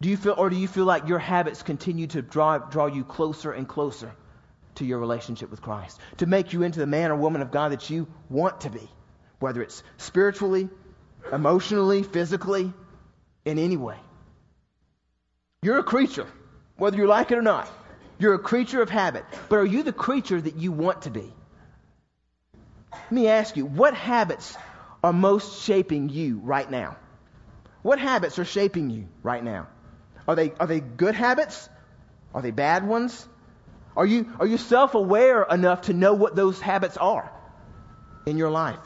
Do 0.00 0.08
you 0.08 0.16
feel, 0.16 0.34
or 0.36 0.50
do 0.50 0.56
you 0.56 0.66
feel 0.66 0.86
like 0.86 1.06
your 1.06 1.18
habits 1.18 1.62
continue 1.62 2.06
to 2.08 2.22
draw, 2.22 2.58
draw 2.58 2.86
you 2.86 3.04
closer 3.04 3.52
and 3.52 3.68
closer 3.68 4.10
to 4.76 4.84
your 4.84 4.98
relationship 4.98 5.50
with 5.50 5.60
Christ, 5.60 6.00
to 6.16 6.26
make 6.26 6.52
you 6.54 6.62
into 6.62 6.80
the 6.80 6.86
man 6.86 7.10
or 7.10 7.16
woman 7.16 7.42
of 7.42 7.50
God 7.50 7.72
that 7.72 7.90
you 7.90 8.08
want 8.30 8.62
to 8.62 8.70
be, 8.70 8.88
whether 9.38 9.62
it's 9.62 9.82
spiritually, 9.98 10.70
emotionally, 11.30 12.02
physically, 12.02 12.72
in 13.44 13.58
any 13.58 13.76
way? 13.76 13.98
You're 15.62 15.78
a 15.78 15.84
creature, 15.84 16.26
whether 16.78 16.96
you 16.96 17.06
like 17.06 17.30
it 17.30 17.36
or 17.36 17.42
not. 17.42 17.68
You're 18.18 18.34
a 18.34 18.38
creature 18.38 18.80
of 18.80 18.88
habit. 18.88 19.24
But 19.50 19.56
are 19.56 19.66
you 19.66 19.82
the 19.82 19.92
creature 19.92 20.40
that 20.40 20.56
you 20.56 20.72
want 20.72 21.02
to 21.02 21.10
be? 21.10 21.30
Let 22.92 23.12
me 23.12 23.28
ask 23.28 23.56
you, 23.56 23.66
what 23.66 23.94
habits 23.94 24.56
are 25.02 25.12
most 25.12 25.62
shaping 25.62 26.08
you 26.08 26.38
right 26.38 26.70
now? 26.70 26.96
What 27.82 27.98
habits 27.98 28.38
are 28.38 28.44
shaping 28.44 28.90
you 28.90 29.08
right 29.22 29.42
now? 29.42 29.68
Are 30.28 30.36
they, 30.36 30.52
are 30.60 30.66
they 30.66 30.80
good 30.80 31.14
habits? 31.14 31.68
Are 32.34 32.42
they 32.42 32.50
bad 32.50 32.86
ones? 32.86 33.26
Are 33.96 34.06
you, 34.06 34.32
are 34.38 34.46
you 34.46 34.58
self 34.58 34.94
aware 34.94 35.42
enough 35.42 35.82
to 35.82 35.92
know 35.92 36.14
what 36.14 36.36
those 36.36 36.60
habits 36.60 36.96
are 36.96 37.30
in 38.26 38.36
your 38.36 38.50
life? 38.50 38.78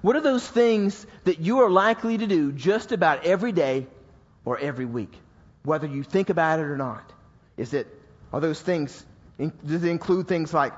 What 0.00 0.16
are 0.16 0.20
those 0.20 0.46
things 0.46 1.06
that 1.24 1.38
you 1.40 1.60
are 1.60 1.70
likely 1.70 2.18
to 2.18 2.26
do 2.26 2.50
just 2.50 2.90
about 2.90 3.24
every 3.24 3.52
day 3.52 3.86
or 4.44 4.58
every 4.58 4.84
week, 4.84 5.14
whether 5.62 5.86
you 5.86 6.02
think 6.02 6.28
about 6.28 6.58
it 6.58 6.64
or 6.64 6.76
not? 6.76 7.12
Is 7.56 7.72
it, 7.72 7.86
are 8.32 8.40
those 8.40 8.60
things, 8.60 9.04
does 9.38 9.84
it 9.84 9.88
include 9.88 10.26
things 10.26 10.52
like 10.52 10.72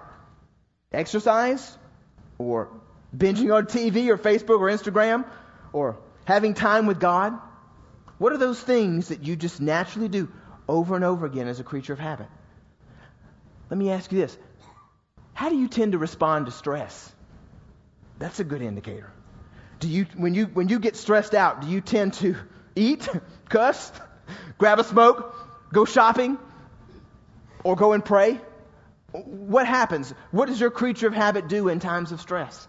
exercise 0.95 1.77
or 2.39 2.69
binging 3.17 3.55
on 3.55 3.67
TV 3.67 4.09
or 4.09 4.19
Facebook 4.19 4.61
or 4.61 4.71
Instagram 4.71 5.25
or 5.73 5.99
having 6.25 6.55
time 6.55 6.87
with 6.87 7.01
God? 7.01 7.39
What 8.19 8.33
are 8.33 8.39
those 8.39 8.61
things 8.61 9.09
that 9.09 9.25
you 9.25 9.37
just 9.37 9.61
naturally 9.61 10.09
do 10.09 10.31
over 10.69 10.97
and 10.97 11.05
over 11.05 11.27
again 11.27 11.49
as 11.49 11.61
a 11.61 11.65
creature 11.65 11.93
of 11.93 11.99
habit? 11.99 12.29
Let 13.71 13.79
me 13.79 13.91
ask 13.91 14.11
you 14.13 14.19
this. 14.19 14.37
How 15.33 15.49
do 15.49 15.57
you 15.57 15.69
tend 15.69 15.93
to 15.93 15.99
respond 15.99 16.47
to 16.47 16.53
stress? 16.53 17.13
That's 18.19 18.39
a 18.39 18.45
good 18.45 18.63
indicator. 18.63 19.11
Do 19.81 19.89
you, 19.89 20.07
when 20.17 20.35
you, 20.35 20.47
when 20.47 20.69
you 20.69 20.79
get 20.79 20.97
stressed 20.97 21.35
out, 21.35 21.63
do 21.63 21.69
you 21.69 21.81
tend 21.81 22.15
to 22.15 22.37
eat, 22.77 23.09
cuss, 23.49 23.93
grab 24.59 24.79
a 24.79 24.85
smoke, 24.85 25.35
go 25.73 25.85
shopping, 25.85 26.39
or 27.65 27.75
go 27.75 27.93
and 27.93 28.05
pray? 28.05 28.41
What 29.23 29.69
happens? 29.69 30.13
What 30.33 30.47
does 30.47 30.61
your 30.61 30.73
creature 30.73 31.07
of 31.07 31.15
habit 31.15 31.47
do 31.47 31.69
in 31.69 31.79
times 31.79 32.11
of 32.11 32.21
stress? 32.21 32.67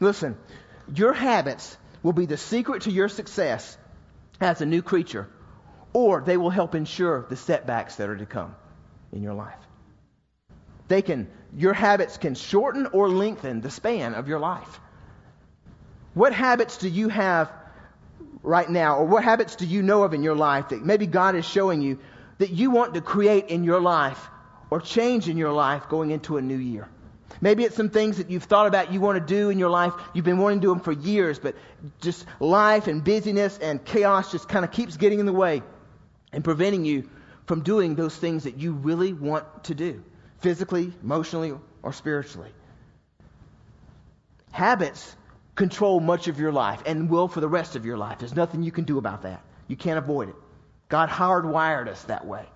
Listen, 0.00 0.36
your 0.92 1.12
habits 1.12 1.76
will 2.02 2.12
be 2.12 2.26
the 2.26 2.36
secret 2.36 2.82
to 2.82 2.90
your 2.90 3.08
success 3.08 3.78
as 4.40 4.60
a 4.60 4.66
new 4.66 4.82
creature, 4.82 5.28
or 5.92 6.20
they 6.20 6.36
will 6.36 6.50
help 6.50 6.74
ensure 6.74 7.24
the 7.28 7.36
setbacks 7.36 7.94
that 7.96 8.08
are 8.08 8.16
to 8.16 8.26
come 8.26 8.56
in 9.12 9.22
your 9.22 9.34
life. 9.34 9.54
They 10.88 11.00
can, 11.00 11.30
your 11.56 11.74
habits 11.74 12.16
can 12.16 12.34
shorten 12.34 12.86
or 12.86 13.08
lengthen 13.08 13.60
the 13.60 13.70
span 13.70 14.14
of 14.14 14.26
your 14.26 14.40
life. 14.40 14.80
What 16.12 16.32
habits 16.32 16.76
do 16.78 16.88
you 16.88 17.08
have 17.08 17.52
right 18.42 18.68
now, 18.68 18.96
or 18.96 19.04
what 19.04 19.22
habits 19.22 19.54
do 19.54 19.64
you 19.64 19.82
know 19.84 20.02
of 20.02 20.12
in 20.12 20.24
your 20.24 20.34
life 20.34 20.70
that 20.70 20.84
maybe 20.84 21.06
God 21.06 21.36
is 21.36 21.44
showing 21.44 21.82
you 21.82 22.00
that 22.38 22.50
you 22.50 22.72
want 22.72 22.94
to 22.94 23.00
create 23.00 23.46
in 23.46 23.62
your 23.62 23.80
life 23.80 24.28
or 24.72 24.80
change 24.80 25.28
in 25.28 25.36
your 25.36 25.52
life 25.52 25.86
going 25.90 26.12
into 26.12 26.38
a 26.38 26.40
new 26.40 26.56
year? 26.56 26.88
Maybe 27.42 27.62
it's 27.62 27.76
some 27.76 27.90
things 27.90 28.16
that 28.16 28.30
you've 28.30 28.44
thought 28.44 28.66
about 28.66 28.90
you 28.90 29.02
want 29.02 29.18
to 29.18 29.34
do 29.34 29.50
in 29.50 29.58
your 29.58 29.68
life. 29.68 29.92
You've 30.14 30.24
been 30.24 30.38
wanting 30.38 30.60
to 30.60 30.66
do 30.66 30.70
them 30.70 30.80
for 30.80 30.92
years, 30.92 31.38
but 31.38 31.56
just 32.00 32.24
life 32.40 32.86
and 32.86 33.04
busyness 33.04 33.58
and 33.58 33.84
chaos 33.84 34.32
just 34.32 34.48
kind 34.48 34.64
of 34.64 34.72
keeps 34.72 34.96
getting 34.96 35.20
in 35.20 35.26
the 35.26 35.32
way 35.32 35.62
and 36.32 36.42
preventing 36.42 36.86
you 36.86 37.06
from 37.44 37.60
doing 37.60 37.96
those 37.96 38.16
things 38.16 38.44
that 38.44 38.56
you 38.56 38.72
really 38.72 39.12
want 39.12 39.64
to 39.64 39.74
do, 39.74 40.02
physically, 40.40 40.90
emotionally, 41.02 41.52
or 41.82 41.92
spiritually. 41.92 42.50
Habits 44.52 45.14
control 45.54 46.00
much 46.00 46.28
of 46.28 46.40
your 46.40 46.50
life 46.50 46.80
and 46.86 47.10
will 47.10 47.28
for 47.28 47.42
the 47.42 47.48
rest 47.48 47.76
of 47.76 47.84
your 47.84 47.98
life. 47.98 48.20
There's 48.20 48.34
nothing 48.34 48.62
you 48.62 48.72
can 48.72 48.84
do 48.84 48.96
about 48.96 49.24
that. 49.24 49.42
You 49.68 49.76
can't 49.76 49.98
avoid 49.98 50.30
it. 50.30 50.36
God 50.88 51.10
hardwired 51.10 51.88
us 51.88 52.02
that 52.04 52.26
way. 52.26 52.46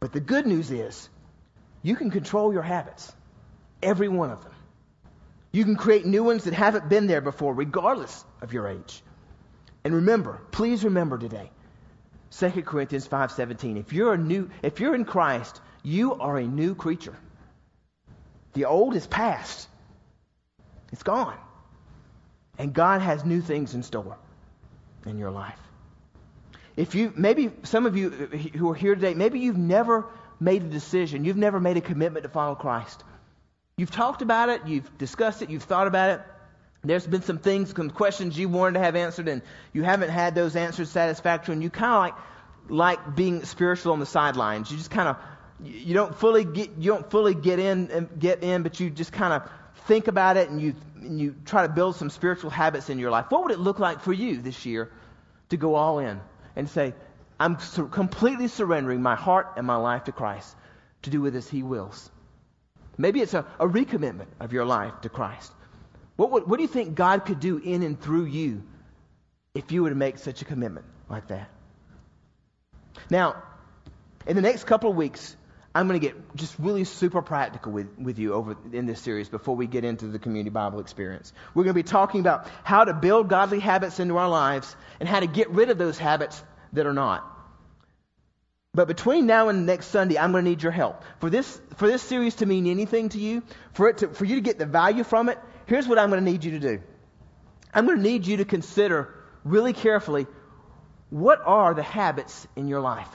But 0.00 0.12
the 0.12 0.20
good 0.20 0.46
news 0.46 0.70
is 0.70 1.08
you 1.82 1.96
can 1.96 2.10
control 2.10 2.52
your 2.52 2.62
habits, 2.62 3.12
every 3.82 4.08
one 4.08 4.30
of 4.30 4.42
them. 4.42 4.52
You 5.50 5.64
can 5.64 5.76
create 5.76 6.04
new 6.04 6.24
ones 6.24 6.44
that 6.44 6.54
haven't 6.54 6.88
been 6.88 7.06
there 7.06 7.20
before, 7.20 7.54
regardless 7.54 8.24
of 8.40 8.52
your 8.52 8.68
age. 8.68 9.02
And 9.84 9.94
remember, 9.94 10.40
please 10.50 10.84
remember 10.84 11.18
today, 11.18 11.50
2 12.30 12.62
Corinthians 12.62 13.08
5:17. 13.08 13.76
If 13.78 13.92
you're 13.92 14.12
a 14.12 14.18
new 14.18 14.50
if 14.62 14.80
you're 14.80 14.94
in 14.94 15.04
Christ, 15.04 15.60
you 15.82 16.14
are 16.14 16.36
a 16.36 16.46
new 16.46 16.74
creature. 16.74 17.16
The 18.52 18.66
old 18.66 18.94
is 18.94 19.06
past. 19.06 19.68
It's 20.92 21.02
gone. 21.02 21.36
And 22.58 22.72
God 22.74 23.00
has 23.00 23.24
new 23.24 23.40
things 23.40 23.74
in 23.74 23.82
store 23.82 24.18
in 25.06 25.18
your 25.18 25.30
life. 25.30 25.60
If 26.78 26.94
you, 26.94 27.12
maybe 27.16 27.50
some 27.64 27.86
of 27.86 27.96
you 27.96 28.30
uh, 28.32 28.36
who 28.56 28.70
are 28.70 28.74
here 28.74 28.94
today, 28.94 29.12
maybe 29.12 29.40
you've 29.40 29.58
never 29.58 30.06
made 30.38 30.62
a 30.62 30.68
decision, 30.68 31.24
you've 31.24 31.36
never 31.36 31.58
made 31.58 31.76
a 31.76 31.80
commitment 31.80 32.22
to 32.22 32.28
follow 32.28 32.54
Christ. 32.54 33.02
You've 33.76 33.90
talked 33.90 34.22
about 34.22 34.48
it, 34.48 34.62
you've 34.64 34.96
discussed 34.96 35.42
it, 35.42 35.50
you've 35.50 35.64
thought 35.64 35.88
about 35.88 36.10
it. 36.10 36.20
There's 36.84 37.04
been 37.04 37.22
some 37.22 37.38
things, 37.38 37.74
some 37.74 37.90
questions 37.90 38.38
you 38.38 38.48
wanted 38.48 38.74
to 38.74 38.78
have 38.84 38.94
answered, 38.94 39.26
and 39.26 39.42
you 39.72 39.82
haven't 39.82 40.10
had 40.10 40.36
those 40.36 40.54
answers 40.54 40.88
satisfactory, 40.88 41.54
and 41.54 41.64
you 41.64 41.68
kind 41.68 41.92
of 41.92 41.98
like 41.98 42.14
like 42.70 43.16
being 43.16 43.44
spiritual 43.44 43.92
on 43.92 43.98
the 43.98 44.06
sidelines. 44.06 44.70
You 44.70 44.76
just 44.76 44.92
kind 44.92 45.08
of 45.08 45.16
you 45.64 45.94
don't 45.94 46.14
fully 46.14 46.44
get 46.44 46.70
you 46.78 46.92
don't 46.92 47.10
fully 47.10 47.34
get 47.34 47.58
in 47.58 47.90
and 47.90 48.20
get 48.20 48.44
in, 48.44 48.62
but 48.62 48.78
you 48.78 48.88
just 48.88 49.12
kind 49.12 49.32
of 49.32 49.50
think 49.88 50.06
about 50.06 50.36
it 50.36 50.48
and 50.48 50.62
you, 50.62 50.76
and 50.94 51.20
you 51.20 51.34
try 51.44 51.66
to 51.66 51.72
build 51.72 51.96
some 51.96 52.10
spiritual 52.10 52.50
habits 52.50 52.88
in 52.88 53.00
your 53.00 53.10
life, 53.10 53.26
what 53.30 53.42
would 53.42 53.52
it 53.52 53.58
look 53.58 53.80
like 53.80 54.00
for 54.02 54.12
you 54.12 54.40
this 54.40 54.64
year 54.64 54.92
to 55.48 55.56
go 55.56 55.74
all 55.74 55.98
in 55.98 56.20
and 56.58 56.68
say, 56.68 56.92
I'm 57.40 57.58
sur- 57.60 57.86
completely 57.86 58.48
surrendering 58.48 59.00
my 59.00 59.14
heart 59.14 59.54
and 59.56 59.66
my 59.66 59.76
life 59.76 60.04
to 60.04 60.12
Christ 60.12 60.54
to 61.02 61.10
do 61.10 61.22
with 61.22 61.36
as 61.36 61.48
He 61.48 61.62
wills? 61.62 62.10
Maybe 62.98 63.20
it's 63.20 63.32
a, 63.32 63.46
a 63.60 63.66
recommitment 63.66 64.26
of 64.40 64.52
your 64.52 64.64
life 64.64 64.92
to 65.02 65.08
Christ. 65.08 65.52
What, 66.16 66.32
what, 66.32 66.48
what 66.48 66.56
do 66.56 66.62
you 66.62 66.68
think 66.68 66.96
God 66.96 67.24
could 67.24 67.38
do 67.38 67.58
in 67.58 67.84
and 67.84 67.98
through 67.98 68.24
you 68.24 68.64
if 69.54 69.70
you 69.70 69.84
were 69.84 69.90
to 69.90 69.94
make 69.94 70.18
such 70.18 70.42
a 70.42 70.44
commitment 70.44 70.84
like 71.08 71.28
that? 71.28 71.48
Now, 73.08 73.40
in 74.26 74.34
the 74.34 74.42
next 74.42 74.64
couple 74.64 74.90
of 74.90 74.96
weeks, 74.96 75.36
I'm 75.74 75.86
going 75.86 76.00
to 76.00 76.06
get 76.06 76.34
just 76.34 76.58
really 76.58 76.84
super 76.84 77.22
practical 77.22 77.72
with, 77.72 77.88
with 77.98 78.18
you 78.18 78.32
over 78.34 78.56
in 78.72 78.86
this 78.86 79.00
series 79.00 79.28
before 79.28 79.54
we 79.54 79.66
get 79.66 79.84
into 79.84 80.06
the 80.06 80.18
community 80.18 80.50
Bible 80.50 80.80
experience. 80.80 81.32
We're 81.54 81.64
going 81.64 81.74
to 81.74 81.82
be 81.82 81.88
talking 81.88 82.20
about 82.20 82.48
how 82.64 82.84
to 82.84 82.94
build 82.94 83.28
godly 83.28 83.60
habits 83.60 84.00
into 84.00 84.16
our 84.16 84.28
lives 84.28 84.74
and 84.98 85.08
how 85.08 85.20
to 85.20 85.26
get 85.26 85.50
rid 85.50 85.70
of 85.70 85.78
those 85.78 85.98
habits 85.98 86.42
that 86.72 86.86
are 86.86 86.94
not. 86.94 87.24
But 88.74 88.88
between 88.88 89.26
now 89.26 89.48
and 89.48 89.66
next 89.66 89.86
Sunday, 89.88 90.18
I'm 90.18 90.32
going 90.32 90.44
to 90.44 90.50
need 90.50 90.62
your 90.62 90.72
help. 90.72 91.02
For 91.20 91.30
this, 91.30 91.60
for 91.76 91.86
this 91.86 92.02
series 92.02 92.36
to 92.36 92.46
mean 92.46 92.66
anything 92.66 93.08
to 93.10 93.18
you, 93.18 93.42
for, 93.72 93.88
it 93.88 93.98
to, 93.98 94.08
for 94.08 94.24
you 94.24 94.36
to 94.36 94.40
get 94.40 94.58
the 94.58 94.66
value 94.66 95.04
from 95.04 95.28
it, 95.28 95.38
here's 95.66 95.86
what 95.86 95.98
I'm 95.98 96.10
going 96.10 96.24
to 96.24 96.30
need 96.30 96.44
you 96.44 96.52
to 96.52 96.60
do. 96.60 96.82
I'm 97.74 97.86
going 97.86 97.98
to 97.98 98.02
need 98.02 98.26
you 98.26 98.38
to 98.38 98.44
consider 98.44 99.14
really 99.44 99.72
carefully 99.72 100.26
what 101.10 101.40
are 101.44 101.74
the 101.74 101.82
habits 101.82 102.46
in 102.56 102.68
your 102.68 102.80
life? 102.80 103.08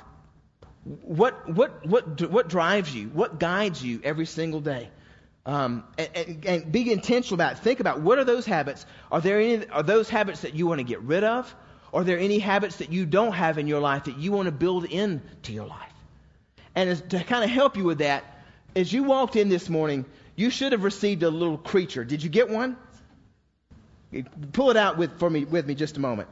What, 0.83 1.49
what, 1.49 1.85
what, 1.85 2.29
what 2.29 2.49
drives 2.49 2.93
you? 2.93 3.07
What 3.07 3.39
guides 3.39 3.83
you 3.83 4.01
every 4.03 4.25
single 4.25 4.59
day? 4.59 4.89
Um, 5.45 5.83
and, 5.97 6.09
and, 6.15 6.45
and, 6.45 6.71
be 6.71 6.91
intentional 6.91 7.35
about 7.35 7.53
it. 7.53 7.59
Think 7.59 7.79
about 7.79 8.01
what 8.01 8.17
are 8.17 8.23
those 8.23 8.45
habits? 8.45 8.85
Are 9.11 9.19
there 9.19 9.39
any, 9.39 9.67
are 9.69 9.83
those 9.83 10.09
habits 10.09 10.41
that 10.41 10.55
you 10.55 10.67
want 10.67 10.79
to 10.79 10.85
get 10.85 11.01
rid 11.01 11.23
of? 11.23 11.53
Are 11.93 12.03
there 12.03 12.17
any 12.17 12.39
habits 12.39 12.77
that 12.77 12.91
you 12.91 13.05
don't 13.05 13.33
have 13.33 13.57
in 13.57 13.67
your 13.67 13.79
life 13.79 14.05
that 14.05 14.17
you 14.17 14.31
want 14.31 14.47
to 14.47 14.51
build 14.51 14.85
into 14.85 15.51
your 15.51 15.67
life? 15.67 15.93
And 16.75 16.89
as, 16.89 17.01
to 17.01 17.23
kind 17.23 17.43
of 17.43 17.49
help 17.49 17.77
you 17.77 17.83
with 17.83 17.99
that, 17.99 18.23
as 18.75 18.91
you 18.91 19.03
walked 19.03 19.35
in 19.35 19.49
this 19.49 19.69
morning, 19.69 20.05
you 20.35 20.49
should 20.49 20.71
have 20.71 20.83
received 20.83 21.23
a 21.23 21.29
little 21.29 21.57
creature. 21.57 22.03
Did 22.03 22.23
you 22.23 22.29
get 22.29 22.49
one? 22.49 22.77
Pull 24.53 24.71
it 24.71 24.77
out 24.77 24.97
with, 24.97 25.19
for 25.19 25.29
me, 25.29 25.45
with 25.45 25.67
me 25.67 25.75
just 25.75 25.97
a 25.97 25.99
moment. 25.99 26.29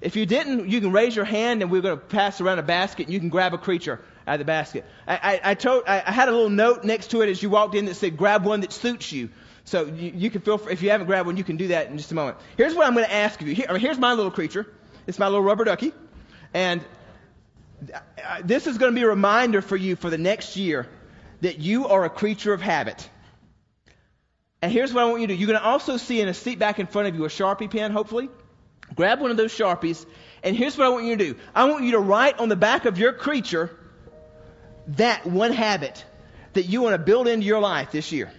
If 0.00 0.16
you 0.16 0.26
didn't, 0.26 0.68
you 0.68 0.80
can 0.80 0.92
raise 0.92 1.14
your 1.16 1.24
hand 1.24 1.62
and 1.62 1.70
we're 1.70 1.82
going 1.82 1.98
to 1.98 2.04
pass 2.04 2.40
around 2.40 2.58
a 2.58 2.62
basket 2.62 3.06
and 3.06 3.12
you 3.12 3.20
can 3.20 3.28
grab 3.28 3.54
a 3.54 3.58
creature 3.58 4.00
out 4.26 4.34
of 4.34 4.38
the 4.38 4.44
basket. 4.44 4.84
I, 5.06 5.16
I, 5.16 5.50
I 5.50 5.54
told, 5.54 5.84
I, 5.86 6.02
I 6.06 6.12
had 6.12 6.28
a 6.28 6.32
little 6.32 6.50
note 6.50 6.84
next 6.84 7.08
to 7.12 7.22
it 7.22 7.28
as 7.28 7.42
you 7.42 7.50
walked 7.50 7.74
in 7.74 7.86
that 7.86 7.94
said, 7.94 8.16
grab 8.16 8.44
one 8.44 8.60
that 8.60 8.72
suits 8.72 9.10
you. 9.10 9.30
So 9.64 9.86
you, 9.86 10.12
you 10.14 10.30
can 10.30 10.40
feel, 10.40 10.58
free, 10.58 10.72
if 10.72 10.82
you 10.82 10.90
haven't 10.90 11.06
grabbed 11.06 11.26
one, 11.26 11.36
you 11.36 11.44
can 11.44 11.56
do 11.56 11.68
that 11.68 11.88
in 11.88 11.98
just 11.98 12.12
a 12.12 12.14
moment. 12.14 12.38
Here's 12.56 12.74
what 12.74 12.86
I'm 12.86 12.94
going 12.94 13.06
to 13.06 13.12
ask 13.12 13.40
of 13.40 13.48
you. 13.48 13.54
Here, 13.54 13.66
mean, 13.68 13.80
here's 13.80 13.98
my 13.98 14.12
little 14.14 14.30
creature. 14.30 14.66
It's 15.06 15.18
my 15.18 15.26
little 15.26 15.42
rubber 15.42 15.64
ducky. 15.64 15.92
And 16.54 16.84
uh, 17.92 18.00
this 18.44 18.66
is 18.66 18.78
going 18.78 18.92
to 18.92 18.94
be 18.94 19.04
a 19.04 19.08
reminder 19.08 19.62
for 19.62 19.76
you 19.76 19.96
for 19.96 20.10
the 20.10 20.18
next 20.18 20.56
year 20.56 20.88
that 21.40 21.58
you 21.58 21.88
are 21.88 22.04
a 22.04 22.10
creature 22.10 22.52
of 22.52 22.60
habit. 22.60 23.08
And 24.60 24.72
here's 24.72 24.92
what 24.92 25.04
I 25.04 25.06
want 25.06 25.20
you 25.20 25.28
to 25.28 25.34
do. 25.34 25.38
You're 25.38 25.48
going 25.48 25.60
to 25.60 25.64
also 25.64 25.96
see 25.96 26.20
in 26.20 26.28
a 26.28 26.34
seat 26.34 26.58
back 26.58 26.78
in 26.78 26.86
front 26.86 27.08
of 27.08 27.14
you 27.14 27.24
a 27.24 27.28
Sharpie 27.28 27.70
pen, 27.70 27.92
hopefully. 27.92 28.28
Grab 28.98 29.20
one 29.20 29.30
of 29.30 29.36
those 29.36 29.56
Sharpies, 29.56 30.04
and 30.42 30.56
here's 30.56 30.76
what 30.76 30.84
I 30.84 30.90
want 30.90 31.04
you 31.04 31.16
to 31.16 31.24
do. 31.24 31.38
I 31.54 31.66
want 31.66 31.84
you 31.84 31.92
to 31.92 32.00
write 32.00 32.40
on 32.40 32.48
the 32.48 32.56
back 32.56 32.84
of 32.84 32.98
your 32.98 33.12
creature 33.12 33.70
that 34.88 35.24
one 35.24 35.52
habit 35.52 36.04
that 36.54 36.64
you 36.64 36.82
want 36.82 36.94
to 36.94 36.98
build 36.98 37.28
into 37.28 37.46
your 37.46 37.60
life 37.60 37.92
this 37.92 38.10
year. 38.10 38.32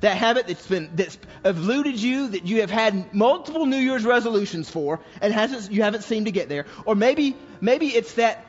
That 0.00 0.16
habit 0.16 0.48
that's 0.48 0.66
been 0.66 0.90
that's 0.96 1.16
eluded 1.44 1.94
you, 1.94 2.26
that 2.30 2.44
you 2.44 2.62
have 2.62 2.72
had 2.72 3.14
multiple 3.14 3.66
New 3.66 3.76
Year's 3.76 4.04
resolutions 4.04 4.68
for, 4.68 4.98
and 5.22 5.32
hasn't 5.32 5.70
you 5.70 5.84
haven't 5.84 6.02
seemed 6.02 6.26
to 6.26 6.32
get 6.32 6.48
there. 6.48 6.66
Or 6.84 6.96
maybe 6.96 7.36
maybe 7.60 7.86
it's 7.86 8.14
that 8.14 8.44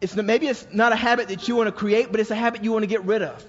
it's 0.00 0.16
maybe 0.16 0.46
it's 0.46 0.66
not 0.72 0.92
a 0.92 0.96
habit 0.96 1.28
that 1.28 1.46
you 1.46 1.56
want 1.56 1.66
to 1.66 1.72
create, 1.72 2.10
but 2.10 2.20
it's 2.20 2.30
a 2.30 2.34
habit 2.34 2.64
you 2.64 2.72
want 2.72 2.84
to 2.84 2.88
get 2.88 3.04
rid 3.04 3.20
of. 3.20 3.44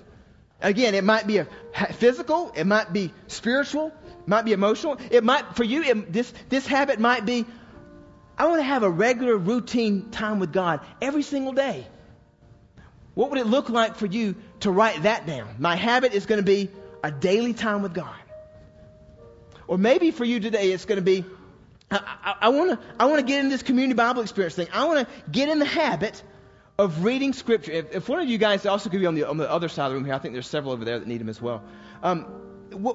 Again, 0.62 0.96
it 0.96 1.04
might 1.04 1.28
be 1.28 1.38
a 1.38 1.46
physical, 1.94 2.52
it 2.56 2.66
might 2.66 2.92
be 2.92 3.14
spiritual, 3.28 3.88
it 4.06 4.28
might 4.28 4.44
be 4.44 4.54
emotional. 4.54 4.98
It 5.12 5.24
might 5.24 5.56
for 5.56 5.64
you 5.64 5.84
it, 5.84 6.12
this 6.12 6.34
this 6.50 6.66
habit 6.66 7.00
might 7.00 7.26
be 7.26 7.46
I 8.38 8.48
want 8.48 8.60
to 8.60 8.64
have 8.64 8.84
a 8.84 8.90
regular 8.90 9.36
routine 9.38 10.10
time 10.12 10.40
with 10.40 10.52
God 10.52 10.82
every 11.02 11.24
single 11.24 11.54
day. 11.54 11.86
What 13.14 13.32
would 13.32 13.40
it 13.40 13.48
look 13.48 13.70
like 13.70 13.96
for 13.96 14.06
you 14.06 14.36
to 14.60 14.72
write 14.72 15.04
that 15.04 15.26
down? 15.26 15.56
My 15.58 15.76
habit 15.76 16.14
is 16.14 16.26
going 16.26 16.40
to 16.40 16.46
be 16.46 16.70
a 17.04 17.12
daily 17.12 17.54
time 17.54 17.82
with 17.82 17.94
God. 17.94 18.16
Or 19.68 19.78
maybe 19.78 20.12
for 20.12 20.24
you 20.24 20.40
today 20.40 20.72
it's 20.72 20.86
going 20.86 20.98
to 20.98 21.04
be 21.04 21.24
I 21.90 22.50
want 22.50 22.72
to 22.72 22.80
I 23.00 23.06
want 23.06 23.20
to 23.20 23.26
get 23.26 23.44
in 23.44 23.50
this 23.50 23.64
community 23.64 23.94
Bible 23.94 24.22
experience 24.22 24.56
thing. 24.56 24.68
I 24.74 24.86
want 24.86 25.08
to 25.08 25.32
get 25.32 25.50
in 25.50 25.60
the 25.60 25.66
habit 25.66 26.22
of 26.78 27.04
reading 27.04 27.34
Scripture. 27.34 27.72
If, 27.72 27.96
if, 27.96 28.10
one 28.10 28.20
of 28.20 28.30
you 28.30 28.38
guys 28.38 28.66
also 28.66 28.90
could 28.90 29.00
be 29.00 29.06
on 29.08 29.16
the, 29.16 29.28
on 29.28 29.38
the 29.38 29.50
other 29.50 29.68
side 29.68 29.86
of 29.86 29.92
the 29.92 29.96
room 29.96 30.06
here, 30.06 30.14
I 30.14 30.20
think 30.20 30.34
there's 30.34 30.48
several 30.48 30.74
over 30.74 30.86
there 30.86 31.00
that 31.00 31.08
need 31.08 31.20
them 31.20 31.30
as 31.30 31.42
well. 31.42 31.64
Um, 32.04 32.28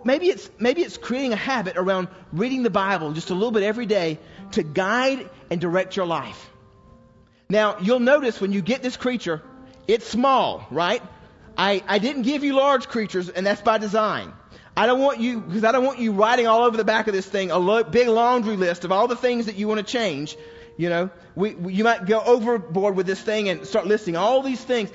maybe 0.05 0.27
it's 0.27 0.51
maybe 0.59 0.83
it's 0.83 0.97
creating 0.97 1.33
a 1.33 1.37
habit 1.37 1.77
around 1.77 2.09
reading 2.33 2.63
the 2.63 2.71
Bible 2.71 3.13
just 3.13 3.31
a 3.31 3.35
little 3.35 3.51
bit 3.51 3.63
every 3.63 3.87
day 3.87 4.19
to 4.53 4.63
guide 4.63 5.29
and 5.51 5.61
direct 5.61 5.97
your 5.97 6.07
life. 6.07 6.51
Now 7.49 7.79
you'll 7.81 8.01
notice 8.01 8.41
when 8.41 8.53
you 8.53 8.63
get 8.63 8.83
this 8.83 8.97
creature, 8.97 9.43
it's 9.89 10.07
small, 10.07 10.67
right? 10.71 11.03
I, 11.57 11.83
I 11.87 11.99
didn't 11.99 12.23
give 12.23 12.45
you 12.45 12.55
large 12.55 12.89
creatures, 12.89 13.29
and 13.29 13.45
that's 13.45 13.61
by 13.61 13.79
design. 13.79 14.33
I 14.77 14.87
don't 14.87 15.01
want 15.01 15.21
you 15.21 15.41
because 15.41 15.65
I 15.65 15.73
don't 15.73 15.85
want 15.85 15.99
you 15.99 16.13
writing 16.13 16.47
all 16.47 16.63
over 16.65 16.77
the 16.77 16.85
back 16.85 17.09
of 17.09 17.15
this 17.15 17.27
thing 17.27 17.51
a 17.51 17.59
lo- 17.59 17.85
big 17.85 18.09
laundry 18.09 18.57
list 18.57 18.85
of 18.85 18.93
all 18.93 19.09
the 19.09 19.17
things 19.17 19.47
that 19.47 19.57
you 19.57 19.69
want 19.69 19.85
to 19.85 19.93
change. 19.93 20.37
You 20.77 20.89
know, 20.89 21.11
we, 21.35 21.55
you 21.73 21.85
might 21.85 22.07
go 22.07 22.21
overboard 22.21 22.97
with 22.97 23.07
this 23.07 23.21
thing 23.21 23.49
and 23.49 23.67
start 23.67 23.87
listing 23.87 24.17
all 24.17 24.43
these 24.43 24.63
things. 24.63 24.91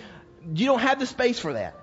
You 0.53 0.65
don't 0.65 0.79
have 0.79 0.99
the 0.99 1.05
space 1.05 1.39
for 1.39 1.53
that. 1.53 1.75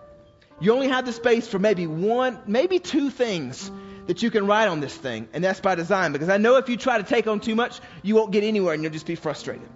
You 0.61 0.72
only 0.72 0.88
have 0.88 1.07
the 1.07 1.12
space 1.12 1.49
for 1.49 1.59
maybe 1.59 1.86
one, 1.86 2.38
maybe 2.47 2.78
two 2.78 3.11
things 3.11 3.70
that 4.07 4.22
you 4.22 4.30
can 4.30 4.47
write 4.47 4.68
on 4.68 4.80
this 4.80 4.95
thing, 4.95 5.28
and 5.32 5.42
that's 5.42 5.61
by 5.61 5.74
design 5.74 6.12
because 6.12 6.28
I 6.28 6.36
know 6.36 6.57
if 6.57 6.68
you 6.68 6.76
try 6.76 6.99
to 6.99 7.05
take 7.05 7.26
on 7.26 7.40
too 7.40 7.55
much, 7.55 7.80
you 8.03 8.14
won't 8.14 8.32
get 8.32 8.45
anywhere 8.45 8.74
and 8.74 8.82
you'll 8.82 8.92
just 8.92 9.07
be 9.07 9.14
frustrated. 9.14 9.68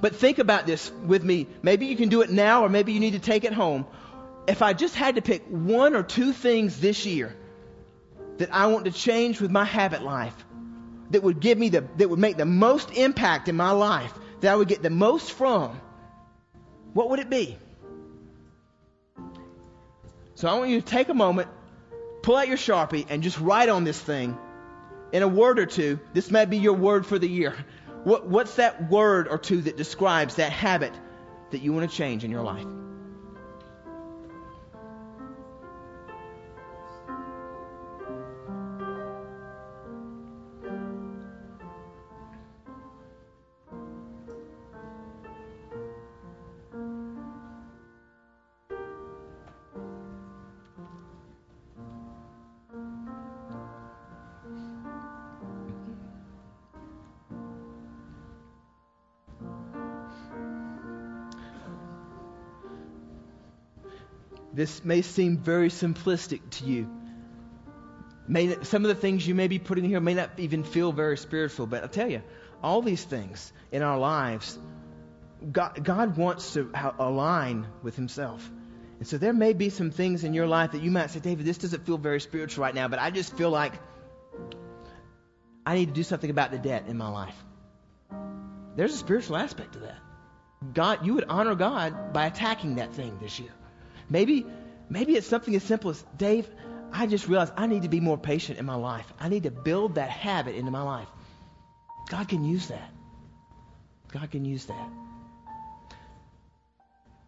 But 0.00 0.16
think 0.16 0.38
about 0.38 0.66
this 0.66 0.90
with 1.06 1.22
me. 1.22 1.46
Maybe 1.62 1.86
you 1.86 1.96
can 1.96 2.08
do 2.08 2.22
it 2.22 2.30
now, 2.30 2.64
or 2.64 2.68
maybe 2.68 2.92
you 2.92 3.00
need 3.00 3.12
to 3.12 3.18
take 3.18 3.44
it 3.44 3.52
home. 3.52 3.86
If 4.46 4.62
I 4.62 4.72
just 4.72 4.94
had 4.94 5.16
to 5.16 5.22
pick 5.22 5.44
one 5.48 5.94
or 5.94 6.02
two 6.02 6.32
things 6.32 6.80
this 6.80 7.06
year 7.06 7.34
that 8.38 8.52
I 8.52 8.66
want 8.66 8.84
to 8.84 8.92
change 8.92 9.40
with 9.40 9.50
my 9.50 9.64
habit 9.64 10.02
life, 10.02 10.45
that 11.10 11.22
would 11.22 11.40
give 11.40 11.58
me 11.58 11.68
the, 11.68 11.84
that 11.96 12.08
would 12.08 12.18
make 12.18 12.36
the 12.36 12.44
most 12.44 12.90
impact 12.92 13.48
in 13.48 13.56
my 13.56 13.70
life, 13.70 14.12
that 14.40 14.52
I 14.52 14.56
would 14.56 14.68
get 14.68 14.82
the 14.82 14.90
most 14.90 15.32
from, 15.32 15.80
what 16.92 17.10
would 17.10 17.18
it 17.18 17.30
be? 17.30 17.58
So 20.34 20.48
I 20.48 20.54
want 20.54 20.70
you 20.70 20.80
to 20.80 20.86
take 20.86 21.08
a 21.08 21.14
moment, 21.14 21.48
pull 22.22 22.36
out 22.36 22.48
your 22.48 22.56
Sharpie, 22.56 23.06
and 23.08 23.22
just 23.22 23.40
write 23.40 23.68
on 23.68 23.84
this 23.84 24.00
thing 24.00 24.36
in 25.12 25.22
a 25.22 25.28
word 25.28 25.58
or 25.58 25.66
two. 25.66 25.98
This 26.12 26.30
might 26.30 26.46
be 26.46 26.58
your 26.58 26.74
word 26.74 27.06
for 27.06 27.18
the 27.18 27.28
year. 27.28 27.54
What, 28.04 28.26
what's 28.26 28.56
that 28.56 28.90
word 28.90 29.28
or 29.28 29.38
two 29.38 29.62
that 29.62 29.76
describes 29.76 30.36
that 30.36 30.52
habit 30.52 30.92
that 31.50 31.62
you 31.62 31.72
want 31.72 31.90
to 31.90 31.96
change 31.96 32.22
in 32.22 32.30
your 32.30 32.42
life? 32.42 32.66
This 64.56 64.82
may 64.82 65.02
seem 65.02 65.36
very 65.36 65.68
simplistic 65.68 66.40
to 66.52 66.64
you. 66.64 66.90
May, 68.26 68.56
some 68.62 68.86
of 68.86 68.88
the 68.88 68.94
things 68.94 69.28
you 69.28 69.34
may 69.34 69.48
be 69.48 69.58
putting 69.58 69.84
here 69.84 70.00
may 70.00 70.14
not 70.14 70.30
even 70.38 70.64
feel 70.64 70.92
very 70.92 71.18
spiritual, 71.18 71.66
but 71.66 71.84
I 71.84 71.88
tell 71.88 72.10
you, 72.10 72.22
all 72.62 72.80
these 72.80 73.04
things 73.04 73.52
in 73.70 73.82
our 73.82 73.98
lives, 73.98 74.58
God, 75.52 75.84
God 75.84 76.16
wants 76.16 76.54
to 76.54 76.70
align 76.98 77.66
with 77.82 77.96
Himself. 77.96 78.50
And 78.98 79.06
so 79.06 79.18
there 79.18 79.34
may 79.34 79.52
be 79.52 79.68
some 79.68 79.90
things 79.90 80.24
in 80.24 80.32
your 80.32 80.46
life 80.46 80.72
that 80.72 80.80
you 80.80 80.90
might 80.90 81.10
say, 81.10 81.20
David, 81.20 81.44
this 81.44 81.58
doesn't 81.58 81.84
feel 81.84 81.98
very 81.98 82.18
spiritual 82.18 82.62
right 82.62 82.74
now, 82.74 82.88
but 82.88 82.98
I 82.98 83.10
just 83.10 83.36
feel 83.36 83.50
like 83.50 83.74
I 85.66 85.74
need 85.74 85.88
to 85.88 85.92
do 85.92 86.02
something 86.02 86.30
about 86.30 86.50
the 86.50 86.58
debt 86.58 86.84
in 86.88 86.96
my 86.96 87.08
life. 87.10 87.36
There's 88.74 88.94
a 88.94 88.98
spiritual 88.98 89.36
aspect 89.36 89.74
to 89.74 89.80
that. 89.80 89.98
God, 90.72 91.04
you 91.04 91.12
would 91.12 91.24
honor 91.28 91.54
God 91.56 92.14
by 92.14 92.24
attacking 92.24 92.76
that 92.76 92.94
thing 92.94 93.18
this 93.20 93.38
year. 93.38 93.52
Maybe, 94.08 94.46
maybe 94.88 95.16
it's 95.16 95.26
something 95.26 95.54
as 95.54 95.62
simple 95.62 95.90
as, 95.90 96.04
Dave, 96.16 96.48
I 96.92 97.06
just 97.06 97.28
realized 97.28 97.52
I 97.56 97.66
need 97.66 97.82
to 97.82 97.88
be 97.88 98.00
more 98.00 98.18
patient 98.18 98.58
in 98.58 98.64
my 98.64 98.74
life. 98.74 99.12
I 99.18 99.28
need 99.28 99.42
to 99.44 99.50
build 99.50 99.96
that 99.96 100.10
habit 100.10 100.54
into 100.54 100.70
my 100.70 100.82
life. 100.82 101.08
God 102.08 102.28
can 102.28 102.44
use 102.44 102.68
that. 102.68 102.90
God 104.12 104.30
can 104.30 104.44
use 104.44 104.66
that. 104.66 104.88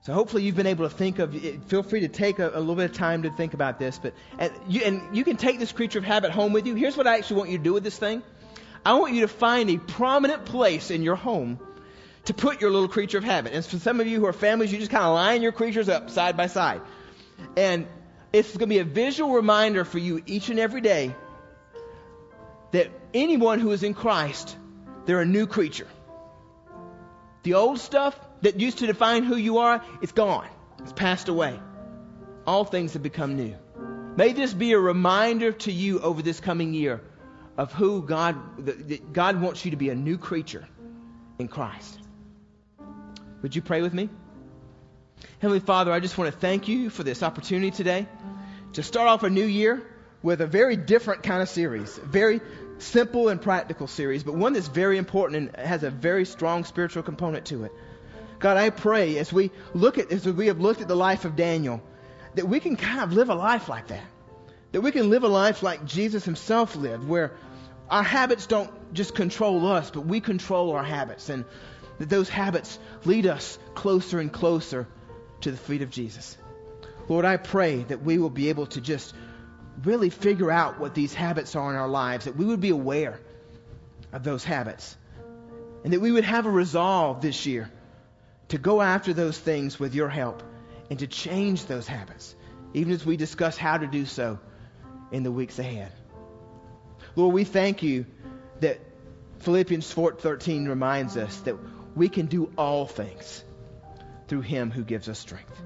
So 0.02 0.14
hopefully 0.14 0.44
you've 0.44 0.56
been 0.56 0.66
able 0.66 0.88
to 0.88 0.94
think 0.94 1.18
of 1.18 1.34
it. 1.34 1.64
Feel 1.64 1.82
free 1.82 2.00
to 2.00 2.08
take 2.08 2.38
a, 2.38 2.48
a, 2.48 2.60
little 2.60 2.76
bit 2.76 2.90
of 2.90 2.96
time 2.96 3.24
to 3.24 3.30
think 3.30 3.52
about 3.52 3.78
this. 3.78 3.98
But 3.98 4.14
and 4.38 4.52
you, 4.66 4.80
and 4.82 5.14
you 5.14 5.22
can 5.24 5.36
take 5.36 5.58
this 5.58 5.72
creature 5.72 5.98
of 5.98 6.04
habit 6.04 6.30
home 6.30 6.54
with 6.54 6.66
you. 6.66 6.74
Here's 6.74 6.96
what 6.96 7.06
I 7.06 7.18
actually 7.18 7.36
want 7.36 7.50
you 7.50 7.58
to 7.58 7.64
do 7.64 7.74
with 7.74 7.84
this 7.84 7.98
thing. 7.98 8.22
I 8.86 8.94
want 8.94 9.12
you 9.12 9.22
to 9.22 9.28
find 9.28 9.68
a 9.68 9.76
prominent 9.76 10.46
place 10.46 10.90
in 10.90 11.02
your 11.02 11.16
home 11.16 11.58
to 12.28 12.34
put 12.34 12.60
your 12.60 12.70
little 12.70 12.88
creature 12.88 13.16
of 13.16 13.24
habit. 13.24 13.54
And 13.54 13.64
for 13.64 13.78
some 13.78 14.00
of 14.00 14.06
you 14.06 14.20
who 14.20 14.26
are 14.26 14.34
families, 14.34 14.70
you 14.70 14.78
just 14.78 14.90
kind 14.90 15.02
of 15.02 15.14
line 15.14 15.40
your 15.40 15.52
creatures 15.52 15.88
up 15.88 16.10
side 16.10 16.36
by 16.36 16.46
side. 16.46 16.82
And 17.56 17.86
it's 18.34 18.48
going 18.50 18.68
to 18.68 18.74
be 18.74 18.80
a 18.80 18.84
visual 18.84 19.32
reminder 19.32 19.82
for 19.86 19.98
you 19.98 20.22
each 20.26 20.50
and 20.50 20.58
every 20.58 20.82
day 20.82 21.14
that 22.72 22.90
anyone 23.14 23.60
who 23.60 23.70
is 23.70 23.82
in 23.82 23.94
Christ, 23.94 24.54
they're 25.06 25.22
a 25.22 25.26
new 25.26 25.46
creature. 25.46 25.86
The 27.44 27.54
old 27.54 27.78
stuff 27.80 28.18
that 28.42 28.60
used 28.60 28.80
to 28.80 28.86
define 28.86 29.24
who 29.24 29.36
you 29.36 29.58
are, 29.58 29.82
it's 30.02 30.12
gone. 30.12 30.48
It's 30.80 30.92
passed 30.92 31.28
away. 31.28 31.58
All 32.46 32.66
things 32.66 32.92
have 32.92 33.02
become 33.02 33.36
new. 33.36 33.56
May 34.16 34.34
this 34.34 34.52
be 34.52 34.72
a 34.72 34.78
reminder 34.78 35.52
to 35.52 35.72
you 35.72 36.00
over 36.00 36.20
this 36.20 36.40
coming 36.40 36.74
year 36.74 37.00
of 37.56 37.72
who 37.72 38.02
God, 38.02 39.14
God 39.14 39.40
wants 39.40 39.64
you 39.64 39.70
to 39.70 39.78
be 39.78 39.88
a 39.88 39.94
new 39.94 40.18
creature 40.18 40.68
in 41.38 41.48
Christ. 41.48 42.00
Would 43.42 43.54
you 43.54 43.62
pray 43.62 43.82
with 43.82 43.94
me? 43.94 44.08
Heavenly 45.38 45.60
Father, 45.60 45.92
I 45.92 46.00
just 46.00 46.18
want 46.18 46.32
to 46.32 46.38
thank 46.38 46.66
you 46.66 46.90
for 46.90 47.04
this 47.04 47.22
opportunity 47.22 47.70
today 47.70 48.08
to 48.72 48.82
start 48.82 49.06
off 49.08 49.22
a 49.22 49.30
new 49.30 49.44
year 49.44 49.80
with 50.22 50.40
a 50.40 50.46
very 50.46 50.76
different 50.76 51.22
kind 51.22 51.40
of 51.40 51.48
series, 51.48 51.96
very 51.98 52.40
simple 52.78 53.28
and 53.28 53.40
practical 53.40 53.86
series, 53.86 54.24
but 54.24 54.34
one 54.34 54.54
that's 54.54 54.66
very 54.66 54.98
important 54.98 55.54
and 55.54 55.66
has 55.66 55.84
a 55.84 55.90
very 55.90 56.24
strong 56.24 56.64
spiritual 56.64 57.04
component 57.04 57.46
to 57.46 57.64
it. 57.64 57.72
God, 58.40 58.56
I 58.56 58.70
pray 58.70 59.18
as 59.18 59.32
we 59.32 59.52
look 59.72 59.98
at 59.98 60.10
as 60.10 60.26
we 60.26 60.48
have 60.48 60.60
looked 60.60 60.80
at 60.80 60.88
the 60.88 60.96
life 60.96 61.24
of 61.24 61.36
Daniel, 61.36 61.80
that 62.34 62.48
we 62.48 62.58
can 62.58 62.74
kind 62.74 63.00
of 63.00 63.12
live 63.12 63.30
a 63.30 63.34
life 63.34 63.68
like 63.68 63.88
that. 63.88 64.04
That 64.72 64.80
we 64.80 64.90
can 64.90 65.10
live 65.10 65.22
a 65.22 65.28
life 65.28 65.62
like 65.62 65.84
Jesus 65.84 66.24
himself 66.24 66.74
lived, 66.74 67.06
where 67.06 67.32
our 67.88 68.02
habits 68.02 68.46
don't 68.46 68.70
just 68.92 69.14
control 69.14 69.66
us, 69.66 69.90
but 69.90 70.02
we 70.02 70.20
control 70.20 70.72
our 70.72 70.84
habits. 70.84 71.28
And 71.28 71.44
that 71.98 72.08
those 72.08 72.28
habits 72.28 72.78
lead 73.04 73.26
us 73.26 73.58
closer 73.74 74.18
and 74.20 74.32
closer 74.32 74.86
to 75.40 75.50
the 75.50 75.56
feet 75.56 75.82
of 75.82 75.90
Jesus. 75.90 76.36
Lord, 77.08 77.24
I 77.24 77.36
pray 77.36 77.82
that 77.84 78.02
we 78.02 78.18
will 78.18 78.30
be 78.30 78.50
able 78.50 78.66
to 78.66 78.80
just 78.80 79.14
really 79.84 80.10
figure 80.10 80.50
out 80.50 80.78
what 80.78 80.94
these 80.94 81.14
habits 81.14 81.56
are 81.56 81.70
in 81.70 81.76
our 81.76 81.88
lives, 81.88 82.24
that 82.24 82.36
we 82.36 82.44
would 82.44 82.60
be 82.60 82.70
aware 82.70 83.18
of 84.12 84.24
those 84.24 84.44
habits, 84.44 84.96
and 85.84 85.92
that 85.92 86.00
we 86.00 86.12
would 86.12 86.24
have 86.24 86.46
a 86.46 86.50
resolve 86.50 87.20
this 87.20 87.46
year 87.46 87.70
to 88.48 88.58
go 88.58 88.80
after 88.80 89.12
those 89.12 89.38
things 89.38 89.78
with 89.78 89.94
your 89.94 90.08
help 90.08 90.42
and 90.90 90.98
to 90.98 91.06
change 91.06 91.66
those 91.66 91.86
habits, 91.86 92.34
even 92.74 92.92
as 92.92 93.04
we 93.04 93.16
discuss 93.16 93.56
how 93.56 93.78
to 93.78 93.86
do 93.86 94.06
so 94.06 94.38
in 95.12 95.22
the 95.22 95.32
weeks 95.32 95.58
ahead. 95.58 95.92
Lord, 97.14 97.34
we 97.34 97.44
thank 97.44 97.82
you 97.82 98.06
that 98.60 98.80
Philippians 99.40 99.92
4:13 99.92 100.68
reminds 100.68 101.16
us 101.16 101.40
that 101.40 101.56
we 101.94 102.08
can 102.08 102.26
do 102.26 102.50
all 102.56 102.86
things 102.86 103.44
through 104.28 104.42
him 104.42 104.70
who 104.70 104.84
gives 104.84 105.08
us 105.08 105.18
strength. 105.18 105.60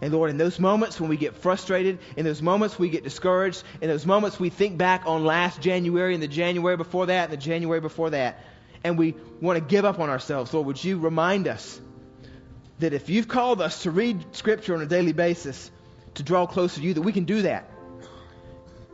And 0.00 0.12
Lord, 0.12 0.30
in 0.30 0.36
those 0.36 0.58
moments 0.58 1.00
when 1.00 1.08
we 1.08 1.16
get 1.16 1.36
frustrated, 1.36 1.98
in 2.16 2.24
those 2.24 2.42
moments 2.42 2.78
we 2.78 2.90
get 2.90 3.02
discouraged, 3.02 3.62
in 3.80 3.88
those 3.88 4.04
moments 4.04 4.38
we 4.38 4.50
think 4.50 4.76
back 4.76 5.04
on 5.06 5.24
last 5.24 5.60
January 5.60 6.12
and 6.12 6.22
the 6.22 6.28
January 6.28 6.76
before 6.76 7.06
that 7.06 7.24
and 7.24 7.32
the 7.32 7.42
January 7.42 7.80
before 7.80 8.10
that, 8.10 8.44
and 8.84 8.98
we 8.98 9.14
want 9.40 9.58
to 9.58 9.64
give 9.64 9.84
up 9.84 9.98
on 9.98 10.10
ourselves, 10.10 10.52
Lord, 10.52 10.66
would 10.66 10.84
you 10.84 10.98
remind 10.98 11.48
us 11.48 11.80
that 12.78 12.92
if 12.92 13.08
you've 13.08 13.28
called 13.28 13.62
us 13.62 13.84
to 13.84 13.90
read 13.90 14.36
Scripture 14.36 14.74
on 14.74 14.82
a 14.82 14.86
daily 14.86 15.12
basis, 15.12 15.70
to 16.14 16.22
draw 16.22 16.46
closer 16.46 16.80
to 16.80 16.86
you, 16.86 16.94
that 16.94 17.02
we 17.02 17.12
can 17.12 17.24
do 17.24 17.42
that. 17.42 17.70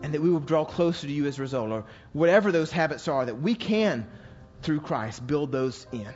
And 0.03 0.15
that 0.15 0.21
we 0.21 0.31
will 0.31 0.41
draw 0.41 0.65
closer 0.65 1.07
to 1.07 1.13
you 1.13 1.27
as 1.27 1.39
a 1.39 1.43
result, 1.43 1.71
or 1.71 1.85
whatever 2.13 2.53
those 2.53 2.71
habits 2.71 3.07
are, 3.09 3.25
that 3.25 3.41
we 3.41 3.55
can, 3.55 4.07
through 4.63 4.81
Christ, 4.81 5.27
build 5.27 5.53
those 5.53 5.87
in 5.93 6.09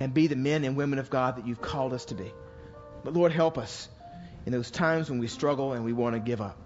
and 0.00 0.12
be 0.12 0.26
the 0.26 0.36
men 0.36 0.64
and 0.64 0.76
women 0.76 0.98
of 0.98 1.10
God 1.10 1.36
that 1.36 1.46
you've 1.46 1.62
called 1.62 1.92
us 1.92 2.06
to 2.06 2.14
be. 2.14 2.32
But 3.04 3.14
Lord, 3.14 3.32
help 3.32 3.58
us 3.58 3.88
in 4.46 4.52
those 4.52 4.70
times 4.70 5.08
when 5.08 5.18
we 5.18 5.28
struggle 5.28 5.72
and 5.72 5.84
we 5.84 5.92
want 5.92 6.14
to 6.14 6.20
give 6.20 6.40
up. 6.40 6.58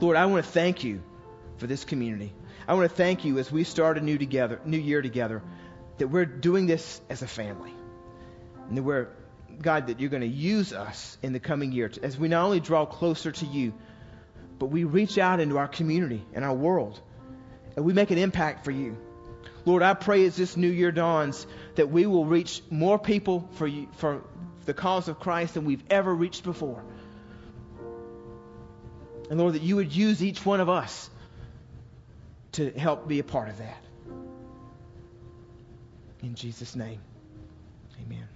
Lord, 0.00 0.16
I 0.16 0.26
want 0.26 0.44
to 0.44 0.50
thank 0.50 0.84
you 0.84 1.02
for 1.58 1.66
this 1.66 1.84
community. 1.84 2.32
I 2.68 2.74
want 2.74 2.90
to 2.90 2.94
thank 2.94 3.24
you 3.24 3.38
as 3.38 3.50
we 3.50 3.64
start 3.64 3.98
a 3.98 4.00
new 4.00 4.18
together, 4.18 4.60
new 4.64 4.78
year 4.78 5.00
together, 5.00 5.42
that 5.98 6.08
we're 6.08 6.26
doing 6.26 6.66
this 6.66 7.00
as 7.08 7.22
a 7.22 7.26
family. 7.26 7.72
And 8.68 8.76
that 8.76 8.82
we're, 8.82 9.08
God, 9.60 9.86
that 9.86 10.00
you're 10.00 10.10
going 10.10 10.22
to 10.22 10.28
use 10.28 10.72
us 10.72 11.16
in 11.22 11.32
the 11.32 11.40
coming 11.40 11.72
year 11.72 11.90
as 12.02 12.18
we 12.18 12.28
not 12.28 12.44
only 12.44 12.60
draw 12.60 12.84
closer 12.84 13.32
to 13.32 13.46
you, 13.46 13.72
but 14.58 14.66
we 14.66 14.84
reach 14.84 15.18
out 15.18 15.40
into 15.40 15.58
our 15.58 15.68
community 15.68 16.24
and 16.34 16.44
our 16.44 16.54
world 16.54 17.00
and 17.76 17.84
we 17.84 17.92
make 17.92 18.10
an 18.10 18.18
impact 18.18 18.64
for 18.64 18.70
you. 18.70 18.96
Lord, 19.64 19.82
I 19.82 19.94
pray 19.94 20.24
as 20.24 20.36
this 20.36 20.56
new 20.56 20.70
year 20.70 20.92
dawns 20.92 21.46
that 21.74 21.90
we 21.90 22.06
will 22.06 22.24
reach 22.24 22.62
more 22.70 22.98
people 22.98 23.48
for 23.52 23.66
you, 23.66 23.88
for 23.96 24.22
the 24.64 24.74
cause 24.74 25.08
of 25.08 25.20
Christ 25.20 25.54
than 25.54 25.64
we've 25.64 25.84
ever 25.90 26.12
reached 26.12 26.44
before. 26.44 26.82
And 29.28 29.38
Lord, 29.38 29.54
that 29.54 29.62
you 29.62 29.76
would 29.76 29.94
use 29.94 30.22
each 30.22 30.44
one 30.46 30.60
of 30.60 30.68
us 30.68 31.10
to 32.52 32.70
help 32.70 33.06
be 33.06 33.18
a 33.18 33.24
part 33.24 33.48
of 33.48 33.58
that. 33.58 33.82
In 36.22 36.34
Jesus' 36.34 36.74
name, 36.74 37.00
amen. 38.00 38.28